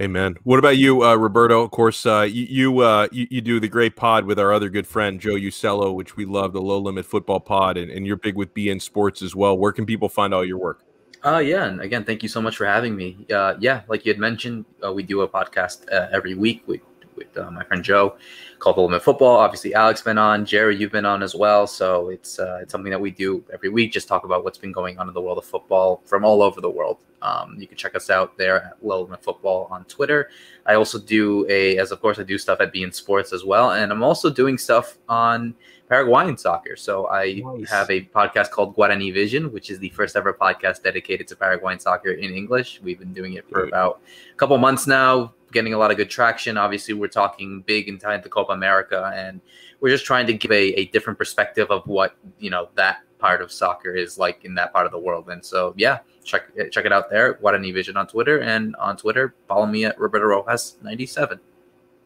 [0.00, 0.36] Amen.
[0.42, 1.62] What about you, uh, Roberto?
[1.62, 4.68] Of course, uh, you you, uh, you you do the great pod with our other
[4.68, 8.16] good friend Joe Usello, which we love, the Low Limit Football Pod, and, and you're
[8.16, 9.56] big with beIN Sports as well.
[9.56, 10.82] Where can people find all your work?
[11.24, 13.16] Uh, yeah, and again, thank you so much for having me.
[13.32, 16.82] Uh, yeah, like you had mentioned, uh, we do a podcast uh, every week with
[17.16, 18.16] with uh, my friend Joe
[18.58, 19.36] called Limit Football.
[19.36, 21.66] Obviously, Alex been on, Jerry, you've been on as well.
[21.66, 23.92] So it's uh, it's something that we do every week.
[23.92, 26.60] Just talk about what's been going on in the world of football from all over
[26.60, 26.98] the world.
[27.22, 30.28] Um, you can check us out there at Limit Football on Twitter.
[30.66, 33.72] I also do a, as of course, I do stuff at beIN Sports as well,
[33.72, 35.54] and I'm also doing stuff on
[35.88, 36.76] Paraguayan soccer.
[36.76, 37.70] So I Nice.
[37.70, 41.78] have a podcast called Guarani Vision, which is the first ever podcast dedicated to Paraguayan
[41.78, 42.80] soccer in English.
[42.82, 43.68] We've been doing it for Great.
[43.68, 44.00] about
[44.32, 46.56] a couple months now, getting a lot of good traction.
[46.56, 49.40] Obviously, we're talking big in time to Copa America, and
[49.80, 53.40] we're just trying to give a, a different perspective of what you know that part
[53.42, 55.28] of soccer is like in that part of the world.
[55.30, 57.34] And so, yeah, check check it out there.
[57.34, 61.38] Guarani Vision on Twitter, and on Twitter, follow me at Roberto Rojas ninety seven.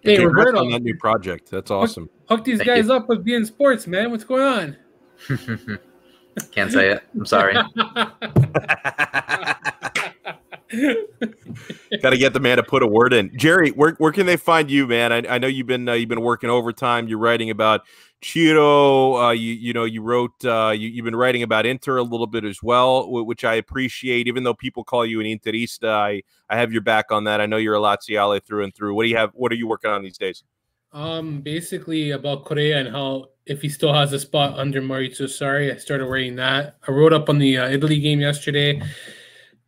[0.02, 1.50] Hey, Congrats Roberto, on that new project.
[1.50, 2.08] That's awesome.
[2.28, 2.94] hook these Thank guys you.
[2.94, 4.10] up with beIN Sports, man.
[4.10, 4.76] What's going on?
[6.52, 7.02] Can't say it.
[7.14, 7.54] I'm sorry.
[12.02, 13.30] Got to get the man to put a word in.
[13.36, 15.12] Jerry, where, where can they find you, man?
[15.12, 17.08] I, I know you've been uh, you've been working overtime.
[17.08, 17.82] You're writing about
[18.22, 19.16] Ciro.
[19.16, 22.26] Uh, you you know you wrote uh, you you've been writing about Inter a little
[22.26, 24.28] bit as well, wh- which I appreciate.
[24.28, 27.40] Even though people call you an Interista, I I have your back on that.
[27.40, 28.94] I know you're a Laziale through and through.
[28.94, 29.30] What do you have?
[29.32, 30.44] What are you working on these days?
[30.92, 35.72] Um, basically about Correa and how if he still has a spot under Maurizio Sarri,
[35.72, 36.76] I started writing that.
[36.86, 38.82] I wrote up on the uh, Italy game yesterday.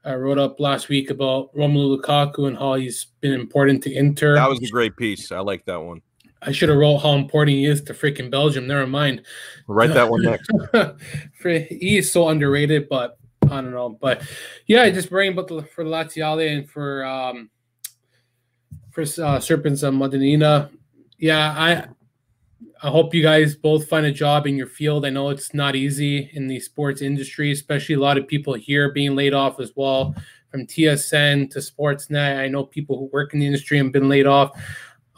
[0.05, 4.35] I wrote up last week about Romelu Lukaku and how he's been important to Inter.
[4.35, 5.31] That was a great piece.
[5.31, 6.01] I like that one.
[6.43, 8.67] I should have wrote how important he is to freaking Belgium.
[8.67, 9.23] Never mind.
[9.67, 10.51] Write that one next.
[11.43, 13.91] he is so underrated, but I don't know.
[13.91, 14.23] But
[14.67, 17.51] yeah, just bring about the, for Laziale and for um
[18.91, 20.71] for uh, Serpents and Modena.
[21.19, 21.89] Yeah, I
[22.83, 25.05] I hope you guys both find a job in your field.
[25.05, 28.91] I know it's not easy in the sports industry, especially a lot of people here
[28.91, 30.15] being laid off as well,
[30.51, 32.39] from TSN to Sportsnet.
[32.39, 34.53] I know people who work in the industry and been laid off.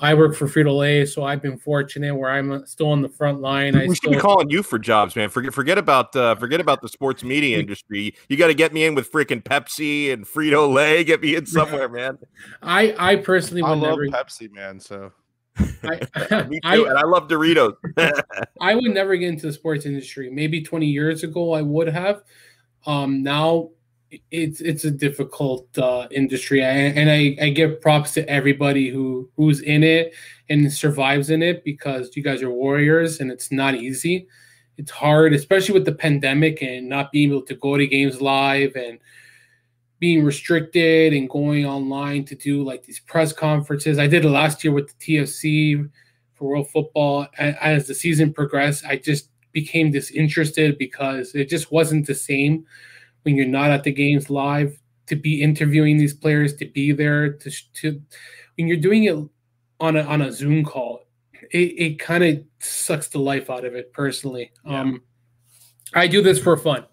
[0.03, 3.41] I work for Frito Lay, so I've been fortunate where I'm still on the front
[3.41, 3.77] line.
[3.77, 5.29] I we should still, be calling you for jobs, man.
[5.29, 8.13] Forget forget about uh, forget about the sports media industry.
[8.29, 11.05] You got to get me in with freaking Pepsi and Frito Lay.
[11.05, 12.19] Get me in somewhere, man.
[12.61, 14.09] I I personally I would love never.
[14.09, 14.81] Pepsi, man.
[14.81, 15.13] So
[15.59, 17.75] I, me too, I, and I love Doritos.
[18.61, 20.31] I would never get into the sports industry.
[20.31, 22.23] Maybe 20 years ago, I would have.
[22.87, 23.71] Um, now,
[24.31, 29.31] it's it's a difficult uh, industry, I, and I, I give props to everybody who
[29.37, 30.15] who's in it
[30.51, 34.27] and survives in it because you guys are warriors, and it's not easy.
[34.77, 38.75] It's hard, especially with the pandemic and not being able to go to games live
[38.75, 38.99] and
[40.03, 44.01] being restricted and going online to do like these press conferences.
[44.01, 45.89] I did it last year with the TFC
[46.35, 47.29] for World Football.
[47.39, 52.67] A- As the season progressed, I just became disinterested because it just wasn't the same
[53.23, 54.77] when you're not at the games live
[55.07, 58.03] to be interviewing these players, to be there, to, to
[58.57, 59.17] when you're doing it
[59.79, 61.05] on a on a Zoom call,
[61.53, 64.51] it, it kind of sucks the life out of it personally.
[64.65, 65.01] Um,
[65.95, 66.87] I do this for fun.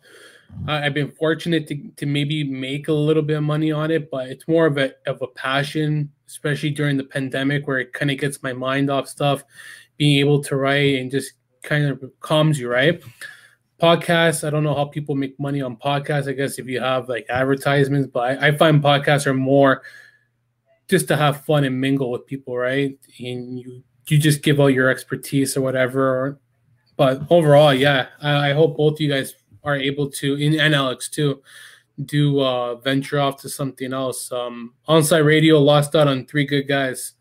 [0.68, 4.10] I- I've been fortunate to, to maybe make a little bit of money on it,
[4.12, 8.12] but it's more of a of a passion, especially during the pandemic, where it kind
[8.12, 9.44] of gets my mind off stuff,
[9.98, 13.02] being able to write and just kind of calms you, right?
[13.82, 16.28] Podcasts, I don't know how people make money on podcasts.
[16.28, 19.84] I guess if you have like advertisements, but I, I find podcasts are more
[20.90, 22.98] just to have fun and mingle with people, right?
[23.20, 26.40] And you you just give out your expertise or whatever.
[26.98, 29.34] But overall, yeah, I, I hope both of you guys
[29.64, 31.42] are able to, in and Alex too,
[32.06, 34.32] do uh, venture off to something else.
[34.32, 37.14] Um, Onside Radio lost out on three good guys.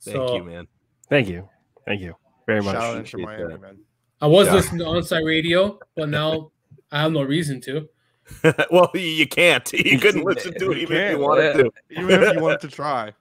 [0.00, 0.66] Thank so you, man.
[1.08, 1.48] Thank you.
[1.86, 2.14] Thank you
[2.46, 2.74] very much.
[2.74, 3.78] shout out Inter Appreciate Miami, man.
[4.20, 4.54] I was Yeah.
[4.54, 6.50] listening to Onside Radio, but now
[6.90, 7.88] I have no reason to.
[8.70, 9.70] well, you- you can't.
[9.72, 11.20] You couldn't listen to it You even if you can't.
[11.20, 11.72] wanted to.
[11.90, 13.12] Even if you wanted to try.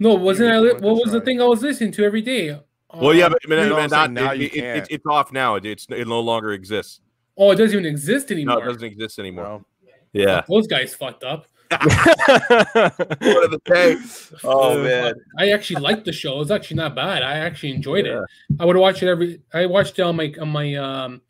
[0.00, 0.58] No, wasn't if I?
[0.60, 2.58] Li- what to was the thing I was listening to every day?
[2.94, 5.56] Well, yeah, but man, man, not, now it- you it- it- it's off now.
[5.56, 7.00] It's it no longer exists.
[7.38, 8.56] Oh, it doesn't even exist anymore.
[8.56, 9.44] No, it doesn't exist anymore.
[9.44, 9.64] No.
[10.12, 10.42] Yeah.
[10.48, 11.46] Those guys fucked up.
[11.70, 13.96] What of the day?
[14.44, 15.14] Oh man.
[15.38, 16.36] I actually liked the show.
[16.36, 17.22] It was actually not bad.
[17.22, 18.18] I actually enjoyed it.
[18.58, 19.40] I would watch it every.
[19.52, 21.20] I watched it on my on my um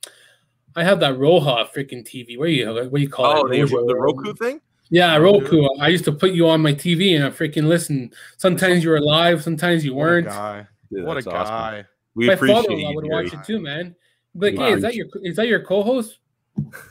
[0.77, 2.39] I have that Roja freaking TV.
[2.39, 3.51] What do you what do you call Oh, it?
[3.69, 4.61] the, the Roku thing.
[4.91, 5.67] Yeah, Roku.
[5.81, 8.13] I used to put you on my TV and I freaking listen.
[8.37, 10.27] Sometimes you were live, sometimes you What a weren't.
[10.29, 10.67] guy.
[10.93, 11.33] Dude, What a awesome.
[11.55, 11.85] guy.
[12.15, 13.95] We my appreciate father-in-law you, would watch it too, man.
[14.39, 14.67] But Wow.
[14.67, 16.19] hey, is that your is that your co-host?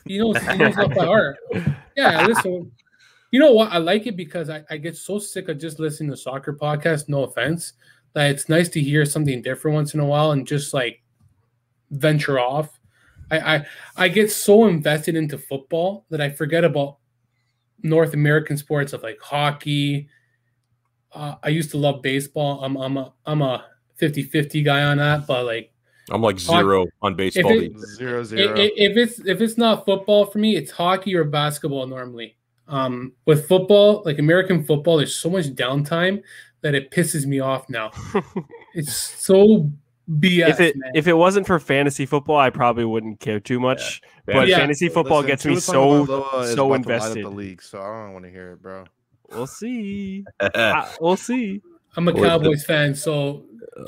[0.05, 1.37] He knows he knows off by heart.
[1.95, 2.71] Yeah, listen.
[3.31, 3.71] You know what?
[3.71, 7.09] I like it because I, I get so sick of just listening to soccer podcasts.
[7.09, 7.73] No offense,
[8.13, 11.01] that it's nice to hear something different once in a while and just like
[11.91, 12.79] venture off.
[13.31, 13.65] I I,
[13.95, 16.97] I get so invested into football that I forget about
[17.81, 20.09] North American sports of like hockey.
[21.13, 22.63] Uh, I used to love baseball.
[22.63, 23.65] I'm I'm a I'm a
[24.01, 25.71] 50-50 guy on that, but like
[26.09, 27.51] I'm like zero on baseball.
[27.51, 27.95] it- these days.
[27.97, 28.55] Zero i- zero.
[28.57, 32.35] i- if it's if it's not football for me, it's hockey or basketball normally.
[32.69, 36.21] Um, with football, like American football, there's so much downtime
[36.61, 37.91] that it pisses me off now.
[38.73, 39.69] it's so
[40.19, 40.49] BS.
[40.49, 40.91] if it man.
[40.95, 44.01] if it wasn't for fantasy football, I probably wouldn't care too much.
[44.25, 44.57] But Yeah.
[44.57, 47.25] fantasy football Listen, gets me so so about to invested.
[47.25, 48.85] The league, so I don't want to hear it, bro.
[49.29, 50.23] We'll see.
[50.39, 51.61] Uh, we'll see.
[51.95, 53.43] I'm a Cowboys fan, so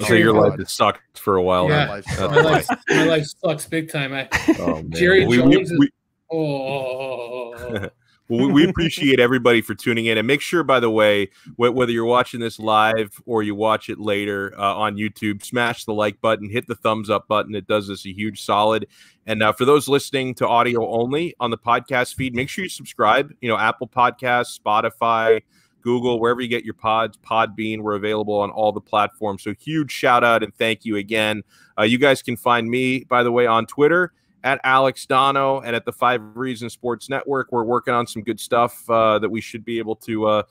[0.07, 1.67] so your life has sucked for a while.
[1.69, 1.85] Yeah.
[1.85, 1.91] now.
[1.91, 2.35] Life That's sucks.
[2.35, 2.51] my why.
[2.51, 4.13] life my life sucks big time.
[4.13, 4.27] I,
[4.59, 4.91] Oh, man.
[4.93, 5.89] Jerry we, we, Jones is- we,
[6.31, 7.89] oh,
[8.29, 11.73] Well, we, we appreciate everybody for tuning in, and make sure, by the way, wh-
[11.73, 15.93] whether you're watching this live or you watch it later uh, on YouTube, smash the
[15.93, 17.55] like button, hit the thumbs up button.
[17.55, 18.85] It does us a huge solid.
[19.25, 22.69] And uh, for those listening to audio only on the podcast feed, make sure you
[22.69, 23.31] subscribe.
[23.41, 25.41] You know, Apple Podcasts, Spotify,
[25.81, 29.43] Google, wherever you get your pods, Podbean, we're available on all the platforms.
[29.43, 31.43] So huge shout out and thank you again.
[31.77, 35.75] Uh, you guys can find me, by the way, on Twitter at Alex Dono and
[35.75, 37.51] at the Five Reasons Sports Network.
[37.51, 40.43] We're working on some good stuff uh, that we should be able to uh,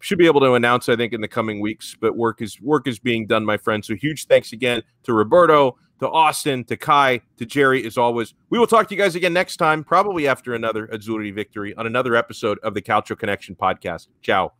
[0.00, 1.96] should be able to announce, I think, in the coming weeks.
[1.98, 3.84] But work is work is being done, my friend.
[3.84, 7.84] So huge thanks again to Roberto, to Austin, to Kai, to Jerry.
[7.86, 11.34] As always, we will talk to you guys again next time, probably after another Azzurri
[11.34, 14.08] victory on another episode of the Calcio Connection podcast.
[14.22, 14.52] Ciao.